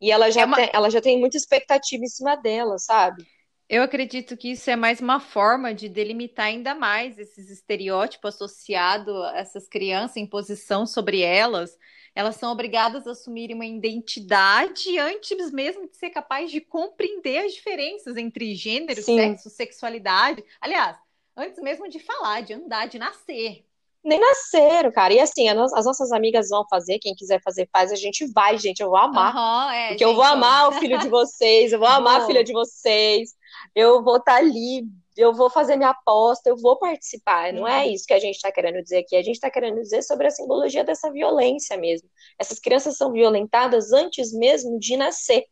E 0.00 0.10
ela 0.10 0.30
já, 0.30 0.40
é 0.40 0.44
uma... 0.44 0.56
tem, 0.56 0.70
ela 0.72 0.90
já 0.90 1.00
tem 1.00 1.18
muita 1.18 1.36
expectativa 1.36 2.02
em 2.02 2.08
cima 2.08 2.34
dela, 2.36 2.78
sabe? 2.78 3.24
Eu 3.70 3.84
acredito 3.84 4.36
que 4.36 4.50
isso 4.50 4.68
é 4.68 4.74
mais 4.74 5.00
uma 5.00 5.20
forma 5.20 5.72
de 5.72 5.88
delimitar 5.88 6.46
ainda 6.46 6.74
mais 6.74 7.20
esses 7.20 7.48
estereótipos 7.48 8.34
associados 8.34 9.14
a 9.26 9.38
essas 9.38 9.68
crianças, 9.68 10.16
em 10.16 10.26
posição 10.26 10.84
sobre 10.84 11.20
elas. 11.20 11.78
Elas 12.12 12.34
são 12.34 12.50
obrigadas 12.50 13.06
a 13.06 13.12
assumirem 13.12 13.54
uma 13.54 13.64
identidade 13.64 14.98
antes 14.98 15.52
mesmo 15.52 15.88
de 15.88 15.96
ser 15.96 16.10
capaz 16.10 16.50
de 16.50 16.60
compreender 16.60 17.46
as 17.46 17.52
diferenças 17.52 18.16
entre 18.16 18.56
gênero, 18.56 19.00
Sim. 19.00 19.14
sexo, 19.14 19.48
sexualidade. 19.48 20.44
Aliás, 20.60 20.98
antes 21.36 21.62
mesmo 21.62 21.88
de 21.88 22.00
falar, 22.00 22.40
de 22.40 22.54
andar, 22.54 22.88
de 22.88 22.98
nascer. 22.98 23.64
Nem 24.02 24.18
nasceram, 24.18 24.90
cara. 24.90 25.12
E 25.12 25.20
assim, 25.20 25.48
as 25.48 25.84
nossas 25.84 26.10
amigas 26.10 26.48
vão 26.48 26.64
fazer, 26.68 26.98
quem 26.98 27.14
quiser 27.14 27.40
fazer, 27.42 27.68
faz, 27.72 27.92
a 27.92 27.96
gente 27.96 28.26
vai, 28.32 28.56
gente. 28.56 28.80
Eu 28.80 28.88
vou 28.88 28.98
amar. 28.98 29.34
Uhum, 29.34 29.72
é, 29.72 29.88
porque 29.88 30.04
gente, 30.04 30.10
eu 30.10 30.14
vou 30.14 30.24
amar 30.24 30.68
o 30.68 30.72
filho 30.72 30.98
de 30.98 31.08
vocês, 31.08 31.72
eu 31.72 31.78
vou 31.78 31.88
amar 31.88 32.22
a 32.22 32.26
filha 32.26 32.42
de 32.42 32.52
vocês 32.52 33.30
eu 33.74 34.02
vou 34.02 34.16
estar 34.16 34.32
tá 34.32 34.38
ali, 34.38 34.84
eu 35.16 35.32
vou 35.34 35.50
fazer 35.50 35.76
minha 35.76 35.90
aposta, 35.90 36.48
eu 36.48 36.56
vou 36.56 36.78
participar. 36.78 37.52
Não 37.52 37.66
é 37.66 37.84
uhum. 37.84 37.92
isso 37.92 38.06
que 38.06 38.14
a 38.14 38.18
gente 38.18 38.36
está 38.36 38.50
querendo 38.50 38.82
dizer 38.82 38.98
aqui. 38.98 39.16
A 39.16 39.22
gente 39.22 39.36
está 39.36 39.50
querendo 39.50 39.80
dizer 39.80 40.02
sobre 40.02 40.26
a 40.26 40.30
simbologia 40.30 40.84
dessa 40.84 41.10
violência 41.10 41.76
mesmo. 41.76 42.08
Essas 42.38 42.58
crianças 42.58 42.96
são 42.96 43.12
violentadas 43.12 43.92
antes 43.92 44.32
mesmo 44.32 44.78
de 44.78 44.96
nascer. 44.96 45.44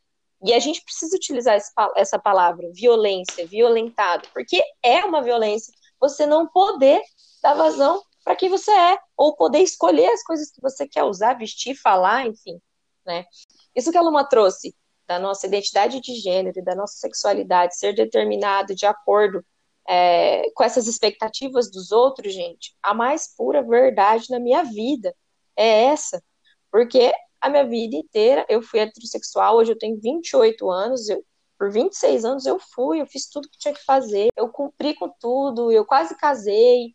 E 0.44 0.54
a 0.54 0.58
gente 0.61 0.82
precisa 0.82 1.16
utilizar 1.16 1.58
essa 1.96 2.18
palavra, 2.18 2.70
violência, 2.72 3.44
violentado, 3.44 4.28
porque 4.32 4.62
é 4.82 5.04
uma 5.04 5.20
violência 5.20 5.74
você 6.00 6.24
não 6.26 6.46
poder 6.46 7.02
dar 7.42 7.54
vazão 7.54 8.00
para 8.24 8.37
quem 8.37 8.48
você 8.48 8.70
é, 8.70 8.98
ou 9.16 9.37
poder 9.37 9.61
escolher 9.61 10.09
as 10.09 10.22
coisas 10.22 10.50
que 10.50 10.61
você 10.61 10.87
quer 10.87 11.04
usar, 11.04 11.35
vestir, 11.35 11.74
falar, 11.74 12.26
enfim. 12.26 12.61
Né? 13.07 13.24
Isso 13.74 13.90
que 13.90 13.98
a 13.98 14.02
Luma 14.02 14.28
trouxe 14.28 14.74
da 15.07 15.18
nossa 15.18 15.46
identidade 15.46 16.00
de 16.00 16.14
gênero 16.16 16.59
e 16.59 16.62
da 16.62 16.74
nossa 16.74 16.98
sexualidade 16.98 17.78
ser 17.78 17.94
determinado 17.94 18.74
de 18.74 18.85
acordo 18.85 19.42
é, 19.88 20.50
com 20.50 20.62
essas 20.62 20.87
expectativas 20.87 21.70
dos 21.70 21.90
outros, 21.90 22.35
gente, 22.35 22.76
a 22.83 22.92
mais 22.92 23.35
pura 23.35 23.62
verdade 23.62 24.26
na 24.28 24.38
minha 24.38 24.62
vida 24.62 25.14
é 25.57 25.85
essa. 25.85 26.22
Porque 26.70 27.11
a 27.40 27.48
minha 27.48 27.66
vida 27.66 27.96
inteira 27.96 28.44
eu 28.50 28.61
fui 28.61 28.81
heterossexual, 28.81 29.57
hoje 29.57 29.72
eu 29.72 29.78
tenho 29.78 29.98
28 29.98 30.70
anos, 30.70 31.09
eu, 31.09 31.24
por 31.59 31.70
26 31.70 32.24
anos 32.26 32.44
eu 32.44 32.59
fui, 32.59 33.00
eu 33.00 33.07
fiz 33.07 33.31
tudo 33.31 33.48
que 33.48 33.59
tinha 33.59 33.72
que 33.72 33.83
fazer, 33.85 34.28
eu 34.37 34.50
cumpri 34.50 34.94
com 34.94 35.09
tudo, 35.18 35.72
eu 35.72 35.87
quase 35.87 36.14
casei, 36.16 36.94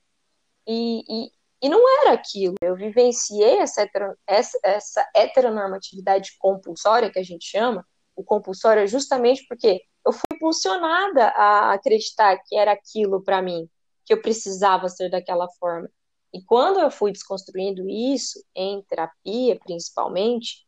e, 0.67 1.03
e, 1.07 1.31
e 1.63 1.69
não 1.69 1.81
era 2.01 2.13
aquilo. 2.13 2.55
Eu 2.61 2.75
vivenciei 2.75 3.57
essa, 3.57 3.87
essa, 4.27 4.59
essa 4.63 5.09
heteronormatividade 5.15 6.31
compulsória, 6.39 7.11
que 7.11 7.19
a 7.19 7.23
gente 7.23 7.45
chama, 7.45 7.85
o 8.15 8.23
compulsório 8.23 8.83
é 8.83 8.87
justamente 8.87 9.45
porque 9.47 9.81
eu 10.05 10.11
fui 10.11 10.23
impulsionada 10.33 11.27
a 11.29 11.73
acreditar 11.73 12.37
que 12.45 12.55
era 12.57 12.71
aquilo 12.73 13.23
para 13.23 13.41
mim, 13.41 13.69
que 14.05 14.13
eu 14.13 14.21
precisava 14.21 14.89
ser 14.89 15.09
daquela 15.09 15.47
forma. 15.59 15.89
E 16.33 16.43
quando 16.43 16.79
eu 16.79 16.91
fui 16.91 17.11
desconstruindo 17.11 17.87
isso, 17.89 18.43
em 18.55 18.81
terapia 18.83 19.57
principalmente, 19.63 20.65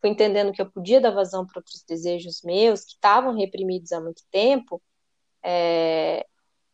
fui 0.00 0.10
entendendo 0.10 0.52
que 0.52 0.62
eu 0.62 0.70
podia 0.70 1.00
dar 1.00 1.10
vazão 1.10 1.46
para 1.46 1.58
outros 1.58 1.82
desejos 1.86 2.40
meus, 2.42 2.84
que 2.84 2.92
estavam 2.92 3.34
reprimidos 3.34 3.92
há 3.92 4.00
muito 4.00 4.22
tempo, 4.30 4.80
é... 5.42 6.24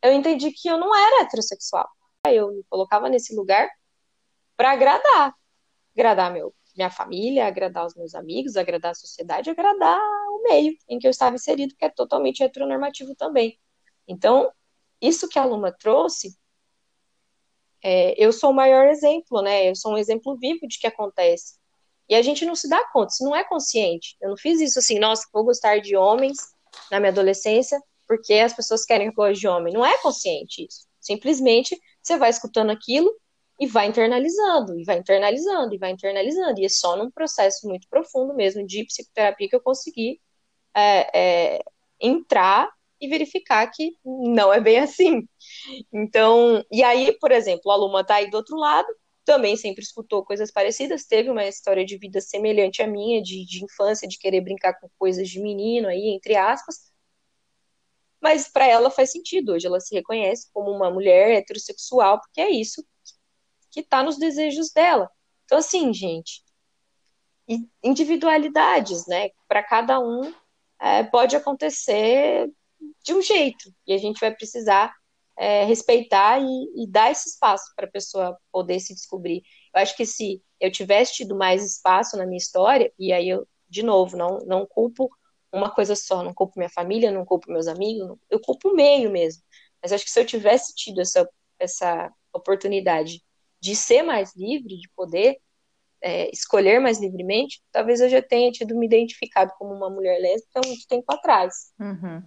eu 0.03 0.13
entendi 0.13 0.53
que 0.53 0.69
eu 0.69 0.79
não 0.79 0.95
era 0.95 1.23
heterossexual. 1.23 1.89
Eu 2.27 2.53
me 2.53 2.65
colocava 2.69 3.09
nesse 3.09 3.35
lugar 3.35 3.69
para 4.57 4.73
agradar. 4.73 5.35
Agradar 5.95 6.33
meu, 6.33 6.55
minha 6.77 6.91
família, 6.91 7.47
agradar 7.47 7.87
os 7.87 7.95
meus 7.95 8.15
amigos, 8.15 8.57
agradar 8.57 8.93
a 8.93 8.95
sociedade, 8.95 9.51
agradar 9.51 10.01
o 10.31 10.43
meio 10.43 10.77
em 10.89 10.99
que 10.99 11.07
eu 11.07 11.11
estava 11.11 11.37
inserido, 11.37 11.75
que 11.77 11.85
é 11.85 11.89
totalmente 11.89 12.43
heteronormativo 12.43 13.15
também. 13.15 13.59
Então, 14.09 14.51
isso 15.01 15.29
que 15.29 15.39
a 15.39 15.45
Luma 15.45 15.73
trouxe 15.73 16.37
é, 17.83 18.15
eu 18.17 18.33
sou 18.33 18.51
o 18.51 18.55
maior 18.55 18.87
exemplo, 18.89 19.43
né? 19.43 19.69
Eu 19.69 19.77
sou 19.77 19.93
um 19.93 19.99
exemplo 19.99 20.39
vivo 20.39 20.67
de 20.67 20.79
que 20.79 20.87
acontece. 20.87 21.59
E 22.09 22.15
a 22.15 22.23
gente 22.23 22.45
não 22.47 22.55
se 22.55 22.67
dá 22.67 22.83
conta, 22.91 23.13
isso 23.13 23.25
não 23.25 23.37
é 23.37 23.45
consciente. 23.45 24.17
Eu 24.23 24.31
não 24.31 24.37
fiz 24.39 24.61
isso 24.61 24.79
assim, 24.79 24.99
nossa, 24.99 25.29
vou 25.33 25.45
gostar 25.45 25.81
de 25.81 25.95
homens 25.95 26.39
na 26.91 26.99
minha 26.99 27.13
adolescência 27.13 27.79
porque 28.07 28.35
as 28.35 28.55
pessoas 28.55 28.85
querem 28.85 29.09
que 29.09 29.13
eu 29.13 29.25
goste 29.25 29.41
de 29.41 29.49
homem. 29.49 29.73
Não 29.73 29.85
é 29.85 29.99
consciente 29.99 30.67
isso. 30.67 30.87
Simplesmente 31.01 31.79
você 32.05 32.19
vai 32.19 32.31
escutando 32.31 32.71
aquilo 32.71 33.11
e 33.59 33.67
vai 33.67 33.87
internalizando, 33.87 34.79
e 34.79 34.85
vai 34.85 34.99
internalizando, 34.99 35.75
e 35.75 35.79
vai 35.79 35.91
internalizando. 35.91 36.61
E 36.61 36.65
é 36.65 36.69
só 36.69 36.97
num 36.97 37.11
processo 37.11 37.67
muito 37.69 37.89
profundo 37.89 38.35
mesmo 38.35 38.67
de 38.67 38.85
psicoterapia 38.85 39.49
que 39.49 39.57
eu 39.57 39.61
consegui 39.61 40.21
é, 40.75 41.57
é, 41.57 41.65
entrar 42.01 42.71
e 43.01 43.09
verificar 43.09 43.67
que 43.71 43.97
não 44.05 44.53
é 44.53 44.61
bem 44.61 44.79
assim. 44.81 45.27
Então, 45.93 46.65
e 46.71 46.83
aí, 46.83 47.17
por 47.19 47.33
exemplo, 47.33 47.71
a 47.71 47.77
Luma 47.77 48.05
tá 48.05 48.17
aí 48.17 48.31
do 48.31 48.37
outro 48.37 48.57
lado, 48.57 48.89
também 49.25 49.57
sempre 49.57 49.83
escutou 49.83 50.25
coisas 50.25 50.51
parecidas, 50.51 51.05
teve 51.05 51.31
uma 51.31 51.47
história 51.47 51.85
de 51.85 51.97
vida 51.97 52.21
semelhante 52.21 52.83
à 52.83 52.87
minha, 52.87 53.23
de, 53.23 53.45
de 53.47 53.65
infância, 53.65 54.07
de 54.07 54.19
querer 54.19 54.41
brincar 54.43 54.75
com 54.79 54.89
coisas 54.99 55.29
de 55.29 55.41
menino 55.41 55.89
aí, 55.89 56.11
entre 56.15 56.37
aspas. 56.37 56.93
Mas 58.25 58.49
para 58.49 58.67
ela 58.67 58.91
faz 58.91 59.13
sentido, 59.13 59.53
hoje 59.53 59.67
ela 59.67 59.79
se 59.79 59.95
reconhece 59.95 60.49
como 60.51 60.71
uma 60.71 60.91
mulher 60.91 61.31
heterossexual, 61.33 62.19
porque 62.19 62.41
é 62.41 62.49
isso 62.49 62.83
que 63.71 63.81
está 63.81 64.03
nos 64.03 64.17
desejos 64.17 64.73
dela. 64.73 65.11
Então, 65.45 65.59
assim, 65.59 65.93
gente, 65.93 66.43
individualidades, 67.83 69.07
né? 69.07 69.29
Para 69.47 69.63
cada 69.63 70.01
um 70.01 70.33
é, 70.81 71.03
pode 71.03 71.37
acontecer 71.37 72.51
de 73.05 73.13
um 73.13 73.21
jeito. 73.21 73.71
E 73.87 73.93
a 73.93 73.99
gente 73.99 74.19
vai 74.19 74.35
precisar 74.35 74.91
é, 75.37 75.67
respeitar 75.67 76.41
e, 76.41 76.83
e, 76.83 76.91
dar 76.91 77.11
esse 77.11 77.29
espaço 77.29 77.75
para 77.77 77.85
a 77.85 77.91
pessoa 77.91 78.39
poder 78.51 78.81
se 78.81 78.95
descobrir. 78.95 79.43
Eu 79.75 79.83
acho 79.83 79.95
que 79.95 80.07
se 80.07 80.43
eu 80.59 80.73
tivesse 80.73 81.13
tido 81.13 81.37
mais 81.37 81.63
espaço 81.63 82.17
na 82.17 82.25
minha 82.25 82.39
história, 82.39 82.91
e 82.99 83.13
aí 83.13 83.29
eu, 83.29 83.47
de 83.69 83.83
novo, 83.83 84.17
não, 84.17 84.39
não 84.47 84.65
culpo 84.65 85.11
uma 85.55 85.71
coisa 85.71 85.95
só, 85.95 86.23
não 86.23 86.35
culpo 86.35 86.55
minha 86.57 86.69
família, 86.69 87.11
não 87.11 87.25
culpo 87.25 87.51
meus 87.51 87.67
amigos, 87.67 88.19
eu 88.29 88.41
culpo 88.41 88.71
o 88.71 88.75
meio 88.75 89.11
mesmo. 89.11 89.43
Mas 89.83 89.93
acho 89.93 90.05
que 90.05 90.11
se 90.11 90.21
eu 90.21 90.27
tivesse 90.27 90.75
tido 90.75 91.01
essa, 91.01 91.29
essa 91.59 92.13
oportunidade 92.33 93.23
de 93.61 93.77
ser 93.77 94.03
mais 94.03 94.35
livre, 94.35 94.79
de 94.79 94.89
poder 94.97 95.39
é, 96.03 96.31
escolher 96.31 96.81
mais 96.81 97.01
livremente, 97.01 97.63
talvez 97.73 98.01
eu 98.01 98.09
já 98.09 98.21
tenha 98.21 98.51
tido 98.51 98.77
me 98.77 98.85
identificado 98.85 99.53
como 99.59 99.73
uma 99.73 99.89
mulher 99.89 100.21
lésbica 100.21 100.61
há 100.61 100.67
muito 100.67 100.87
tempo 100.87 101.05
atrás. 101.09 101.73
Uhum. 101.81 102.23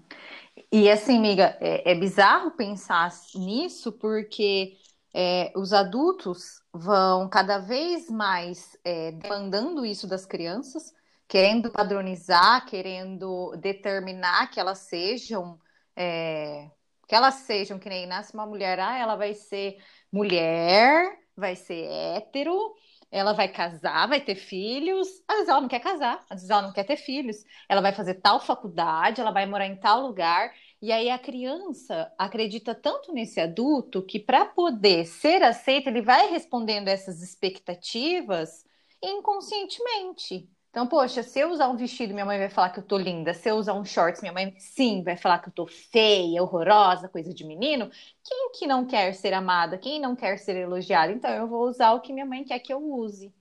E 0.72 0.90
assim, 0.90 1.18
amiga, 1.18 1.56
é, 1.60 1.92
é 1.92 1.96
bizarro 1.96 2.52
pensar 2.52 3.12
nisso 3.36 3.92
porque 3.92 4.78
é, 5.14 5.52
os 5.56 5.74
adultos 5.74 6.62
vão 6.74 7.30
cada 7.30 7.60
vez 7.60 8.10
mais 8.10 8.78
é, 8.84 9.12
demandando 9.12 9.86
isso 9.86 10.08
das 10.08 10.26
crianças, 10.26 10.94
querendo 11.28 11.72
padronizar, 11.72 12.66
querendo 12.66 13.56
determinar 13.58 14.50
que 14.50 14.60
elas 14.60 14.80
sejam, 14.80 15.60
é, 15.96 16.70
que 17.08 17.16
elas 17.16 17.36
sejam, 17.36 17.80
que 17.80 17.90
nem 17.90 18.08
nasce 18.08 18.34
uma 18.34 18.46
mulher, 18.46 18.80
ah, 18.80 18.98
ela 18.98 19.16
vai 19.16 19.34
ser 19.34 19.78
mulher, 20.12 21.20
vai 21.36 21.56
ser 21.56 21.86
hétero, 21.86 22.74
ela 23.12 23.34
vai 23.34 23.48
casar, 23.48 24.08
vai 24.08 24.22
ter 24.22 24.36
filhos. 24.36 25.08
Às 25.28 25.36
vezes 25.38 25.50
ela 25.50 25.62
não 25.62 25.68
quer 25.68 25.80
casar, 25.80 26.20
às 26.30 26.38
vezes 26.42 26.50
ela 26.50 26.62
não 26.62 26.74
quer 26.74 26.84
ter 26.84 26.98
filhos. 26.98 27.38
Ela 27.70 27.82
vai 27.82 27.94
fazer 27.94 28.16
tal 28.16 28.40
faculdade, 28.40 29.22
ela 29.22 29.32
vai 29.32 29.46
morar 29.46 29.68
em 29.68 29.78
tal 29.80 30.02
lugar. 30.02 30.54
E 30.82 30.92
aí 30.92 31.10
a 31.10 31.18
criança 31.20 32.12
acredita 32.18 32.76
tanto 32.76 33.14
nesse 33.14 33.40
adulto 33.40 34.04
que 34.06 34.20
para 34.20 34.46
poder 34.46 35.06
ser 35.06 35.44
aceita, 35.44 35.90
ele 35.90 36.02
vai 36.02 36.30
respondendo 36.30 36.88
essas 36.88 37.22
expectativas 37.22 38.66
inconscientemente. 39.02 40.50
Então, 40.78 40.86
poxa, 40.86 41.24
se 41.24 41.40
eu 41.40 41.50
usar 41.50 41.70
um 41.70 41.76
vestido, 41.76 42.14
minha 42.14 42.24
mãe 42.24 42.38
vai 42.38 42.50
falar 42.50 42.70
que 42.70 42.78
eu 42.78 42.84
tô 42.84 43.00
linda. 43.00 43.34
Se 43.34 43.50
eu 43.50 43.56
usar 43.56 43.74
um 43.74 43.84
shorts, 43.84 44.22
minha 44.22 44.32
mãe 44.32 44.54
sim 44.60 45.02
vai 45.02 45.18
falar 45.18 45.40
que 45.40 45.50
eu 45.50 45.52
tô 45.52 45.66
feia, 45.66 46.44
horrorosa, 46.44 47.10
coisa 47.10 47.34
de 47.34 47.44
menino. 47.44 47.90
Quem 48.24 48.52
que 48.52 48.68
não 48.68 48.86
quer 48.86 49.12
ser 49.16 49.34
amada? 49.34 49.76
Quem 49.80 50.00
não 50.00 50.16
quer 50.16 50.38
ser 50.38 50.56
elogiada? 50.56 51.12
Então, 51.12 51.32
eu 51.32 51.48
vou 51.48 51.68
usar 51.68 51.94
o 51.94 52.00
que 52.00 52.14
minha 52.14 52.28
mãe 52.28 52.44
quer 52.44 52.60
que 52.60 52.72
eu 52.72 52.78
use. 52.78 53.34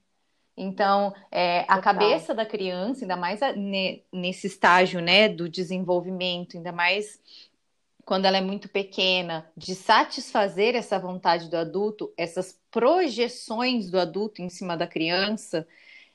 Então, 0.57 1.13
é, 1.31 1.67
a 1.69 1.79
cabeça 1.79 2.35
da 2.35 2.47
criança, 2.47 3.05
ainda 3.05 3.19
mais 3.19 3.43
a, 3.43 3.53
ne, 3.53 4.03
nesse 4.11 4.47
estágio, 4.47 5.03
né, 5.03 5.29
do 5.29 5.47
desenvolvimento, 5.47 6.57
ainda 6.57 6.73
mais 6.73 7.21
quando 8.07 8.25
ela 8.25 8.39
é 8.39 8.41
muito 8.41 8.67
pequena, 8.67 9.47
de 9.55 9.75
satisfazer 9.75 10.75
essa 10.75 10.99
vontade 10.99 11.51
do 11.51 11.57
adulto, 11.59 12.11
essas 12.17 12.59
projeções 12.71 13.91
do 13.91 14.01
adulto 14.01 14.41
em 14.41 14.49
cima 14.49 14.75
da 14.75 14.87
criança, 14.87 15.69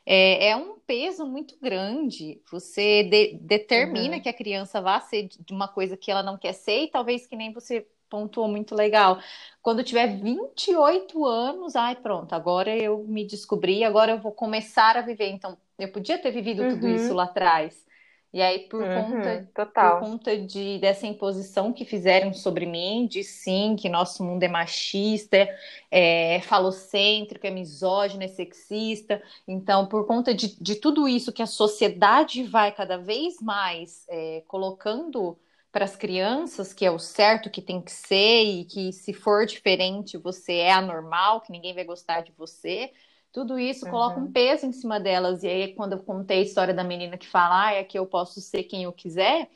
é, 0.06 0.50
é 0.50 0.56
um 0.56 0.80
peso 0.80 1.26
muito 1.26 1.58
grande. 1.62 2.42
Você 2.52 3.04
de, 3.04 3.38
determina 3.42 4.16
uhum. 4.16 4.22
que 4.22 4.30
a 4.30 4.34
criança 4.34 4.82
vá 4.82 5.00
ser 5.00 5.28
de 5.28 5.54
uma 5.54 5.68
coisa 5.68 5.96
que 5.98 6.12
ela 6.12 6.24
não 6.24 6.38
quer 6.38 6.54
ser, 6.54 6.84
e 6.84 6.92
talvez 6.92 7.28
que 7.28 7.36
nem 7.36 7.54
você 7.54 7.88
pontuou 8.10 8.48
muito 8.48 8.76
legal. 8.76 9.20
Quando 9.62 9.84
tiver 9.84 10.08
28 10.08 11.26
anos, 11.26 11.76
ai, 11.76 11.96
pronto, 11.96 12.34
agora 12.34 12.76
eu 12.76 13.06
me 13.08 13.26
descobri, 13.26 13.84
agora 13.84 14.12
eu 14.12 14.20
vou 14.20 14.34
começar 14.34 14.98
a 14.98 15.02
viver. 15.02 15.30
Então, 15.30 15.58
eu 15.80 15.92
podia 15.92 16.18
ter 16.18 16.32
vivido 16.32 16.64
uhum. 16.64 16.70
tudo 16.72 16.90
isso 16.90 17.14
lá 17.14 17.24
atrás. 17.24 17.86
E 18.34 18.42
aí, 18.42 18.60
por 18.70 18.82
uhum, 18.82 19.12
conta, 19.12 19.50
total. 19.54 20.00
por 20.00 20.08
conta 20.08 20.38
de, 20.38 20.80
dessa 20.80 21.06
imposição 21.06 21.74
que 21.74 21.84
fizeram 21.84 22.34
sobre 22.34 22.66
mim, 22.66 23.06
de 23.06 23.26
sim, 23.26 23.76
que 23.78 23.90
nosso 23.90 24.24
mundo 24.24 24.42
é 24.44 24.48
machista, 24.48 25.50
é, 25.90 26.40
falocêntrico, 26.42 27.46
é 27.46 27.52
misógino, 27.52 28.24
é 28.24 28.30
sexista. 28.30 29.22
Então, 29.46 29.86
por 29.86 30.08
conta 30.08 30.34
de, 30.34 30.56
de 30.62 30.76
tudo 30.76 31.10
isso 31.10 31.34
que 31.34 31.42
a 31.42 31.46
sociedade 31.46 32.44
vai 32.44 32.72
cada 32.72 32.98
vez 32.98 33.42
mais 33.42 34.06
é, 34.08 34.44
colocando 34.48 35.38
para 35.70 35.84
as 35.84 35.98
crianças, 35.98 36.74
que 36.74 36.86
é 36.86 36.92
o 36.92 37.00
certo 37.00 37.50
que 37.50 37.62
tem 37.62 37.82
que 37.82 37.92
ser, 37.92 38.44
e 38.44 38.66
que 38.66 38.94
se 38.94 39.14
for 39.14 39.46
diferente, 39.46 40.18
você 40.18 40.54
é 40.56 40.72
anormal, 40.72 41.42
que 41.42 41.52
ninguém 41.52 41.74
vai 41.74 41.84
gostar 41.84 42.22
de 42.22 42.32
você 42.38 42.92
tudo 43.32 43.58
isso 43.58 43.86
uhum. 43.86 43.92
coloca 43.92 44.20
um 44.20 44.32
peso 44.32 44.66
em 44.66 44.72
cima 44.72 45.00
delas. 45.00 45.44
E 45.44 45.48
aí, 45.48 45.74
quando 45.74 45.94
eu 45.94 46.00
contei 46.00 46.40
a 46.40 46.44
história 46.44 46.74
da 46.74 46.84
menina 46.84 47.18
que 47.18 47.28
fala, 47.28 47.68
ah, 47.68 47.74
é 47.74 47.84
que 47.84 47.98
eu 47.98 48.06
posso 48.06 48.42
ser 48.42 48.64
quem 48.64 48.84
eu 48.84 48.92
quiser, 48.92 49.50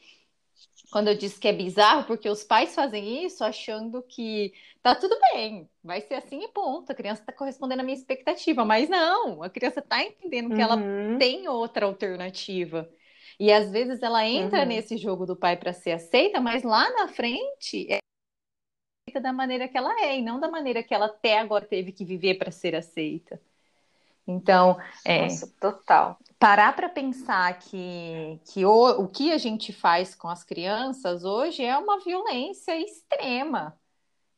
quando 0.91 1.09
eu 1.09 1.15
disse 1.15 1.39
que 1.39 1.47
é 1.47 1.53
bizarro, 1.53 2.05
porque 2.05 2.29
os 2.29 2.43
pais 2.43 2.73
fazem 2.73 3.25
isso 3.25 3.43
achando 3.43 4.01
que 4.01 4.53
tá 4.81 4.95
tudo 4.95 5.17
bem, 5.33 5.69
vai 5.83 5.99
ser 6.01 6.15
assim 6.15 6.43
e 6.43 6.47
ponto, 6.47 6.91
a 6.91 6.95
criança 6.95 7.23
tá 7.25 7.33
correspondendo 7.33 7.81
à 7.81 7.83
minha 7.83 7.97
expectativa, 7.97 8.63
mas 8.63 8.87
não, 8.87 9.43
a 9.43 9.49
criança 9.49 9.81
tá 9.81 10.01
entendendo 10.03 10.49
que 10.49 10.55
uhum. 10.55 10.61
ela 10.61 10.77
tem 11.17 11.47
outra 11.49 11.85
alternativa. 11.85 12.89
E 13.37 13.51
às 13.51 13.69
vezes 13.71 14.01
ela 14.01 14.25
entra 14.25 14.59
uhum. 14.61 14.67
nesse 14.67 14.97
jogo 14.97 15.25
do 15.25 15.35
pai 15.35 15.57
para 15.57 15.73
ser 15.73 15.91
aceita, 15.91 16.39
mas 16.39 16.63
lá 16.63 16.89
na 16.91 17.09
frente 17.09 17.91
é 17.91 17.99
aceita 19.07 19.19
da 19.19 19.33
maneira 19.33 19.67
que 19.67 19.77
ela 19.77 19.93
é 20.01 20.17
e 20.17 20.21
não 20.21 20.39
da 20.39 20.49
maneira 20.49 20.81
que 20.81 20.93
ela 20.93 21.07
até 21.07 21.39
agora 21.39 21.65
teve 21.65 21.91
que 21.91 22.05
viver 22.05 22.35
para 22.35 22.51
ser 22.51 22.75
aceita. 22.75 23.41
Então, 24.27 24.77
é, 25.03 25.23
Nossa, 25.23 25.53
total. 25.59 26.17
Parar 26.39 26.75
para 26.75 26.89
pensar 26.89 27.59
que, 27.59 28.39
que 28.45 28.65
o, 28.65 29.03
o 29.03 29.07
que 29.07 29.31
a 29.31 29.37
gente 29.37 29.71
faz 29.71 30.15
com 30.15 30.27
as 30.27 30.43
crianças 30.43 31.23
hoje 31.23 31.63
é 31.63 31.77
uma 31.77 31.99
violência 31.99 32.79
extrema 32.79 33.77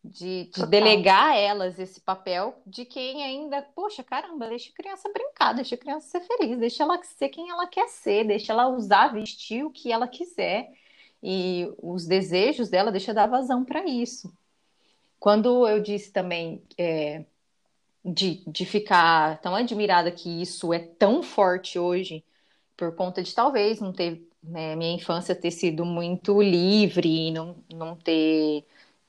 de, 0.03 0.49
de 0.53 0.65
delegar 0.67 1.31
a 1.31 1.35
elas 1.35 1.79
esse 1.79 1.99
papel 1.99 2.61
de 2.65 2.85
quem 2.85 3.23
ainda, 3.23 3.61
poxa, 3.61 4.03
caramba, 4.03 4.47
deixa 4.47 4.69
a 4.69 4.73
criança 4.73 5.11
brincar, 5.11 5.53
deixa 5.53 5.75
a 5.75 5.77
criança 5.77 6.07
ser 6.07 6.21
feliz, 6.21 6.57
deixa 6.57 6.83
ela 6.83 7.01
ser 7.03 7.29
quem 7.29 7.49
ela 7.49 7.67
quer 7.67 7.87
ser, 7.87 8.25
deixa 8.25 8.53
ela 8.53 8.67
usar, 8.67 9.13
vestir 9.13 9.65
o 9.65 9.71
que 9.71 9.91
ela 9.91 10.07
quiser 10.07 10.69
e 11.21 11.67
os 11.81 12.05
desejos 12.05 12.69
dela, 12.69 12.91
deixa 12.91 13.13
dar 13.13 13.27
vazão 13.27 13.65
para 13.65 13.85
isso. 13.85 14.31
Quando 15.19 15.67
eu 15.67 15.81
disse 15.81 16.11
também 16.11 16.63
é, 16.77 17.25
de, 18.03 18.43
de 18.47 18.65
ficar 18.65 19.39
tão 19.41 19.55
admirada 19.55 20.11
que 20.11 20.41
isso 20.41 20.73
é 20.73 20.79
tão 20.79 21.21
forte 21.23 21.77
hoje, 21.77 22.23
por 22.75 22.95
conta 22.95 23.23
de 23.23 23.33
talvez 23.33 23.79
não 23.81 23.91
ter, 23.91 24.21
né, 24.41 24.75
minha 24.75 24.93
infância 24.93 25.35
ter 25.35 25.51
sido 25.51 25.85
muito 25.85 26.41
livre, 26.41 27.31
não, 27.31 27.55
não 27.73 27.95
ter 27.95 28.65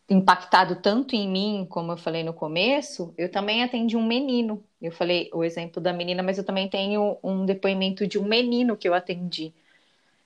impactado 0.09 0.76
tanto 0.76 1.14
em 1.14 1.28
mim, 1.28 1.66
como 1.68 1.93
eu 1.93 1.97
falei 1.97 2.22
no 2.22 2.32
começo, 2.32 3.12
eu 3.16 3.30
também 3.30 3.62
atendi 3.62 3.97
um 3.97 4.07
menino. 4.07 4.64
Eu 4.80 4.91
falei 4.91 5.28
o 5.34 5.45
exemplo 5.45 5.82
da 5.82 5.93
menina, 5.93 6.22
mas 6.22 6.39
eu 6.39 6.45
também 6.45 6.68
tenho 6.68 7.18
um 7.22 7.45
depoimento 7.45 8.07
de 8.07 8.18
um 8.18 8.24
menino 8.24 8.76
que 8.76 8.89
eu 8.89 8.95
atendi. 8.95 9.53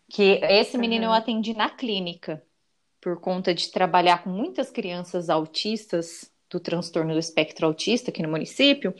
Que 0.08 0.38
esse 0.44 0.78
menino 0.78 1.06
uhum. 1.06 1.12
eu 1.12 1.16
atendi 1.16 1.54
na 1.54 1.68
clínica, 1.68 2.42
por 3.00 3.20
conta 3.20 3.52
de 3.52 3.70
trabalhar 3.70 4.22
com 4.22 4.30
muitas 4.30 4.70
crianças 4.70 5.28
autistas 5.28 6.31
do 6.52 6.60
transtorno 6.60 7.14
do 7.14 7.18
espectro 7.18 7.66
autista 7.66 8.10
aqui 8.10 8.22
no 8.22 8.28
município. 8.28 8.94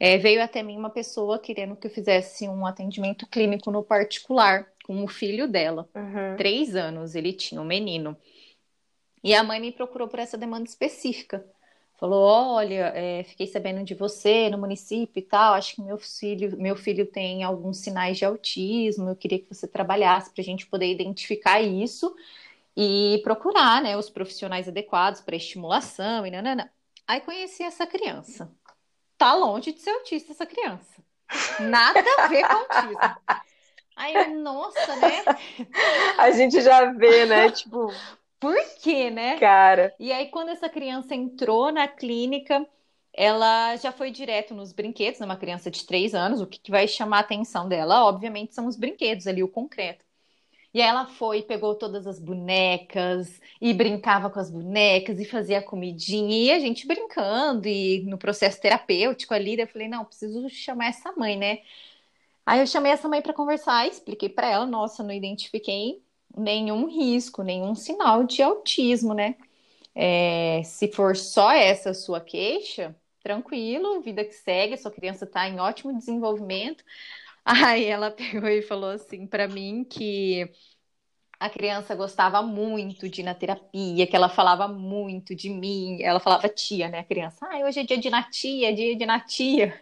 É, 0.00 0.16
veio 0.16 0.42
até 0.42 0.62
mim 0.62 0.76
uma 0.76 0.90
pessoa 0.90 1.38
querendo 1.38 1.76
que 1.76 1.86
eu 1.86 1.90
fizesse 1.90 2.48
um 2.48 2.66
atendimento 2.66 3.26
clínico 3.26 3.70
no 3.70 3.82
particular 3.82 4.66
com 4.84 5.04
o 5.04 5.08
filho 5.08 5.46
dela. 5.46 5.88
Uhum. 5.94 6.36
Três 6.36 6.74
anos 6.74 7.14
ele 7.14 7.32
tinha, 7.32 7.60
um 7.60 7.64
menino. 7.64 8.16
E 9.22 9.34
a 9.34 9.42
mãe 9.42 9.60
me 9.60 9.72
procurou 9.72 10.08
por 10.08 10.18
essa 10.18 10.38
demanda 10.38 10.68
específica. 10.68 11.44
Falou: 11.98 12.24
Olha, 12.24 12.92
é, 12.94 13.24
fiquei 13.24 13.46
sabendo 13.46 13.82
de 13.84 13.94
você 13.94 14.48
no 14.50 14.58
município 14.58 15.18
e 15.18 15.22
tal. 15.22 15.54
Acho 15.54 15.76
que 15.76 15.82
meu 15.82 15.98
filho, 15.98 16.56
meu 16.58 16.76
filho 16.76 17.06
tem 17.06 17.42
alguns 17.42 17.78
sinais 17.78 18.18
de 18.18 18.24
autismo. 18.24 19.08
Eu 19.08 19.16
queria 19.16 19.38
que 19.38 19.52
você 19.52 19.66
trabalhasse 19.66 20.30
para 20.32 20.42
a 20.42 20.44
gente 20.44 20.66
poder 20.66 20.90
identificar 20.90 21.60
isso 21.60 22.14
e 22.76 23.20
procurar 23.24 23.82
né, 23.82 23.96
os 23.96 24.10
profissionais 24.10 24.68
adequados 24.68 25.22
para 25.22 25.34
estimulação 25.34 26.26
e 26.26 26.30
nanana. 26.30 26.70
Aí 27.06 27.20
conheci 27.20 27.62
essa 27.62 27.86
criança. 27.86 28.50
Tá 29.16 29.34
longe 29.34 29.72
de 29.72 29.80
ser 29.80 29.90
autista 29.90 30.32
essa 30.32 30.46
criança. 30.46 31.02
Nada 31.60 32.04
a 32.18 32.28
ver 32.28 32.46
com 32.46 32.54
autismo. 32.54 32.98
Aí, 33.96 34.34
nossa, 34.34 34.96
né? 34.96 35.24
A 36.18 36.30
gente 36.30 36.60
já 36.60 36.92
vê, 36.92 37.24
né? 37.24 37.50
Tipo, 37.50 37.90
por 38.38 38.56
quê, 38.82 39.10
né? 39.10 39.38
Cara. 39.38 39.94
E 39.98 40.12
aí, 40.12 40.28
quando 40.28 40.50
essa 40.50 40.68
criança 40.68 41.14
entrou 41.14 41.72
na 41.72 41.88
clínica, 41.88 42.66
ela 43.12 43.74
já 43.76 43.90
foi 43.90 44.10
direto 44.10 44.54
nos 44.54 44.72
brinquedos, 44.72 45.18
numa 45.18 45.36
criança 45.36 45.70
de 45.70 45.86
três 45.86 46.14
anos, 46.14 46.42
o 46.42 46.46
que 46.46 46.70
vai 46.70 46.86
chamar 46.86 47.18
a 47.18 47.20
atenção 47.20 47.66
dela, 47.66 48.04
obviamente, 48.04 48.54
são 48.54 48.66
os 48.66 48.76
brinquedos 48.76 49.26
ali, 49.26 49.42
o 49.42 49.48
concreto. 49.48 50.04
E 50.76 50.80
ela 50.82 51.06
foi, 51.06 51.40
pegou 51.40 51.74
todas 51.74 52.06
as 52.06 52.20
bonecas 52.20 53.40
e 53.58 53.72
brincava 53.72 54.28
com 54.28 54.38
as 54.38 54.50
bonecas 54.50 55.18
e 55.18 55.24
fazia 55.24 55.62
comidinha 55.62 56.36
e 56.36 56.50
a 56.52 56.58
gente 56.58 56.86
brincando 56.86 57.66
e 57.66 58.02
no 58.02 58.18
processo 58.18 58.60
terapêutico 58.60 59.32
ali, 59.32 59.58
eu 59.58 59.66
falei, 59.66 59.88
não, 59.88 60.04
preciso 60.04 60.46
chamar 60.50 60.88
essa 60.88 61.10
mãe, 61.12 61.34
né? 61.34 61.60
Aí 62.44 62.60
eu 62.60 62.66
chamei 62.66 62.92
essa 62.92 63.08
mãe 63.08 63.22
para 63.22 63.32
conversar, 63.32 63.88
expliquei 63.88 64.28
para 64.28 64.50
ela, 64.50 64.66
nossa, 64.66 65.02
não 65.02 65.12
identifiquei 65.14 66.02
nenhum 66.36 66.86
risco, 66.88 67.42
nenhum 67.42 67.74
sinal 67.74 68.24
de 68.24 68.42
autismo, 68.42 69.14
né? 69.14 69.36
É, 69.94 70.60
se 70.62 70.88
for 70.88 71.16
só 71.16 71.52
essa 71.52 71.94
sua 71.94 72.20
queixa, 72.20 72.94
tranquilo, 73.22 74.02
vida 74.02 74.22
que 74.26 74.34
segue, 74.34 74.76
sua 74.76 74.90
criança 74.90 75.24
está 75.24 75.48
em 75.48 75.58
ótimo 75.58 75.96
desenvolvimento. 75.96 76.84
Aí 77.46 77.84
ela 77.84 78.10
pegou 78.10 78.48
e 78.48 78.60
falou 78.60 78.90
assim 78.90 79.24
para 79.24 79.46
mim 79.46 79.84
que 79.84 80.50
a 81.38 81.48
criança 81.48 81.94
gostava 81.94 82.42
muito 82.42 83.08
de 83.08 83.20
ir 83.20 83.24
na 83.24 83.34
terapia, 83.34 84.06
que 84.06 84.16
ela 84.16 84.28
falava 84.28 84.66
muito 84.66 85.34
de 85.34 85.50
mim, 85.50 86.02
ela 86.02 86.18
falava 86.18 86.48
tia, 86.48 86.88
né, 86.88 87.00
a 87.00 87.04
criança, 87.04 87.46
ah, 87.48 87.58
hoje 87.58 87.80
é 87.80 87.84
dia 87.84 87.98
de 87.98 88.10
natia, 88.10 88.74
dia 88.74 88.96
de 88.96 89.06
natia. 89.06 89.80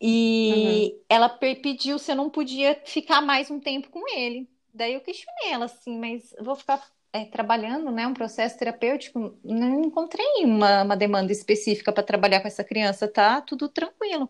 E 0.00 0.94
uhum. 0.94 1.04
ela 1.08 1.28
pediu 1.28 1.98
se 1.98 2.10
eu 2.10 2.16
não 2.16 2.28
podia 2.28 2.80
ficar 2.84 3.20
mais 3.20 3.50
um 3.50 3.60
tempo 3.60 3.88
com 3.90 4.02
ele. 4.16 4.48
Daí 4.74 4.94
eu 4.94 5.00
questionei 5.00 5.52
ela 5.52 5.66
assim, 5.66 5.96
mas 5.96 6.34
vou 6.40 6.56
ficar 6.56 6.82
é, 7.12 7.26
trabalhando, 7.26 7.92
né, 7.92 8.06
um 8.06 8.14
processo 8.14 8.58
terapêutico, 8.58 9.38
não 9.44 9.82
encontrei 9.82 10.26
uma, 10.44 10.82
uma 10.82 10.96
demanda 10.96 11.30
específica 11.30 11.92
para 11.92 12.02
trabalhar 12.02 12.40
com 12.40 12.48
essa 12.48 12.64
criança, 12.64 13.06
tá 13.06 13.40
tudo 13.40 13.68
tranquilo. 13.68 14.28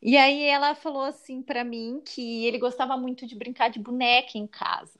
E 0.00 0.16
aí 0.16 0.44
ela 0.44 0.74
falou 0.74 1.02
assim 1.02 1.42
para 1.42 1.64
mim 1.64 2.00
que 2.04 2.46
ele 2.46 2.58
gostava 2.58 2.96
muito 2.96 3.26
de 3.26 3.34
brincar 3.34 3.68
de 3.68 3.78
boneca 3.78 4.38
em 4.38 4.46
casa. 4.46 4.98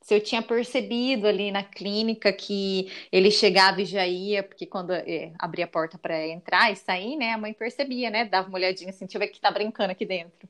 Se 0.00 0.14
eu 0.14 0.22
tinha 0.22 0.40
percebido 0.40 1.26
ali 1.26 1.50
na 1.52 1.62
clínica 1.62 2.32
que 2.32 2.90
ele 3.12 3.30
chegava 3.30 3.82
e 3.82 3.84
já 3.84 4.06
ia, 4.06 4.42
porque 4.42 4.64
quando 4.64 4.92
é, 4.92 5.32
abria 5.38 5.66
a 5.66 5.68
porta 5.68 5.98
para 5.98 6.26
entrar 6.26 6.72
e 6.72 6.76
sair, 6.76 7.14
né, 7.16 7.32
a 7.32 7.38
mãe 7.38 7.52
percebia, 7.52 8.08
né, 8.08 8.24
dava 8.24 8.48
uma 8.48 8.56
olhadinha 8.56 8.88
assim, 8.88 9.04
deixa 9.04 9.18
eu 9.18 9.20
ver 9.20 9.28
que 9.28 9.40
tá 9.40 9.50
brincando 9.50 9.92
aqui 9.92 10.06
dentro. 10.06 10.48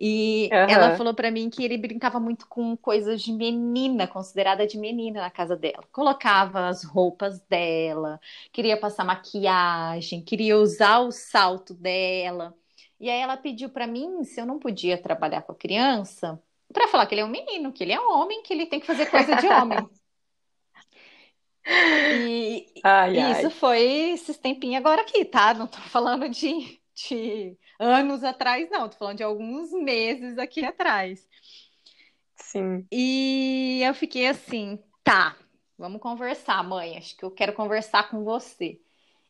E 0.00 0.48
uhum. 0.50 0.58
ela 0.58 0.96
falou 0.96 1.12
para 1.14 1.30
mim 1.30 1.50
que 1.50 1.62
ele 1.62 1.76
brincava 1.76 2.18
muito 2.18 2.48
com 2.48 2.74
coisas 2.74 3.22
de 3.22 3.32
menina, 3.32 4.08
considerada 4.08 4.66
de 4.66 4.78
menina 4.78 5.20
na 5.20 5.30
casa 5.30 5.54
dela. 5.54 5.84
Colocava 5.92 6.68
as 6.68 6.82
roupas 6.82 7.38
dela, 7.42 8.18
queria 8.50 8.78
passar 8.78 9.04
maquiagem, 9.04 10.22
queria 10.22 10.56
usar 10.56 11.00
o 11.00 11.12
salto 11.12 11.74
dela. 11.74 12.56
E 13.00 13.08
aí 13.08 13.20
ela 13.20 13.36
pediu 13.36 13.70
para 13.70 13.86
mim 13.86 14.22
se 14.24 14.40
eu 14.40 14.46
não 14.46 14.58
podia 14.58 15.00
trabalhar 15.00 15.42
com 15.42 15.52
a 15.52 15.56
criança 15.56 16.40
para 16.72 16.86
falar 16.86 17.06
que 17.06 17.14
ele 17.14 17.22
é 17.22 17.24
um 17.24 17.28
menino, 17.28 17.72
que 17.72 17.82
ele 17.82 17.92
é 17.92 18.00
um 18.00 18.12
homem, 18.12 18.42
que 18.42 18.52
ele 18.52 18.66
tem 18.66 18.78
que 18.78 18.86
fazer 18.86 19.06
coisa 19.06 19.36
de 19.36 19.48
homem. 19.48 19.88
E 21.62 22.66
ai, 22.82 23.32
isso 23.32 23.46
ai. 23.46 23.50
foi 23.50 23.82
esses 24.12 24.38
tempinhos 24.38 24.78
agora 24.78 25.02
aqui, 25.02 25.24
tá? 25.26 25.52
Não 25.52 25.66
tô 25.66 25.78
falando 25.78 26.28
de, 26.28 26.80
de 26.94 27.56
anos 27.78 28.24
atrás, 28.24 28.68
não. 28.70 28.88
Tô 28.88 28.96
falando 28.96 29.18
de 29.18 29.22
alguns 29.22 29.70
meses 29.70 30.38
aqui 30.38 30.64
atrás. 30.64 31.28
Sim. 32.34 32.86
E 32.90 33.82
eu 33.84 33.94
fiquei 33.94 34.26
assim, 34.26 34.82
tá, 35.04 35.36
vamos 35.78 36.00
conversar, 36.00 36.64
mãe. 36.64 36.96
Acho 36.96 37.16
que 37.16 37.24
eu 37.24 37.30
quero 37.30 37.52
conversar 37.52 38.08
com 38.10 38.24
você. 38.24 38.80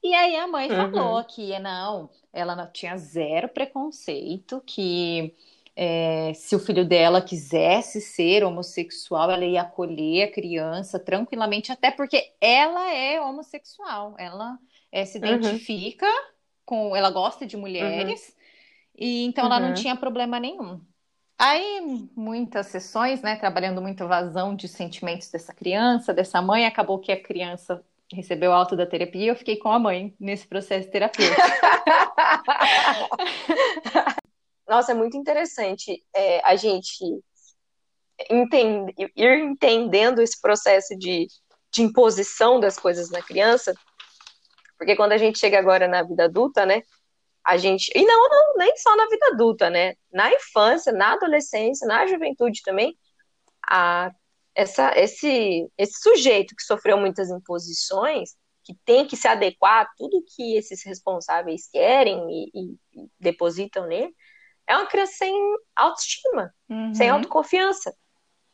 E 0.02 0.14
aí 0.14 0.36
a 0.36 0.46
mãe 0.46 0.70
uhum. 0.70 0.90
falou 0.90 1.24
que 1.24 1.58
não, 1.58 2.08
ela 2.32 2.56
não 2.56 2.70
tinha 2.70 2.96
zero 2.96 3.48
preconceito, 3.48 4.62
que 4.64 5.34
é, 5.76 6.32
se 6.34 6.56
o 6.56 6.58
filho 6.58 6.84
dela 6.84 7.20
quisesse 7.20 8.00
ser 8.00 8.42
homossexual, 8.44 9.30
ela 9.30 9.44
ia 9.44 9.62
acolher 9.62 10.28
a 10.28 10.32
criança 10.32 10.98
tranquilamente, 10.98 11.70
até 11.70 11.90
porque 11.90 12.32
ela 12.40 12.92
é 12.92 13.20
homossexual, 13.20 14.14
ela 14.18 14.58
é, 14.90 15.04
se 15.04 15.18
uhum. 15.18 15.26
identifica 15.26 16.06
uhum. 16.06 16.12
com, 16.64 16.96
ela 16.96 17.10
gosta 17.10 17.46
de 17.46 17.56
mulheres, 17.56 18.28
uhum. 18.28 18.40
E 19.00 19.24
então 19.24 19.46
ela 19.46 19.58
não 19.58 19.68
uhum. 19.68 19.74
tinha 19.74 19.96
problema 19.96 20.38
nenhum. 20.38 20.80
Aí, 21.38 21.80
muitas 22.14 22.66
sessões, 22.66 23.22
né, 23.22 23.34
trabalhando 23.36 23.80
muito 23.80 24.06
vazão 24.06 24.54
de 24.54 24.68
sentimentos 24.68 25.30
dessa 25.30 25.54
criança, 25.54 26.12
dessa 26.12 26.42
mãe, 26.42 26.66
acabou 26.66 26.98
que 26.98 27.10
a 27.10 27.20
criança 27.20 27.82
recebeu 28.12 28.52
alta 28.52 28.76
da 28.76 28.86
terapia 28.86 29.24
e 29.24 29.28
eu 29.28 29.36
fiquei 29.36 29.56
com 29.56 29.70
a 29.70 29.78
mãe 29.78 30.14
nesse 30.18 30.46
processo 30.46 30.90
terapêutico. 30.90 31.40
Nossa, 34.68 34.92
é 34.92 34.94
muito 34.94 35.16
interessante 35.16 36.02
é, 36.14 36.40
a 36.44 36.56
gente 36.56 37.04
entende, 38.30 38.92
ir 39.16 39.38
entendendo 39.38 40.20
esse 40.20 40.40
processo 40.40 40.96
de, 40.96 41.26
de 41.72 41.82
imposição 41.82 42.60
das 42.60 42.78
coisas 42.78 43.10
na 43.10 43.22
criança, 43.22 43.74
porque 44.76 44.96
quando 44.96 45.12
a 45.12 45.18
gente 45.18 45.38
chega 45.38 45.58
agora 45.58 45.88
na 45.88 46.02
vida 46.02 46.24
adulta, 46.24 46.64
né, 46.64 46.82
a 47.44 47.56
gente. 47.56 47.90
E 47.94 48.04
não, 48.04 48.28
não, 48.28 48.54
nem 48.56 48.76
só 48.76 48.94
na 48.96 49.08
vida 49.08 49.26
adulta, 49.28 49.70
né? 49.70 49.94
Na 50.12 50.32
infância, 50.32 50.92
na 50.92 51.14
adolescência, 51.14 51.86
na 51.86 52.06
juventude 52.06 52.62
também, 52.62 52.96
a, 53.66 54.10
essa, 54.60 54.92
esse, 54.98 55.66
esse 55.78 56.00
sujeito 56.00 56.54
que 56.54 56.62
sofreu 56.62 56.98
muitas 56.98 57.30
imposições, 57.30 58.34
que 58.62 58.74
tem 58.84 59.06
que 59.06 59.16
se 59.16 59.26
adequar 59.26 59.82
a 59.82 59.88
tudo 59.96 60.24
que 60.36 60.54
esses 60.54 60.84
responsáveis 60.84 61.68
querem 61.70 62.18
e, 62.30 62.50
e, 62.54 63.02
e 63.02 63.08
depositam 63.18 63.86
nele, 63.86 64.14
é 64.66 64.76
uma 64.76 64.86
criança 64.86 65.14
sem 65.14 65.34
autoestima, 65.74 66.54
uhum. 66.68 66.94
sem 66.94 67.08
autoconfiança. 67.08 67.94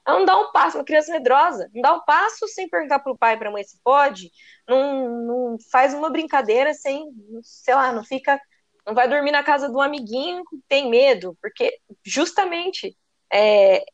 Ela 0.06 0.20
não 0.20 0.24
dá 0.24 0.38
um 0.38 0.52
passo, 0.52 0.78
uma 0.78 0.84
criança 0.84 1.12
medrosa, 1.12 1.68
não 1.74 1.82
dá 1.82 1.94
um 1.94 2.04
passo 2.04 2.46
sem 2.46 2.68
perguntar 2.68 3.00
para 3.00 3.12
o 3.12 3.18
pai 3.18 3.34
e 3.34 3.38
para 3.38 3.48
a 3.48 3.52
mãe 3.52 3.64
se 3.64 3.80
pode, 3.82 4.30
não, 4.66 5.26
não 5.26 5.56
faz 5.72 5.92
uma 5.92 6.08
brincadeira 6.08 6.72
sem, 6.72 7.04
sei 7.42 7.74
lá, 7.74 7.92
não 7.92 8.04
fica 8.04 8.40
não 8.86 8.94
vai 8.94 9.08
dormir 9.08 9.32
na 9.32 9.42
casa 9.42 9.68
do 9.68 9.80
amiguinho 9.80 10.44
que 10.44 10.60
tem 10.68 10.88
medo, 10.88 11.36
porque 11.42 11.76
justamente 12.04 12.96
é, 13.32 13.84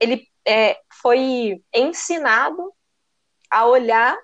ele 0.00 0.26
é, 0.46 0.80
foi 1.00 1.62
ensinado 1.74 2.72
a 3.50 3.66
olhar 3.66 4.16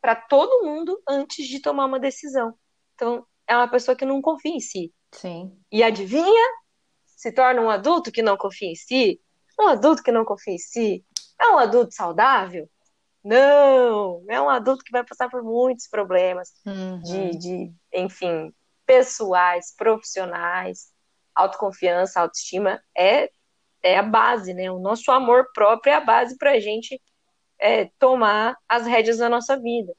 para 0.00 0.14
todo 0.14 0.64
mundo 0.64 1.00
antes 1.08 1.46
de 1.46 1.60
tomar 1.60 1.86
uma 1.86 1.98
decisão. 1.98 2.54
Então, 2.94 3.26
é 3.46 3.56
uma 3.56 3.68
pessoa 3.68 3.96
que 3.96 4.04
não 4.04 4.20
confia 4.20 4.52
em 4.54 4.60
si. 4.60 4.92
Sim. 5.12 5.58
E 5.72 5.82
adivinha? 5.82 6.48
Se 7.04 7.32
torna 7.32 7.60
um 7.60 7.70
adulto 7.70 8.12
que 8.12 8.22
não 8.22 8.36
confia 8.36 8.70
em 8.70 8.74
si? 8.74 9.20
Um 9.58 9.68
adulto 9.68 10.02
que 10.02 10.12
não 10.12 10.24
confia 10.24 10.54
em 10.54 10.58
si? 10.58 11.04
É 11.40 11.48
um 11.48 11.58
adulto 11.58 11.94
saudável? 11.94 12.68
Não, 13.22 14.22
é 14.28 14.38
um 14.40 14.50
adulto 14.50 14.84
que 14.84 14.92
vai 14.92 15.02
passar 15.02 15.30
por 15.30 15.42
muitos 15.42 15.88
problemas 15.88 16.52
Uhum. 16.66 17.00
de, 17.00 17.30
de, 17.38 17.72
enfim, 17.94 18.52
pessoais, 18.84 19.74
profissionais, 19.74 20.92
autoconfiança, 21.34 22.20
autoestima 22.20 22.82
é, 22.96 23.30
é 23.84 23.98
a 23.98 24.02
base, 24.02 24.54
né? 24.54 24.70
O 24.70 24.78
nosso 24.78 25.12
amor 25.12 25.50
próprio 25.52 25.92
é 25.92 25.94
a 25.94 26.00
base 26.00 26.36
para 26.38 26.52
a 26.52 26.60
gente 26.60 27.00
é, 27.60 27.90
tomar 27.98 28.56
as 28.66 28.86
rédeas 28.86 29.18
da 29.18 29.28
nossa 29.28 29.60
vida. 29.60 29.92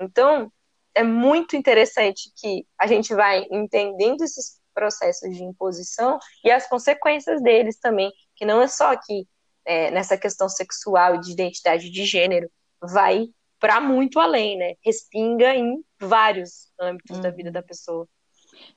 Então, 0.00 0.50
é 0.94 1.02
muito 1.02 1.54
interessante 1.54 2.32
que 2.34 2.66
a 2.78 2.86
gente 2.86 3.14
vai 3.14 3.46
entendendo 3.50 4.22
esses 4.22 4.58
processos 4.74 5.36
de 5.36 5.44
imposição 5.44 6.18
e 6.42 6.50
as 6.50 6.66
consequências 6.66 7.42
deles 7.42 7.78
também, 7.78 8.10
que 8.34 8.46
não 8.46 8.60
é 8.62 8.66
só 8.66 8.92
aqui 8.92 9.28
é, 9.66 9.90
nessa 9.90 10.16
questão 10.16 10.48
sexual 10.48 11.16
e 11.16 11.20
de 11.20 11.32
identidade 11.32 11.90
de 11.90 12.04
gênero, 12.06 12.50
vai 12.80 13.26
para 13.58 13.80
muito 13.80 14.18
além, 14.18 14.56
né? 14.56 14.74
Respinga 14.82 15.54
em 15.54 15.84
vários 16.00 16.70
âmbitos 16.80 17.18
da 17.20 17.30
vida 17.30 17.50
da 17.50 17.62
pessoa. 17.62 18.08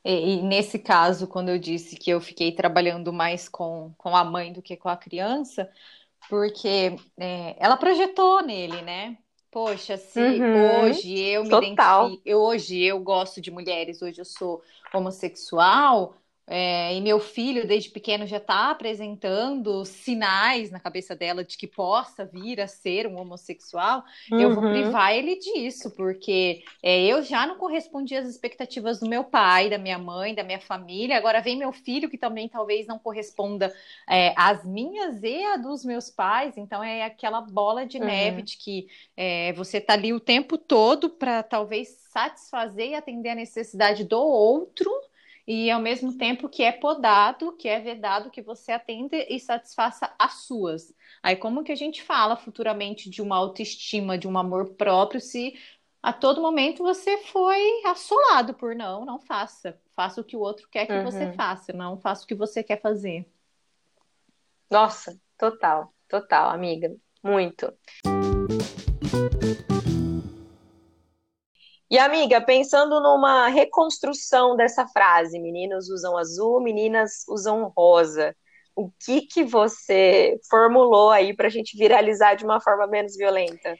E, 0.04 0.38
e 0.40 0.42
nesse 0.44 0.80
caso, 0.80 1.28
quando 1.28 1.50
eu 1.50 1.60
disse 1.60 1.96
que 1.98 2.10
eu 2.12 2.22
fiquei 2.22 2.52
trabalhando 2.54 3.12
mais 3.14 3.50
com, 3.50 3.94
com 3.98 4.16
a 4.16 4.24
mãe 4.24 4.52
do 4.54 4.62
que 4.62 4.78
com 4.78 4.90
a 4.90 4.98
criança, 4.98 5.70
porque 6.30 7.02
é, 7.18 7.56
ela 7.60 7.78
projetou 7.78 8.42
nele, 8.44 8.82
né? 8.82 9.18
Poxa, 9.52 9.98
se 9.98 10.48
Uhum. 10.48 10.50
hoje 10.52 11.18
eu 11.20 11.44
me 11.44 11.56
Total. 11.56 11.56
identifico, 11.56 12.22
eu- 12.26 12.40
hoje 12.40 12.80
eu 12.84 13.00
gosto 13.00 13.42
de 13.42 13.50
mulheres, 13.52 14.02
hoje 14.02 14.22
eu 14.22 14.26
sou 14.26 14.62
homossexual, 14.94 16.16
é, 16.52 16.96
e 16.96 17.02
meu 17.02 17.20
filho 17.20 17.68
desde 17.68 17.92
pequeno 17.92 18.26
já 18.26 18.38
está 18.38 18.72
apresentando 18.72 19.86
sinais 19.86 20.72
na 20.72 20.80
cabeça 20.80 21.16
dela 21.16 21.44
de 21.44 21.58
que 21.58 21.68
possa 21.68 22.26
vir 22.26 22.60
a 22.60 22.68
ser 22.68 23.06
um 23.08 23.18
homossexual, 23.20 24.04
eu 24.36 24.50
vou 24.52 24.64
Uhum. 24.64 24.68
privar 24.68 25.14
ele 25.14 25.38
disso, 25.38 25.92
porque 25.96 26.64
é, 26.82 27.06
eu 27.06 27.22
já 27.24 27.46
não 27.46 27.58
correspondi 27.58 28.16
às 28.16 28.28
expectativas 28.28 29.00
do 29.00 29.08
meu 29.08 29.24
pai, 29.24 29.70
da 29.70 29.78
minha 29.78 30.00
mãe, 30.00 30.34
da 30.34 30.44
minha 30.44 30.60
família. 30.60 31.18
Agora 31.18 31.42
vem 31.42 31.58
meu 31.58 31.72
filho, 31.72 32.10
que 32.10 32.18
também 32.18 32.50
talvez 32.50 32.88
não 32.88 32.98
corresponda 33.00 33.74
é, 34.10 34.34
às 34.38 34.66
minhas 34.66 35.22
e 35.24 35.44
a 35.44 35.58
dos 35.58 35.86
meus 35.86 36.10
pais. 36.10 36.58
Então 36.58 36.84
é 36.84 37.04
aquela 37.04 37.42
bola 37.42 37.86
de 37.86 38.00
Uhum. 38.00 38.10
neve 38.10 38.42
de 38.42 38.58
que 38.58 38.88
é, 39.16 39.54
você 39.54 39.80
tá 39.80 39.94
ali 39.94 40.14
o 40.14 40.20
tempo 40.20 40.58
todo 40.58 41.10
para 41.12 41.44
talvez 41.44 41.90
satisfazer 42.12 42.90
e 42.92 42.96
atender 42.96 43.30
a 43.30 43.36
necessidade 43.36 44.04
do 44.04 44.20
outro. 44.20 44.90
E 45.52 45.72
ao 45.72 45.82
mesmo 45.82 46.16
tempo 46.16 46.48
que 46.48 46.62
é 46.62 46.72
podado, 46.72 47.54
que 47.54 47.68
é 47.68 47.80
vedado 47.80 48.30
que 48.30 48.40
você 48.40 48.72
atenda 48.72 49.18
e 49.18 49.40
satisfaça 49.40 50.14
as 50.20 50.44
suas. 50.44 50.94
Aí, 51.24 51.36
como 51.36 51.64
que 51.64 51.72
a 51.72 51.76
gente 51.76 52.04
fala 52.04 52.38
futuramente 52.38 53.10
de 53.10 53.20
uma 53.20 53.36
autoestima, 53.36 54.16
de 54.16 54.28
um 54.28 54.38
amor 54.38 54.76
próprio, 54.76 55.20
se 55.20 55.60
a 56.04 56.14
todo 56.14 56.40
momento 56.40 56.84
você 56.84 57.18
foi 57.18 57.82
assolado 57.84 58.54
por 58.54 58.76
não, 58.76 59.04
não 59.04 59.20
faça. 59.20 59.82
Faça 59.96 60.22
o 60.22 60.24
que 60.24 60.38
o 60.38 60.40
outro 60.40 60.70
quer 60.70 60.86
que 60.86 61.00
você 61.00 61.26
Uhum. 61.26 61.34
faça, 61.34 61.74
não 61.74 61.98
faça 61.98 62.26
o 62.26 62.28
que 62.28 62.36
você 62.36 62.62
quer 62.62 62.80
fazer. 62.80 63.28
Nossa, 64.70 65.20
total, 65.36 65.92
total, 66.08 66.52
amiga. 66.52 66.96
Muito. 67.24 67.74
E 71.92 71.98
amiga, 71.98 72.40
pensando 72.40 73.02
numa 73.02 73.48
reconstrução 73.48 74.56
dessa 74.56 74.88
frase, 74.88 75.40
meninos 75.40 75.90
usam 75.90 76.16
azul, 76.18 76.62
meninas 76.62 77.24
usam 77.28 77.74
rosa. 77.76 78.36
O 78.76 78.92
que 78.92 79.22
que 79.22 79.44
você 79.44 80.40
formulou 80.50 81.10
aí 81.10 81.36
pra 81.36 81.50
gente 81.50 81.76
viralizar 81.76 82.36
de 82.36 82.46
uma 82.46 82.62
forma 82.62 82.86
menos 82.86 83.18
violenta? 83.18 83.76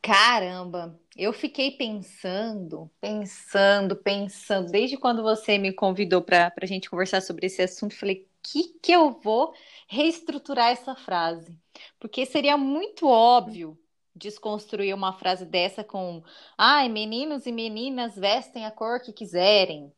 Caramba, 0.00 0.98
eu 1.16 1.32
fiquei 1.32 1.72
pensando, 1.72 2.90
pensando, 3.00 3.96
pensando, 3.96 4.70
desde 4.70 4.96
quando 4.96 5.22
você 5.22 5.56
me 5.58 5.72
convidou 5.72 6.22
para 6.22 6.52
a 6.60 6.66
gente 6.66 6.90
conversar 6.90 7.20
sobre 7.20 7.46
esse 7.46 7.62
assunto, 7.62 7.96
falei, 7.96 8.26
que 8.42 8.78
que 8.82 8.92
eu 8.92 9.18
vou 9.22 9.54
reestruturar 9.88 10.70
essa 10.70 10.94
frase? 10.94 11.58
Porque 11.98 12.26
seria 12.26 12.56
muito 12.56 13.06
óbvio 13.08 13.78
desconstruir 14.14 14.94
uma 14.94 15.12
frase 15.12 15.44
dessa 15.44 15.82
com, 15.82 16.22
ai, 16.56 16.88
meninos 16.88 17.46
e 17.46 17.52
meninas 17.52 18.14
vestem 18.16 18.64
a 18.64 18.70
cor 18.70 19.00
que 19.00 19.12
quiserem. 19.12 19.92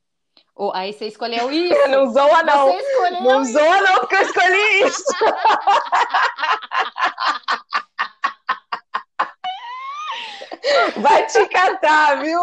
Ou 0.55 0.73
aí 0.75 0.93
você 0.93 1.07
escolheu 1.07 1.49
isso. 1.53 1.89
Não 1.89 2.11
zoa 2.13 2.43
não. 2.43 2.73
Você 2.73 2.79
escolheu 2.79 3.23
Não 3.23 3.43
isso. 3.43 3.53
zoa 3.53 3.81
não, 3.83 4.01
porque 4.01 4.17
eu 4.17 4.23
escolhi 4.23 4.83
isso. 4.85 5.05
Vai 10.97 11.27
te 11.27 11.47
catar, 11.49 12.21
viu? 12.23 12.41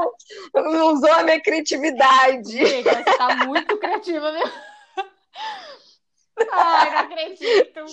Não 0.54 0.94
usou 0.94 1.12
a 1.12 1.24
minha 1.24 1.42
criatividade. 1.42 2.60
Amiga, 2.60 2.94
você 2.94 3.18
tá 3.18 3.36
muito 3.46 3.78
criativa, 3.78 4.32
meu. 4.32 4.48
Ai, 6.52 6.92
não 6.92 6.98
acredito. 7.00 7.86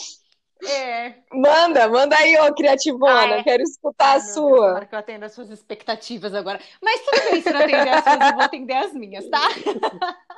É. 0.69 1.15
Manda, 1.33 1.89
manda 1.89 2.17
aí, 2.17 2.37
ô 2.39 2.55
criativona. 2.55 3.37
Ah, 3.37 3.39
é? 3.39 3.43
Quero 3.43 3.63
escutar 3.63 4.13
Ai, 4.13 4.17
a 4.17 4.21
sua. 4.21 4.67
tomara 4.67 4.87
que 4.87 4.95
eu 4.95 4.99
atenda 4.99 5.27
as 5.27 5.33
suas 5.33 5.51
expectativas 5.51 6.35
agora. 6.35 6.61
Mas 6.83 7.01
tudo 7.03 7.31
bem, 7.31 7.43
se 7.43 7.51
não 7.53 7.61
atender 7.61 7.89
as 7.89 8.05
suas, 8.05 8.21
eu 8.21 8.35
vou 8.35 8.43
atender 8.43 8.75
as 8.75 8.93
minhas, 8.93 9.29
tá? 9.29 9.49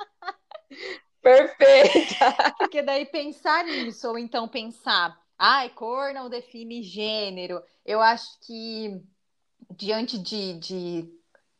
Perfeita. 1.21 2.53
Porque 2.57 2.81
daí 2.81 3.05
pensar 3.05 3.63
nisso, 3.63 4.09
ou 4.09 4.17
então 4.17 4.47
pensar, 4.47 5.17
ai, 5.37 5.69
cor 5.69 6.13
não 6.13 6.29
define 6.29 6.83
gênero. 6.83 7.61
Eu 7.85 8.01
acho 8.01 8.39
que 8.45 9.01
diante 9.75 10.17
de, 10.17 10.53
de 10.59 11.09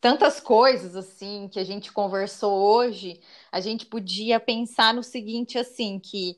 tantas 0.02 0.40
coisas 0.40 0.96
assim 0.98 1.48
que 1.48 1.60
a 1.60 1.64
gente 1.64 1.92
conversou 1.94 2.54
hoje, 2.54 3.22
a 3.52 3.62
gente 3.62 3.86
podia 3.86 4.40
pensar 4.40 4.94
no 4.94 5.02
seguinte 5.02 5.58
assim, 5.58 5.98
que 5.98 6.38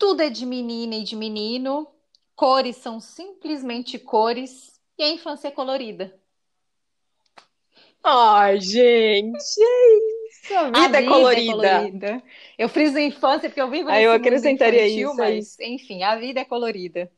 tudo 0.00 0.22
é 0.22 0.30
de 0.30 0.46
menina 0.46 0.96
e 0.96 1.04
de 1.04 1.14
menino, 1.14 1.86
cores 2.34 2.76
são 2.76 2.98
simplesmente 2.98 3.98
cores 3.98 4.80
e 4.98 5.02
a 5.02 5.10
infância 5.10 5.48
é 5.48 5.50
colorida. 5.50 6.18
Ai, 8.02 8.58
gente. 8.62 9.36
é 10.50 10.56
A 10.56 10.70
vida, 10.70 10.98
A 10.98 11.02
é 11.02 11.06
colorida. 11.06 11.52
colorida. 11.52 12.22
Eu 12.56 12.68
friso 12.70 12.98
infância 12.98 13.50
porque 13.50 13.60
eu 13.60 13.70
vivo 13.70 13.90
Aí 13.90 14.04
eu 14.04 14.12
nesse 14.12 14.18
mundo 14.18 14.26
acrescentaria 14.26 14.88
infantil, 14.88 15.10
isso, 15.10 15.20
é 15.20 15.24
mas 15.24 15.58
enfim, 15.60 16.02
a 16.02 16.16
vida 16.16 16.40
é 16.40 16.44
colorida. 16.46 17.12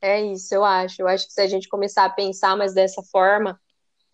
É 0.00 0.20
isso, 0.22 0.54
eu 0.54 0.64
acho. 0.64 1.02
Eu 1.02 1.08
acho 1.08 1.26
que 1.26 1.32
se 1.34 1.42
a 1.42 1.46
gente 1.46 1.68
começar 1.68 2.06
a 2.06 2.10
pensar 2.10 2.56
mais 2.56 2.72
dessa 2.74 3.02
forma, 3.02 3.60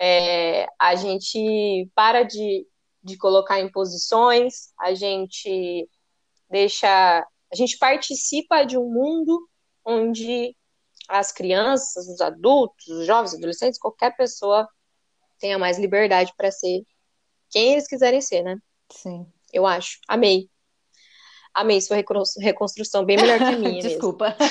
é, 0.01 0.67
a 0.79 0.97
gente 0.97 1.89
para 1.95 2.25
de, 2.25 2.67
de 3.05 3.17
colocar 3.17 3.61
em 3.61 3.71
posições, 3.71 4.73
a 4.81 4.95
gente 4.95 5.89
deixa, 6.51 6.89
a 6.89 7.57
gente 7.57 7.79
participa 7.79 8.65
de 8.65 8.77
um 8.79 8.89
mundo 8.91 9.49
onde 9.85 10.55
as 11.09 11.33
crianças, 11.33 12.07
os 12.09 12.21
adultos, 12.21 12.87
os 12.89 13.07
jovens, 13.07 13.35
adolescentes, 13.35 13.79
qualquer 13.79 14.15
pessoa 14.17 14.69
tenha 15.39 15.59
mais 15.59 15.79
liberdade 15.79 16.33
para 16.37 16.51
ser 16.51 16.83
quem 17.51 17.73
eles 17.73 17.87
quiserem 17.87 18.21
ser, 18.21 18.43
né? 18.43 18.59
Sim. 18.91 19.27
Eu 19.53 19.67
acho. 19.67 19.99
Amei. 20.07 20.51
Amei 21.55 21.81
sua 21.81 21.97
recon- 21.97 22.23
reconstrução, 22.41 23.05
bem 23.05 23.17
melhor 23.17 23.39
que 23.39 23.45
a 23.45 23.53
minha. 23.59 23.81
Desculpa. 23.83 24.37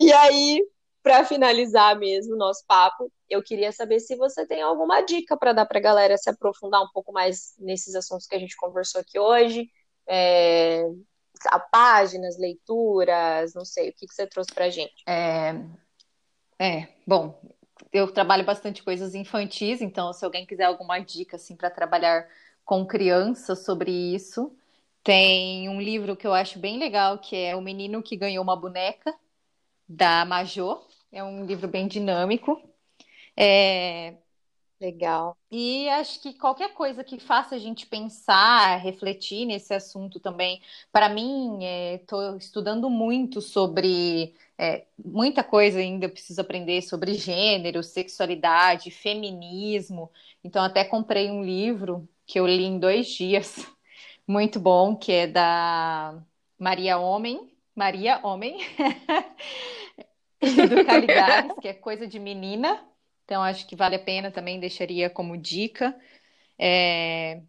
E 0.00 0.12
aí, 0.12 0.60
para 1.04 1.22
finalizar 1.22 1.98
mesmo 1.98 2.34
o 2.34 2.38
nosso 2.38 2.64
papo, 2.66 3.12
eu 3.28 3.42
queria 3.42 3.70
saber 3.70 4.00
se 4.00 4.16
você 4.16 4.46
tem 4.46 4.62
alguma 4.62 5.02
dica 5.02 5.36
para 5.36 5.52
dar 5.52 5.66
para 5.66 5.78
a 5.78 5.82
galera 5.82 6.16
se 6.16 6.30
aprofundar 6.30 6.82
um 6.82 6.88
pouco 6.94 7.12
mais 7.12 7.54
nesses 7.58 7.94
assuntos 7.94 8.26
que 8.26 8.34
a 8.34 8.38
gente 8.38 8.56
conversou 8.56 9.02
aqui 9.02 9.18
hoje. 9.18 9.68
É, 10.08 10.82
a 11.48 11.60
páginas, 11.60 12.38
leituras, 12.38 13.52
não 13.54 13.66
sei, 13.66 13.90
o 13.90 13.92
que, 13.92 14.06
que 14.06 14.14
você 14.14 14.26
trouxe 14.26 14.54
pra 14.54 14.70
gente? 14.70 14.94
É, 15.06 15.54
é, 16.58 16.88
bom, 17.06 17.38
eu 17.92 18.10
trabalho 18.10 18.44
bastante 18.44 18.82
coisas 18.82 19.14
infantis, 19.14 19.82
então 19.82 20.10
se 20.14 20.24
alguém 20.24 20.46
quiser 20.46 20.64
alguma 20.64 20.98
dica 21.00 21.36
assim 21.36 21.54
para 21.54 21.70
trabalhar 21.70 22.26
com 22.64 22.86
crianças 22.86 23.62
sobre 23.62 23.90
isso, 23.90 24.56
tem 25.02 25.68
um 25.68 25.82
livro 25.82 26.16
que 26.16 26.26
eu 26.26 26.32
acho 26.32 26.58
bem 26.58 26.78
legal, 26.78 27.18
que 27.18 27.36
é 27.36 27.54
O 27.54 27.60
Menino 27.60 28.02
que 28.02 28.16
Ganhou 28.16 28.42
uma 28.42 28.56
Boneca, 28.56 29.14
da 29.86 30.24
Majô. 30.24 30.82
É 31.14 31.22
um 31.22 31.44
livro 31.46 31.68
bem 31.68 31.86
dinâmico. 31.86 32.60
É, 33.36 34.16
Legal. 34.80 35.36
E 35.50 35.88
acho 35.88 36.20
que 36.20 36.34
qualquer 36.34 36.74
coisa 36.74 37.04
que 37.04 37.18
faça 37.18 37.54
a 37.54 37.58
gente 37.58 37.86
pensar, 37.86 38.76
refletir 38.76 39.46
nesse 39.46 39.72
assunto 39.72 40.20
também. 40.20 40.60
Para 40.92 41.08
mim, 41.08 41.60
estou 41.94 42.34
é, 42.34 42.36
estudando 42.36 42.90
muito 42.90 43.40
sobre 43.40 44.34
é, 44.58 44.84
muita 45.02 45.42
coisa 45.44 45.78
ainda. 45.78 46.06
Eu 46.06 46.10
preciso 46.10 46.40
aprender 46.40 46.82
sobre 46.82 47.14
gênero, 47.14 47.82
sexualidade, 47.82 48.90
feminismo. 48.90 50.10
Então, 50.42 50.62
até 50.62 50.84
comprei 50.84 51.30
um 51.30 51.42
livro 51.44 52.06
que 52.26 52.38
eu 52.38 52.46
li 52.46 52.64
em 52.64 52.78
dois 52.78 53.06
dias, 53.06 53.56
muito 54.26 54.60
bom, 54.60 54.96
que 54.96 55.12
é 55.12 55.26
da 55.26 56.20
Maria 56.58 56.98
Homem. 56.98 57.50
Maria 57.74 58.20
Homem. 58.22 58.58
do 60.44 61.60
que 61.60 61.68
é 61.68 61.74
coisa 61.74 62.06
de 62.06 62.18
menina. 62.18 62.82
Então, 63.24 63.42
acho 63.42 63.66
que 63.66 63.76
vale 63.76 63.96
a 63.96 63.98
pena 63.98 64.30
também, 64.30 64.60
deixaria 64.60 65.08
como 65.08 65.36
dica. 65.36 65.94
É... 66.58 67.42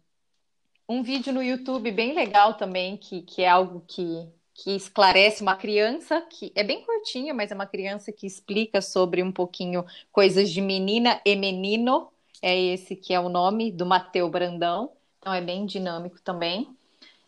Um 0.88 1.02
vídeo 1.02 1.32
no 1.32 1.42
YouTube 1.42 1.90
bem 1.90 2.14
legal 2.14 2.54
também, 2.54 2.96
que, 2.96 3.22
que 3.22 3.42
é 3.42 3.48
algo 3.48 3.84
que, 3.86 4.28
que 4.54 4.74
esclarece 4.76 5.42
uma 5.42 5.56
criança, 5.56 6.20
que 6.22 6.52
é 6.54 6.62
bem 6.62 6.84
curtinha, 6.84 7.34
mas 7.34 7.50
é 7.50 7.54
uma 7.54 7.66
criança 7.66 8.12
que 8.12 8.26
explica 8.26 8.80
sobre 8.80 9.22
um 9.22 9.32
pouquinho 9.32 9.84
coisas 10.12 10.50
de 10.50 10.60
menina 10.60 11.20
e 11.24 11.34
menino. 11.36 12.10
É 12.40 12.56
esse 12.56 12.94
que 12.94 13.12
é 13.12 13.20
o 13.20 13.28
nome 13.28 13.72
do 13.72 13.84
Mateu 13.84 14.28
Brandão. 14.30 14.92
Então, 15.18 15.34
é 15.34 15.40
bem 15.40 15.66
dinâmico 15.66 16.20
também. 16.22 16.75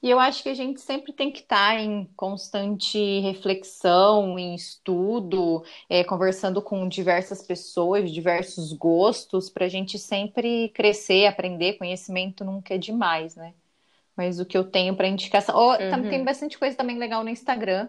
E 0.00 0.08
eu 0.08 0.20
acho 0.20 0.44
que 0.44 0.48
a 0.48 0.54
gente 0.54 0.80
sempre 0.80 1.12
tem 1.12 1.30
que 1.30 1.40
estar 1.40 1.76
em 1.80 2.08
constante 2.16 3.20
reflexão, 3.20 4.38
em 4.38 4.54
estudo, 4.54 5.64
é, 5.88 6.04
conversando 6.04 6.62
com 6.62 6.88
diversas 6.88 7.42
pessoas, 7.42 8.12
diversos 8.12 8.72
gostos, 8.72 9.50
para 9.50 9.64
a 9.64 9.68
gente 9.68 9.98
sempre 9.98 10.68
crescer, 10.68 11.26
aprender. 11.26 11.78
Conhecimento 11.78 12.44
nunca 12.44 12.74
é 12.74 12.78
demais, 12.78 13.34
né? 13.34 13.54
Mas 14.16 14.38
o 14.38 14.46
que 14.46 14.56
eu 14.56 14.62
tenho 14.62 14.94
para 14.94 15.08
indicação. 15.08 15.56
Oh, 15.56 15.72
uhum. 15.72 16.08
Tem 16.08 16.24
bastante 16.24 16.56
coisa 16.56 16.76
também 16.76 16.96
legal 16.96 17.24
no 17.24 17.30
Instagram. 17.30 17.88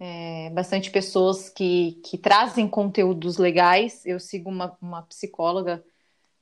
É, 0.00 0.50
bastante 0.50 0.90
pessoas 0.90 1.48
que, 1.48 2.00
que 2.04 2.18
trazem 2.18 2.66
conteúdos 2.66 3.38
legais. 3.38 4.04
Eu 4.04 4.18
sigo 4.18 4.50
uma, 4.50 4.76
uma 4.82 5.02
psicóloga, 5.02 5.84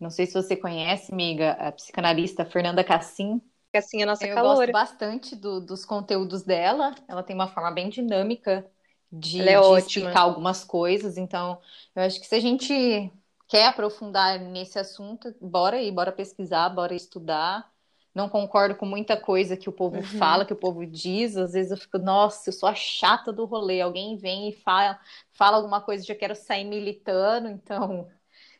não 0.01 0.09
sei 0.09 0.25
se 0.25 0.33
você 0.33 0.57
conhece, 0.57 1.13
amiga, 1.13 1.53
a 1.53 1.71
psicanalista 1.71 2.47
Fernanda 2.47 2.83
Cassim 2.83 3.43
assim 3.79 4.03
a 4.03 4.07
nossa 4.07 4.27
eu. 4.27 4.37
Eu 4.37 4.43
gosto 4.43 4.73
bastante 4.73 5.37
do, 5.37 5.61
dos 5.61 5.85
conteúdos 5.85 6.43
dela. 6.43 6.95
Ela 7.09 7.23
tem 7.23 7.35
uma 7.35 7.49
forma 7.49 7.71
bem 7.71 7.89
dinâmica 7.89 8.67
de, 9.11 9.43
é 9.43 9.61
de 9.61 9.79
explicar 9.79 10.21
algumas 10.21 10.65
coisas. 10.65 11.17
Então, 11.17 11.59
eu 11.95 12.03
acho 12.03 12.21
que 12.21 12.27
se 12.27 12.35
a 12.35 12.41
gente 12.41 13.13
quer 13.49 13.67
aprofundar 13.67 14.41
nesse 14.41 14.79
assunto, 14.79 15.35
bora 15.41 15.77
aí, 15.77 15.93
bora 15.93 16.11
pesquisar, 16.11 16.69
bora 16.71 16.95
estudar. 16.95 17.71
Não 18.15 18.29
concordo 18.29 18.75
com 18.75 18.85
muita 18.85 19.17
coisa 19.17 19.57
que 19.57 19.69
o 19.69 19.73
povo 19.73 19.97
uhum. 19.97 20.03
fala, 20.03 20.45
que 20.45 20.53
o 20.53 20.57
povo 20.57 20.87
diz. 20.87 21.37
Às 21.37 21.53
vezes 21.53 21.71
eu 21.71 21.77
fico, 21.77 21.99
nossa, 21.99 22.49
eu 22.49 22.53
sou 22.53 22.69
a 22.69 22.75
chata 22.75 23.33
do 23.33 23.45
rolê. 23.45 23.81
Alguém 23.81 24.17
vem 24.17 24.49
e 24.49 24.53
fala, 24.53 24.99
fala 25.33 25.57
alguma 25.57 25.81
coisa, 25.81 26.05
já 26.05 26.15
quero 26.15 26.35
sair 26.35 26.65
militando. 26.65 27.49
Então, 27.49 28.09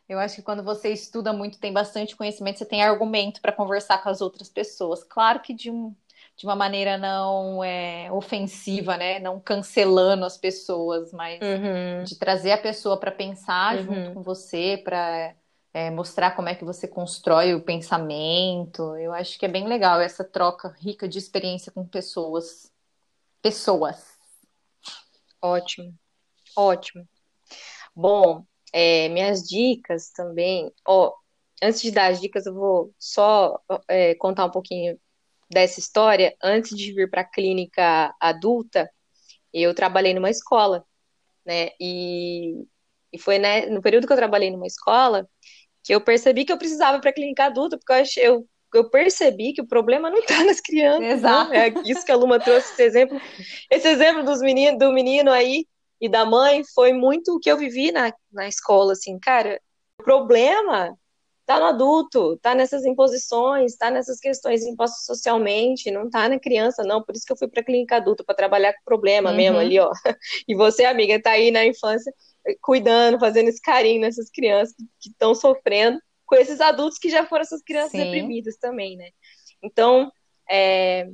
eu 0.07 0.19
acho 0.19 0.35
que 0.35 0.41
quando 0.41 0.63
você 0.63 0.89
estuda 0.89 1.31
muito, 1.31 1.59
tem 1.59 1.71
bastante 1.71 2.15
conhecimento, 2.15 2.59
você 2.59 2.65
tem 2.65 2.83
argumento 2.83 3.41
para 3.41 3.51
conversar 3.51 4.03
com 4.03 4.09
as 4.09 4.21
outras 4.21 4.49
pessoas. 4.49 5.03
Claro 5.03 5.39
que 5.39 5.53
de, 5.53 5.71
um, 5.71 5.95
de 6.35 6.45
uma 6.45 6.55
maneira 6.55 6.97
não 6.97 7.63
é, 7.63 8.11
ofensiva, 8.11 8.97
né? 8.97 9.19
Não 9.19 9.39
cancelando 9.39 10.25
as 10.25 10.37
pessoas, 10.37 11.13
mas 11.13 11.39
uhum. 11.41 12.03
de 12.03 12.17
trazer 12.17 12.51
a 12.51 12.57
pessoa 12.57 12.97
para 12.97 13.11
pensar 13.11 13.77
uhum. 13.77 13.83
junto 13.83 14.13
com 14.13 14.21
você, 14.21 14.81
para 14.83 15.33
é, 15.73 15.89
mostrar 15.89 16.35
como 16.35 16.49
é 16.49 16.55
que 16.55 16.65
você 16.65 16.87
constrói 16.87 17.53
o 17.55 17.61
pensamento. 17.61 18.95
Eu 18.97 19.13
acho 19.13 19.39
que 19.39 19.45
é 19.45 19.49
bem 19.49 19.67
legal 19.67 20.01
essa 20.01 20.23
troca 20.23 20.75
rica 20.79 21.07
de 21.07 21.17
experiência 21.17 21.71
com 21.71 21.87
pessoas. 21.87 22.71
Pessoas. 23.41 24.13
Ótimo, 25.41 25.93
ótimo. 26.55 27.07
Bom, 27.95 28.45
é, 28.73 29.07
minhas 29.09 29.43
dicas 29.43 30.09
também. 30.11 30.73
Ó, 30.85 31.13
antes 31.61 31.81
de 31.81 31.91
dar 31.91 32.11
as 32.11 32.19
dicas, 32.19 32.45
eu 32.47 32.53
vou 32.53 32.93
só 32.97 33.59
é, 33.87 34.15
contar 34.15 34.45
um 34.45 34.51
pouquinho 34.51 34.99
dessa 35.49 35.79
história. 35.79 36.35
Antes 36.43 36.75
de 36.75 36.91
vir 36.91 37.09
para 37.09 37.21
a 37.21 37.29
clínica 37.29 38.13
adulta, 38.19 38.89
eu 39.53 39.73
trabalhei 39.75 40.13
numa 40.13 40.31
escola, 40.31 40.83
né? 41.45 41.69
E, 41.79 42.65
e 43.11 43.19
foi 43.19 43.37
né, 43.37 43.67
no 43.67 43.81
período 43.81 44.07
que 44.07 44.13
eu 44.13 44.17
trabalhei 44.17 44.49
numa 44.49 44.67
escola 44.67 45.29
que 45.83 45.93
eu 45.93 46.01
percebi 46.01 46.45
que 46.45 46.51
eu 46.51 46.57
precisava 46.57 46.99
para 46.99 47.09
a 47.09 47.13
clínica 47.13 47.45
adulta, 47.45 47.77
porque 47.77 47.91
eu, 47.91 47.97
achei, 47.97 48.25
eu, 48.25 48.47
eu 48.73 48.89
percebi 48.89 49.51
que 49.51 49.61
o 49.61 49.67
problema 49.67 50.09
não 50.09 50.17
está 50.17 50.43
nas 50.43 50.61
crianças. 50.61 51.03
Exato. 51.03 51.51
Né? 51.51 51.67
É 51.67 51.73
isso 51.85 52.05
que 52.05 52.11
a 52.11 52.15
Luma 52.15 52.39
trouxe 52.39 52.71
esse 52.71 52.83
exemplo. 52.83 53.21
Esse 53.69 53.89
exemplo 53.89 54.23
dos 54.23 54.41
menino, 54.41 54.77
do 54.77 54.93
menino 54.93 55.29
aí 55.29 55.67
e 56.03 56.09
da 56.09 56.25
mãe 56.25 56.63
foi 56.75 56.91
muito 56.91 57.33
o 57.33 57.39
que 57.39 57.49
eu 57.49 57.57
vivi 57.57 57.89
na, 57.89 58.11
na 58.29 58.45
escola, 58.45 58.91
assim, 58.91 59.17
cara, 59.17 59.57
o 59.97 60.03
problema 60.03 60.93
tá 61.45 61.57
no 61.57 61.65
adulto, 61.65 62.37
tá 62.41 62.53
nessas 62.53 62.83
imposições, 62.83 63.77
tá 63.77 63.89
nessas 63.89 64.19
questões 64.19 64.65
impostas 64.65 65.05
socialmente, 65.05 65.89
não 65.89 66.09
tá 66.09 66.27
na 66.27 66.37
criança, 66.37 66.83
não. 66.83 67.01
Por 67.01 67.15
isso 67.15 67.25
que 67.25 67.31
eu 67.31 67.37
fui 67.37 67.47
para 67.47 67.63
clínica 67.63 67.95
adulta 67.95 68.21
para 68.21 68.35
trabalhar 68.35 68.73
com 68.73 68.83
problema 68.83 69.29
uhum. 69.29 69.37
mesmo 69.37 69.57
ali, 69.59 69.79
ó. 69.79 69.89
E 70.45 70.53
você, 70.53 70.83
amiga, 70.83 71.21
tá 71.21 71.31
aí 71.31 71.51
na 71.51 71.65
infância 71.65 72.13
cuidando, 72.61 73.17
fazendo 73.17 73.47
esse 73.47 73.61
carinho 73.61 74.01
nessas 74.01 74.29
crianças 74.29 74.75
que 74.99 75.09
estão 75.09 75.33
sofrendo, 75.33 75.97
com 76.25 76.35
esses 76.35 76.59
adultos 76.59 76.99
que 76.99 77.09
já 77.09 77.25
foram 77.25 77.43
essas 77.43 77.61
crianças 77.61 77.91
Sim. 77.91 77.99
reprimidas 77.99 78.57
também, 78.57 78.97
né? 78.97 79.07
Então, 79.63 80.11
é, 80.49 81.07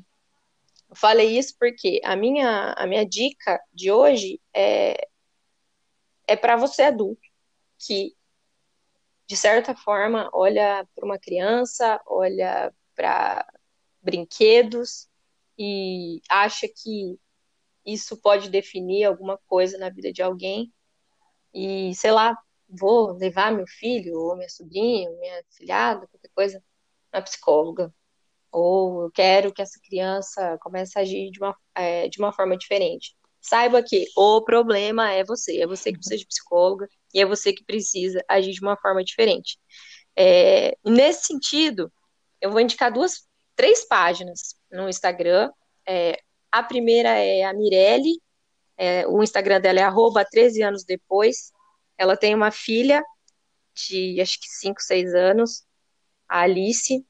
eu 0.90 0.96
falei 0.96 1.38
isso 1.38 1.56
porque 1.60 2.02
a 2.04 2.16
minha, 2.16 2.74
a 2.74 2.88
minha 2.88 3.06
dica 3.06 3.62
de 3.72 3.92
hoje 3.92 4.42
é, 4.54 5.08
é 6.28 6.36
para 6.36 6.56
você 6.56 6.84
adulto, 6.84 7.22
que 7.78 8.16
de 9.28 9.38
certa 9.38 9.76
forma 9.76 10.30
olha 10.34 10.88
para 10.96 11.06
uma 11.06 11.20
criança, 11.20 12.02
olha 12.08 12.74
para 12.96 13.48
brinquedos 14.02 15.08
e 15.58 16.22
acha 16.28 16.68
que 16.68 17.20
isso 17.86 18.18
pode 18.18 18.50
definir 18.50 19.04
alguma 19.04 19.38
coisa 19.48 19.78
na 19.78 19.90
vida 19.90 20.12
de 20.12 20.24
alguém. 20.24 20.74
E, 21.54 21.94
sei 21.96 22.12
lá, 22.12 22.36
vou 22.68 23.12
levar 23.14 23.52
meu 23.52 23.68
filho, 23.68 24.18
ou 24.20 24.36
minha 24.36 24.50
sobrinha, 24.50 25.10
minha 25.12 25.44
filhada, 25.52 26.08
qualquer 26.08 26.30
coisa, 26.34 26.64
na 27.12 27.22
psicóloga 27.22 27.94
ou 28.52 29.04
eu 29.04 29.12
quero 29.12 29.54
que 29.54 29.62
essa 29.62 29.80
criança 29.84 30.58
comece 30.62 30.98
a 30.98 31.02
agir 31.02 31.32
de 31.32 31.40
uma, 31.40 31.56
é, 31.76 32.08
de 32.08 32.20
uma 32.20 32.34
forma 32.34 32.58
diferente. 32.58 33.16
Saiba 33.42 33.82
que 33.82 34.06
o 34.16 34.42
problema 34.42 35.12
é 35.12 35.24
você, 35.24 35.62
é 35.62 35.68
você 35.68 35.92
que 35.92 36.00
precisa 36.00 36.18
de 36.18 36.28
psicóloga 36.28 36.88
e 37.14 37.22
é 37.22 37.26
você 37.26 37.54
que 37.54 37.64
precisa 37.64 38.24
agir 38.28 38.52
de 38.52 38.62
uma 38.62 38.78
forma 38.78 39.04
diferente. 39.04 39.58
É, 40.16 40.78
nesse 40.86 41.28
sentido, 41.28 41.92
eu 42.42 42.52
vou 42.52 42.60
indicar 42.60 42.92
duas, 42.92 43.28
três 43.56 43.88
páginas 43.88 44.56
no 44.72 44.90
Instagram. 44.90 45.52
É, 45.88 46.20
a 46.52 46.62
primeira 46.64 47.10
é 47.10 47.44
a 47.44 47.54
Mirelle, 47.54 48.20
é, 48.78 49.08
o 49.08 49.24
Instagram 49.24 49.62
dela 49.62 49.80
é 49.80 49.84
arroba 49.84 50.26
13 50.26 50.62
anos 50.64 50.84
depois. 50.84 51.52
Ela 51.98 52.18
tem 52.18 52.36
uma 52.36 52.52
filha 52.52 53.04
de 53.74 54.20
acho 54.22 54.40
que 54.40 54.48
5, 54.48 54.82
6 54.82 55.14
anos, 55.14 55.64
a 56.28 56.42
Alice, 56.42 57.06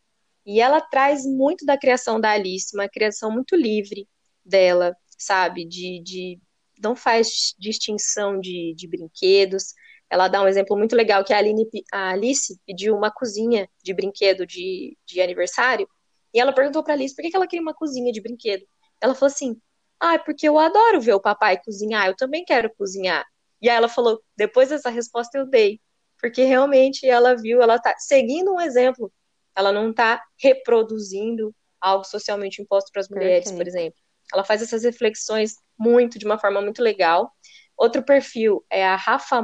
e 0.50 0.60
ela 0.60 0.82
traz 0.82 1.28
muito 1.28 1.64
da 1.64 1.78
criação 1.78 2.20
da 2.20 2.32
Alice, 2.32 2.76
uma 2.76 2.90
criação 2.90 3.30
muito 3.30 3.56
livre 3.56 4.10
dela, 4.44 4.98
sabe? 5.16 5.64
De, 5.64 6.02
de 6.02 6.40
não 6.82 6.96
faz 6.96 7.54
distinção 7.60 8.40
de, 8.40 8.74
de 8.76 8.88
brinquedos. 8.88 9.76
Ela 10.10 10.28
dá 10.28 10.42
um 10.42 10.48
exemplo 10.48 10.76
muito 10.76 10.96
legal 10.96 11.24
que 11.24 11.32
a, 11.34 11.38
Aline, 11.38 11.70
a 11.94 12.14
Alice 12.14 12.60
pediu 12.66 12.96
uma 12.98 13.12
cozinha 13.12 13.70
de 13.84 13.94
brinquedo 13.94 14.44
de, 14.44 14.98
de 15.06 15.22
aniversário. 15.22 15.88
E 16.34 16.40
ela 16.40 16.52
perguntou 16.52 16.84
para 16.84 16.96
Alice 16.96 17.16
por 17.16 17.22
que 17.22 17.36
ela 17.36 17.46
queria 17.46 17.62
uma 17.62 17.76
cozinha 17.76 18.12
de 18.12 18.20
brinquedo. 18.20 18.66
Ela 19.00 19.14
falou 19.14 19.32
assim: 19.32 19.56
Ah, 20.00 20.16
é 20.16 20.18
porque 20.18 20.50
eu 20.50 20.58
adoro 20.58 21.00
ver 21.00 21.14
o 21.14 21.22
papai 21.22 21.62
cozinhar, 21.64 22.08
eu 22.08 22.16
também 22.16 22.44
quero 22.44 22.74
cozinhar. 22.76 23.24
E 23.62 23.70
aí 23.70 23.76
ela 23.78 23.88
falou: 23.88 24.20
depois 24.36 24.70
dessa 24.70 24.90
resposta 24.90 25.38
eu 25.38 25.46
dei. 25.46 25.80
Porque 26.20 26.44
realmente 26.44 27.06
ela 27.06 27.36
viu, 27.36 27.62
ela 27.62 27.78
tá 27.78 27.94
seguindo 28.00 28.52
um 28.52 28.60
exemplo 28.60 29.14
ela 29.56 29.72
não 29.72 29.92
está 29.92 30.24
reproduzindo 30.42 31.54
algo 31.80 32.04
socialmente 32.04 32.62
imposto 32.62 32.92
para 32.92 33.02
as 33.02 33.10
mulheres, 33.10 33.50
Perfeito. 33.50 33.58
por 33.58 33.68
exemplo. 33.68 34.00
Ela 34.34 34.44
faz 34.44 34.62
essas 34.62 34.84
reflexões 34.84 35.56
muito, 35.78 36.20
de 36.20 36.26
uma 36.26 36.38
forma 36.38 36.62
muito 36.62 36.82
legal. 36.82 37.32
Outro 37.78 38.04
perfil 38.04 38.64
é 38.70 38.86
a 38.86 38.96
Rafa, 38.96 39.42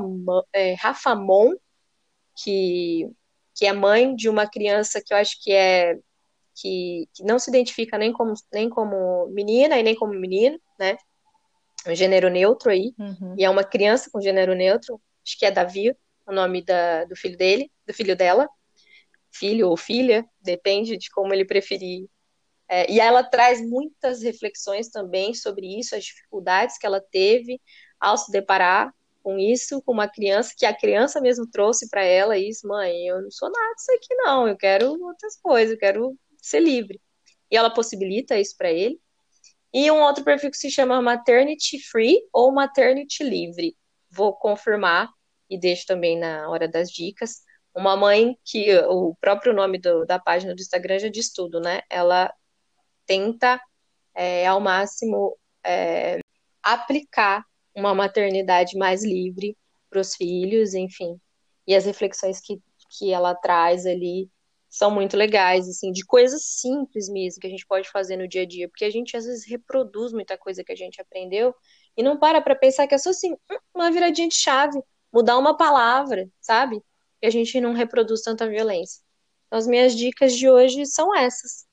é, 0.53 0.73
Rafa 0.73 1.15
Mon, 1.15 1.53
que, 2.35 3.09
que 3.55 3.65
é 3.65 3.73
mãe 3.73 4.15
de 4.15 4.29
uma 4.29 4.47
criança 4.47 5.01
que 5.01 5.13
eu 5.13 5.17
acho 5.17 5.41
que 5.41 5.51
é 5.51 5.97
que, 6.55 7.09
que, 7.13 7.23
não 7.23 7.37
se 7.37 7.49
identifica 7.49 7.97
nem 7.97 8.13
como, 8.13 8.33
nem 8.51 8.69
como 8.69 9.27
menina 9.27 9.77
e 9.77 9.83
nem 9.83 9.93
como 9.93 10.13
menino, 10.13 10.59
né? 10.79 10.97
Um 11.85 11.93
gênero 11.93 12.29
neutro 12.29 12.71
aí. 12.71 12.93
Uhum. 12.97 13.35
E 13.37 13.43
é 13.43 13.49
uma 13.49 13.63
criança 13.63 14.09
com 14.11 14.21
gênero 14.21 14.55
neutro, 14.55 14.99
acho 15.25 15.37
que 15.37 15.45
é 15.45 15.51
Davi, 15.51 15.95
o 16.25 16.31
nome 16.31 16.63
da, 16.63 17.05
do 17.05 17.15
filho 17.15 17.37
dele, 17.37 17.71
do 17.85 17.93
filho 17.93 18.15
dela. 18.15 18.49
Filho 19.37 19.69
ou 19.69 19.77
filha, 19.77 20.25
depende 20.41 20.97
de 20.97 21.09
como 21.09 21.33
ele 21.33 21.45
preferir. 21.45 22.07
É, 22.67 22.91
e 22.91 22.99
ela 22.99 23.23
traz 23.23 23.61
muitas 23.61 24.23
reflexões 24.23 24.89
também 24.89 25.33
sobre 25.33 25.79
isso, 25.79 25.95
as 25.95 26.03
dificuldades 26.03 26.77
que 26.77 26.85
ela 26.85 26.99
teve 26.99 27.61
ao 27.99 28.17
se 28.17 28.31
deparar 28.31 28.93
com 29.21 29.39
isso, 29.39 29.81
com 29.81 29.91
uma 29.91 30.07
criança, 30.07 30.53
que 30.55 30.65
a 30.65 30.75
criança 30.75 31.19
mesmo 31.19 31.49
trouxe 31.49 31.89
para 31.89 32.03
ela 32.03 32.37
isso, 32.37 32.67
mãe, 32.67 33.07
eu 33.07 33.21
não 33.21 33.31
sou 33.31 33.51
nada 33.51 33.73
disso 33.73 33.91
aqui 33.91 34.15
não, 34.15 34.47
eu 34.47 34.55
quero 34.55 34.91
outras 35.03 35.35
coisas, 35.41 35.73
eu 35.73 35.79
quero 35.79 36.17
ser 36.41 36.59
livre. 36.59 37.01
E 37.49 37.57
ela 37.57 37.71
possibilita 37.73 38.39
isso 38.39 38.55
para 38.55 38.71
ele. 38.71 38.99
E 39.73 39.89
um 39.91 40.01
outro 40.01 40.23
perfil 40.23 40.51
que 40.51 40.57
se 40.57 40.71
chama 40.71 41.01
Maternity 41.01 41.79
Free 41.89 42.21
ou 42.31 42.51
Maternity 42.51 43.23
Livre. 43.23 43.75
Vou 44.09 44.33
confirmar 44.33 45.09
e 45.49 45.59
deixo 45.59 45.85
também 45.85 46.17
na 46.17 46.49
hora 46.49 46.67
das 46.67 46.89
dicas. 46.89 47.41
Uma 47.75 47.95
mãe 47.97 48.37
que 48.43 48.73
o 48.87 49.15
próprio 49.19 49.53
nome 49.53 49.77
do, 49.77 50.05
da 50.05 50.17
página 50.17 50.55
do 50.55 50.61
Instagram 50.61 50.99
já 50.99 51.09
diz 51.09 51.31
tudo, 51.31 51.59
né? 51.59 51.81
Ela 51.89 52.33
tenta 53.05 53.61
é, 54.13 54.47
ao 54.47 54.59
máximo 54.61 55.37
é, 55.63 56.19
aplicar 56.63 57.45
uma 57.75 57.93
maternidade 57.93 58.77
mais 58.77 59.03
livre 59.03 59.57
para 59.89 59.99
os 59.99 60.15
filhos, 60.15 60.73
enfim. 60.73 61.19
E 61.67 61.75
as 61.75 61.85
reflexões 61.85 62.39
que, 62.39 62.61
que 62.97 63.11
ela 63.11 63.35
traz 63.35 63.85
ali 63.85 64.29
são 64.69 64.91
muito 64.91 65.15
legais, 65.15 65.69
assim, 65.69 65.91
de 65.91 66.05
coisas 66.05 66.43
simples 66.43 67.07
mesmo 67.09 67.39
que 67.39 67.47
a 67.47 67.49
gente 67.49 67.65
pode 67.65 67.89
fazer 67.89 68.17
no 68.17 68.27
dia 68.27 68.41
a 68.41 68.45
dia, 68.45 68.67
porque 68.67 68.83
a 68.83 68.89
gente 68.89 69.15
às 69.15 69.25
vezes 69.25 69.45
reproduz 69.47 70.11
muita 70.11 70.37
coisa 70.37 70.63
que 70.63 70.71
a 70.71 70.75
gente 70.75 70.99
aprendeu 71.01 71.55
e 71.95 72.03
não 72.03 72.17
para 72.17 72.41
para 72.41 72.55
pensar 72.55 72.85
que 72.87 72.93
é 72.95 72.97
só 72.97 73.09
assim, 73.11 73.35
uma 73.73 73.89
viradinha 73.91 74.27
de 74.27 74.35
chave, 74.35 74.81
mudar 75.13 75.37
uma 75.37 75.55
palavra, 75.55 76.29
sabe? 76.41 76.81
E 77.21 77.27
a 77.27 77.29
gente 77.29 77.59
não 77.59 77.73
reproduz 77.73 78.21
tanta 78.21 78.47
violência. 78.47 79.01
Então, 79.47 79.59
as 79.59 79.67
minhas 79.67 79.95
dicas 79.95 80.33
de 80.33 80.49
hoje 80.49 80.85
são 80.85 81.15
essas. 81.15 81.65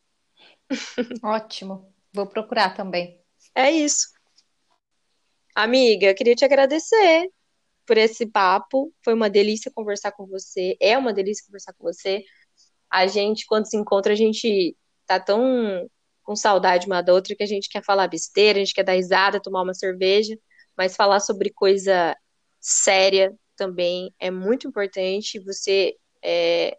Ótimo. 1.23 1.93
Vou 2.13 2.27
procurar 2.27 2.75
também. 2.75 3.21
É 3.55 3.71
isso. 3.71 4.09
Amiga, 5.55 6.15
queria 6.15 6.35
te 6.35 6.45
agradecer 6.45 7.31
por 7.87 7.99
esse 7.99 8.27
papo. 8.27 8.93
Foi 9.05 9.15
uma 9.15 9.29
delícia 9.29 9.71
conversar 9.75 10.13
com 10.13 10.27
você. 10.27 10.77
É 10.81 10.97
uma 10.97 11.13
delícia 11.13 11.45
conversar 11.47 11.73
com 11.75 11.85
você 11.85 12.25
a 12.93 13.07
gente, 13.07 13.47
quando 13.47 13.67
se 13.67 13.77
encontra, 13.77 14.13
a 14.13 14.17
gente 14.17 14.77
tá 15.07 15.19
tão 15.19 15.89
com 16.23 16.37
saudade 16.37 16.87
uma 16.87 17.03
da 17.03 17.15
outra 17.15 17.35
que 17.35 17.43
a 17.43 17.47
gente 17.47 17.69
quer 17.69 17.83
falar 17.83 18.07
besteira, 18.07 18.59
a 18.59 18.65
gente 18.65 18.75
quer 18.75 18.85
dar 18.85 18.93
risada, 18.93 19.41
tomar 19.41 19.63
uma 19.63 19.75
cerveja, 19.75 20.39
mas 20.77 20.95
falar 20.95 21.19
sobre 21.21 21.51
coisa 21.51 22.15
séria 22.61 23.35
também 23.57 24.13
é 24.19 24.31
muito 24.31 24.67
importante. 24.67 25.39
Você, 25.41 25.97
é, 26.23 26.77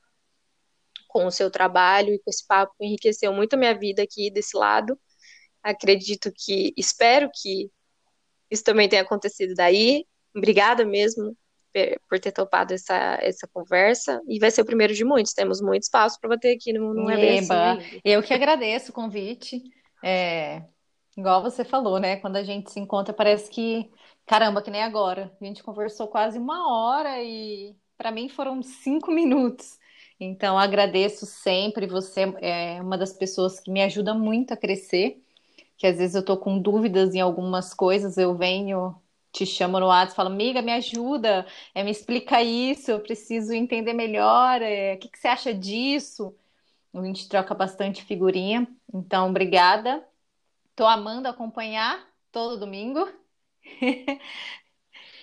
com 1.07 1.25
o 1.25 1.31
seu 1.31 1.51
trabalho 1.51 2.13
e 2.13 2.19
com 2.19 2.29
esse 2.29 2.45
papo, 2.45 2.73
enriqueceu 2.81 3.31
muito 3.33 3.53
a 3.53 3.57
minha 3.57 3.77
vida 3.77 4.01
aqui 4.03 4.31
desse 4.31 4.57
lado. 4.57 4.99
Acredito 5.61 6.31
que, 6.35 6.73
espero 6.77 7.29
que 7.33 7.69
isso 8.49 8.63
também 8.63 8.89
tenha 8.89 9.01
acontecido 9.01 9.53
daí. 9.55 10.05
Obrigada 10.35 10.85
mesmo 10.85 11.35
por 12.07 12.19
ter 12.19 12.31
topado 12.31 12.73
essa, 12.73 13.17
essa 13.21 13.47
conversa. 13.51 14.21
E 14.27 14.39
vai 14.39 14.51
ser 14.51 14.61
o 14.61 14.65
primeiro 14.65 14.93
de 14.93 15.03
muitos. 15.03 15.33
Temos 15.33 15.61
muito 15.61 15.83
espaço 15.83 16.19
para 16.19 16.29
bater 16.29 16.55
aqui 16.55 16.71
no 16.71 16.93
Não 16.93 17.09
é 17.09 17.15
bem 17.15 17.39
assim. 17.39 17.99
Eu 18.03 18.21
que 18.21 18.33
agradeço 18.33 18.91
o 18.91 18.93
convite. 18.93 19.61
É, 20.03 20.63
igual 21.17 21.41
você 21.41 21.63
falou, 21.63 21.99
né? 21.99 22.17
Quando 22.17 22.35
a 22.35 22.43
gente 22.43 22.71
se 22.71 22.79
encontra, 22.79 23.13
parece 23.13 23.49
que. 23.49 23.89
Caramba, 24.25 24.61
que 24.61 24.71
nem 24.71 24.81
agora. 24.83 25.35
A 25.39 25.45
gente 25.45 25.63
conversou 25.63 26.07
quase 26.07 26.39
uma 26.39 26.71
hora 26.71 27.21
e 27.21 27.75
para 27.97 28.11
mim 28.11 28.29
foram 28.29 28.61
cinco 28.61 29.11
minutos. 29.11 29.77
Então, 30.19 30.57
agradeço 30.57 31.25
sempre. 31.25 31.87
Você 31.87 32.21
é 32.41 32.81
uma 32.81 32.97
das 32.97 33.13
pessoas 33.13 33.59
que 33.59 33.69
me 33.71 33.81
ajuda 33.81 34.13
muito 34.13 34.53
a 34.53 34.57
crescer. 34.57 35.21
Que 35.77 35.87
às 35.87 35.97
vezes 35.97 36.15
eu 36.15 36.23
tô 36.23 36.37
com 36.37 36.59
dúvidas 36.59 37.13
em 37.15 37.21
algumas 37.21 37.73
coisas, 37.73 38.17
eu 38.17 38.35
venho 38.35 38.95
te 39.33 39.45
chamo 39.45 39.79
no 39.79 39.87
WhatsApp 39.87 40.15
falo, 40.15 40.29
amiga, 40.29 40.61
me 40.61 40.71
ajuda, 40.71 41.45
é, 41.73 41.83
me 41.83 41.89
explica 41.91 42.41
isso, 42.43 42.91
eu 42.91 42.99
preciso 42.99 43.51
entender 43.53 43.91
melhor, 43.93 44.61
é, 44.61 44.93
o 44.93 44.99
que, 44.99 45.09
que 45.09 45.17
você 45.17 45.27
acha 45.27 45.53
disso? 45.53 46.35
A 46.93 47.03
gente 47.03 47.27
troca 47.27 47.55
bastante 47.55 48.03
figurinha, 48.05 48.67
então 48.93 49.29
obrigada. 49.29 50.07
Tô 50.75 50.85
amando 50.85 51.27
acompanhar 51.27 52.07
todo 52.31 52.59
domingo. 52.59 53.07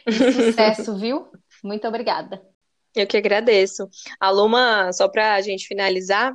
sucesso, 0.07 0.97
viu? 0.97 1.31
Muito 1.63 1.87
obrigada. 1.87 2.43
Eu 2.95 3.07
que 3.07 3.17
agradeço. 3.17 3.89
A 4.19 4.31
Luma, 4.31 4.93
só 4.93 5.09
para 5.09 5.35
a 5.35 5.41
gente 5.41 5.67
finalizar, 5.67 6.35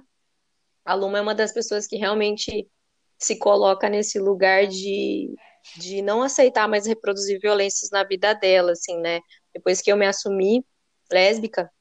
a 0.86 0.94
Luma 0.94 1.18
é 1.18 1.22
uma 1.22 1.36
das 1.36 1.52
pessoas 1.52 1.88
que 1.88 1.98
realmente 1.98 2.70
se 3.18 3.38
coloca 3.38 3.90
nesse 3.90 4.20
lugar 4.20 4.68
de 4.68 5.34
de 5.78 6.02
não 6.02 6.22
aceitar 6.22 6.68
mais 6.68 6.86
reproduzir 6.86 7.40
violências 7.40 7.90
na 7.90 8.04
vida 8.04 8.34
dela, 8.34 8.74
assim, 8.74 8.98
né? 9.00 9.20
Depois 9.54 9.82
que 9.82 9.92
eu 9.92 9.98
me 9.98 10.06
assumi 10.06 10.64
lésbica, 11.12 11.72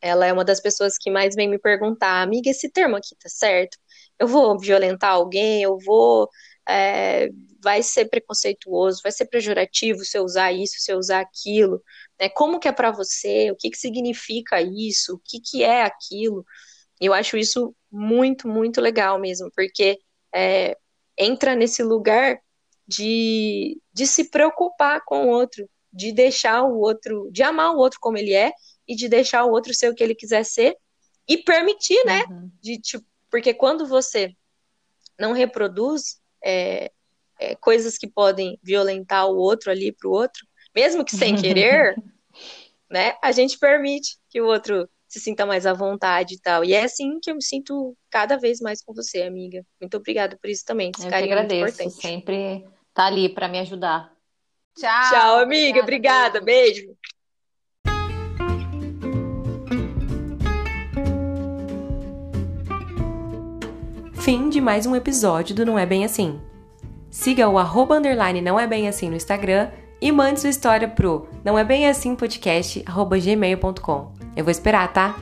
ela 0.00 0.26
é 0.26 0.32
uma 0.32 0.44
das 0.44 0.60
pessoas 0.60 0.96
que 0.98 1.10
mais 1.10 1.34
vem 1.34 1.48
me 1.48 1.58
perguntar, 1.58 2.22
amiga, 2.22 2.50
esse 2.50 2.70
termo 2.70 2.96
aqui 2.96 3.14
tá 3.16 3.28
certo? 3.28 3.78
Eu 4.18 4.26
vou 4.28 4.58
violentar 4.58 5.12
alguém? 5.12 5.62
Eu 5.62 5.78
vou. 5.78 6.28
É, 6.68 7.28
vai 7.62 7.82
ser 7.82 8.06
preconceituoso, 8.06 9.00
vai 9.02 9.12
ser 9.12 9.26
pejorativo 9.26 10.04
se 10.04 10.18
eu 10.18 10.24
usar 10.24 10.52
isso, 10.52 10.74
se 10.78 10.92
eu 10.92 10.98
usar 10.98 11.20
aquilo, 11.20 11.80
né? 12.20 12.28
Como 12.28 12.58
que 12.58 12.66
é 12.66 12.72
para 12.72 12.90
você? 12.90 13.50
O 13.52 13.56
que 13.56 13.70
que 13.70 13.78
significa 13.78 14.60
isso? 14.60 15.14
O 15.14 15.20
que 15.24 15.40
que 15.40 15.62
é 15.62 15.82
aquilo? 15.82 16.44
Eu 17.00 17.14
acho 17.14 17.36
isso 17.36 17.74
muito, 17.90 18.48
muito 18.48 18.80
legal 18.80 19.18
mesmo, 19.18 19.50
porque 19.54 19.98
é, 20.34 20.76
entra 21.16 21.54
nesse 21.54 21.82
lugar 21.82 22.40
de, 22.86 23.80
de 23.92 24.06
se 24.06 24.28
preocupar 24.28 25.00
com 25.04 25.26
o 25.26 25.28
outro, 25.28 25.68
de 25.92 26.12
deixar 26.12 26.64
o 26.64 26.80
outro, 26.80 27.30
de 27.30 27.42
amar 27.44 27.74
o 27.74 27.78
outro 27.78 28.00
como 28.00 28.18
ele 28.18 28.34
é 28.34 28.52
e 28.88 28.96
de 28.96 29.08
deixar 29.08 29.44
o 29.44 29.50
outro 29.50 29.72
ser 29.72 29.88
o 29.88 29.94
que 29.94 30.02
ele 30.02 30.16
quiser 30.16 30.44
ser 30.44 30.76
e 31.28 31.38
permitir, 31.38 32.04
né? 32.04 32.24
Uhum. 32.28 32.50
De, 32.60 32.80
tipo, 32.80 33.06
porque 33.30 33.54
quando 33.54 33.86
você 33.86 34.34
não 35.18 35.32
reproduz 35.32 36.20
é, 36.44 36.90
é, 37.42 37.56
coisas 37.56 37.98
que 37.98 38.06
podem 38.06 38.58
violentar 38.62 39.26
o 39.26 39.36
outro 39.36 39.70
ali 39.70 39.90
para 39.90 40.08
o 40.08 40.12
outro, 40.12 40.46
mesmo 40.74 41.04
que 41.04 41.16
sem 41.16 41.34
querer, 41.34 41.96
né? 42.88 43.14
A 43.22 43.32
gente 43.32 43.58
permite 43.58 44.16
que 44.30 44.40
o 44.40 44.46
outro 44.46 44.88
se 45.08 45.18
sinta 45.20 45.44
mais 45.44 45.66
à 45.66 45.72
vontade 45.74 46.34
e 46.34 46.40
tal. 46.40 46.64
E 46.64 46.72
é 46.72 46.84
assim 46.84 47.18
que 47.20 47.30
eu 47.30 47.34
me 47.34 47.42
sinto 47.42 47.96
cada 48.08 48.38
vez 48.38 48.60
mais 48.60 48.82
com 48.82 48.94
você, 48.94 49.22
amiga. 49.22 49.64
Muito 49.80 49.96
obrigada 49.96 50.38
por 50.40 50.48
isso 50.48 50.64
também. 50.64 50.90
Esse 50.96 51.06
eu 51.06 51.10
carinho 51.10 51.32
agradeço. 51.32 51.82
Importante. 51.82 52.00
Sempre 52.00 52.66
tá 52.94 53.06
ali 53.06 53.28
para 53.28 53.48
me 53.48 53.58
ajudar. 53.58 54.10
Tchau. 54.78 55.10
Tchau, 55.10 55.38
amiga. 55.40 55.80
Obrigada. 55.80 56.38
obrigada. 56.38 56.40
Beijo. 56.40 56.96
Fim 64.14 64.48
de 64.48 64.60
mais 64.60 64.86
um 64.86 64.94
episódio 64.94 65.54
do 65.54 65.66
Não 65.66 65.76
É 65.76 65.84
Bem 65.84 66.04
Assim. 66.04 66.40
Siga 67.12 67.46
o 67.46 67.58
arroba 67.58 67.96
underline 67.98 68.40
não 68.40 68.58
é 68.58 68.66
bem 68.66 68.88
assim 68.88 69.10
no 69.10 69.16
Instagram 69.16 69.68
e 70.00 70.10
mande 70.10 70.40
sua 70.40 70.48
história 70.48 70.88
pro 70.88 71.28
não 71.44 71.58
é 71.58 71.62
bem 71.62 71.86
assim 71.86 72.16
podcast 72.16 72.82
arroba 72.86 73.18
gmail.com. 73.18 74.12
Eu 74.34 74.42
vou 74.42 74.50
esperar, 74.50 74.90
tá? 74.94 75.14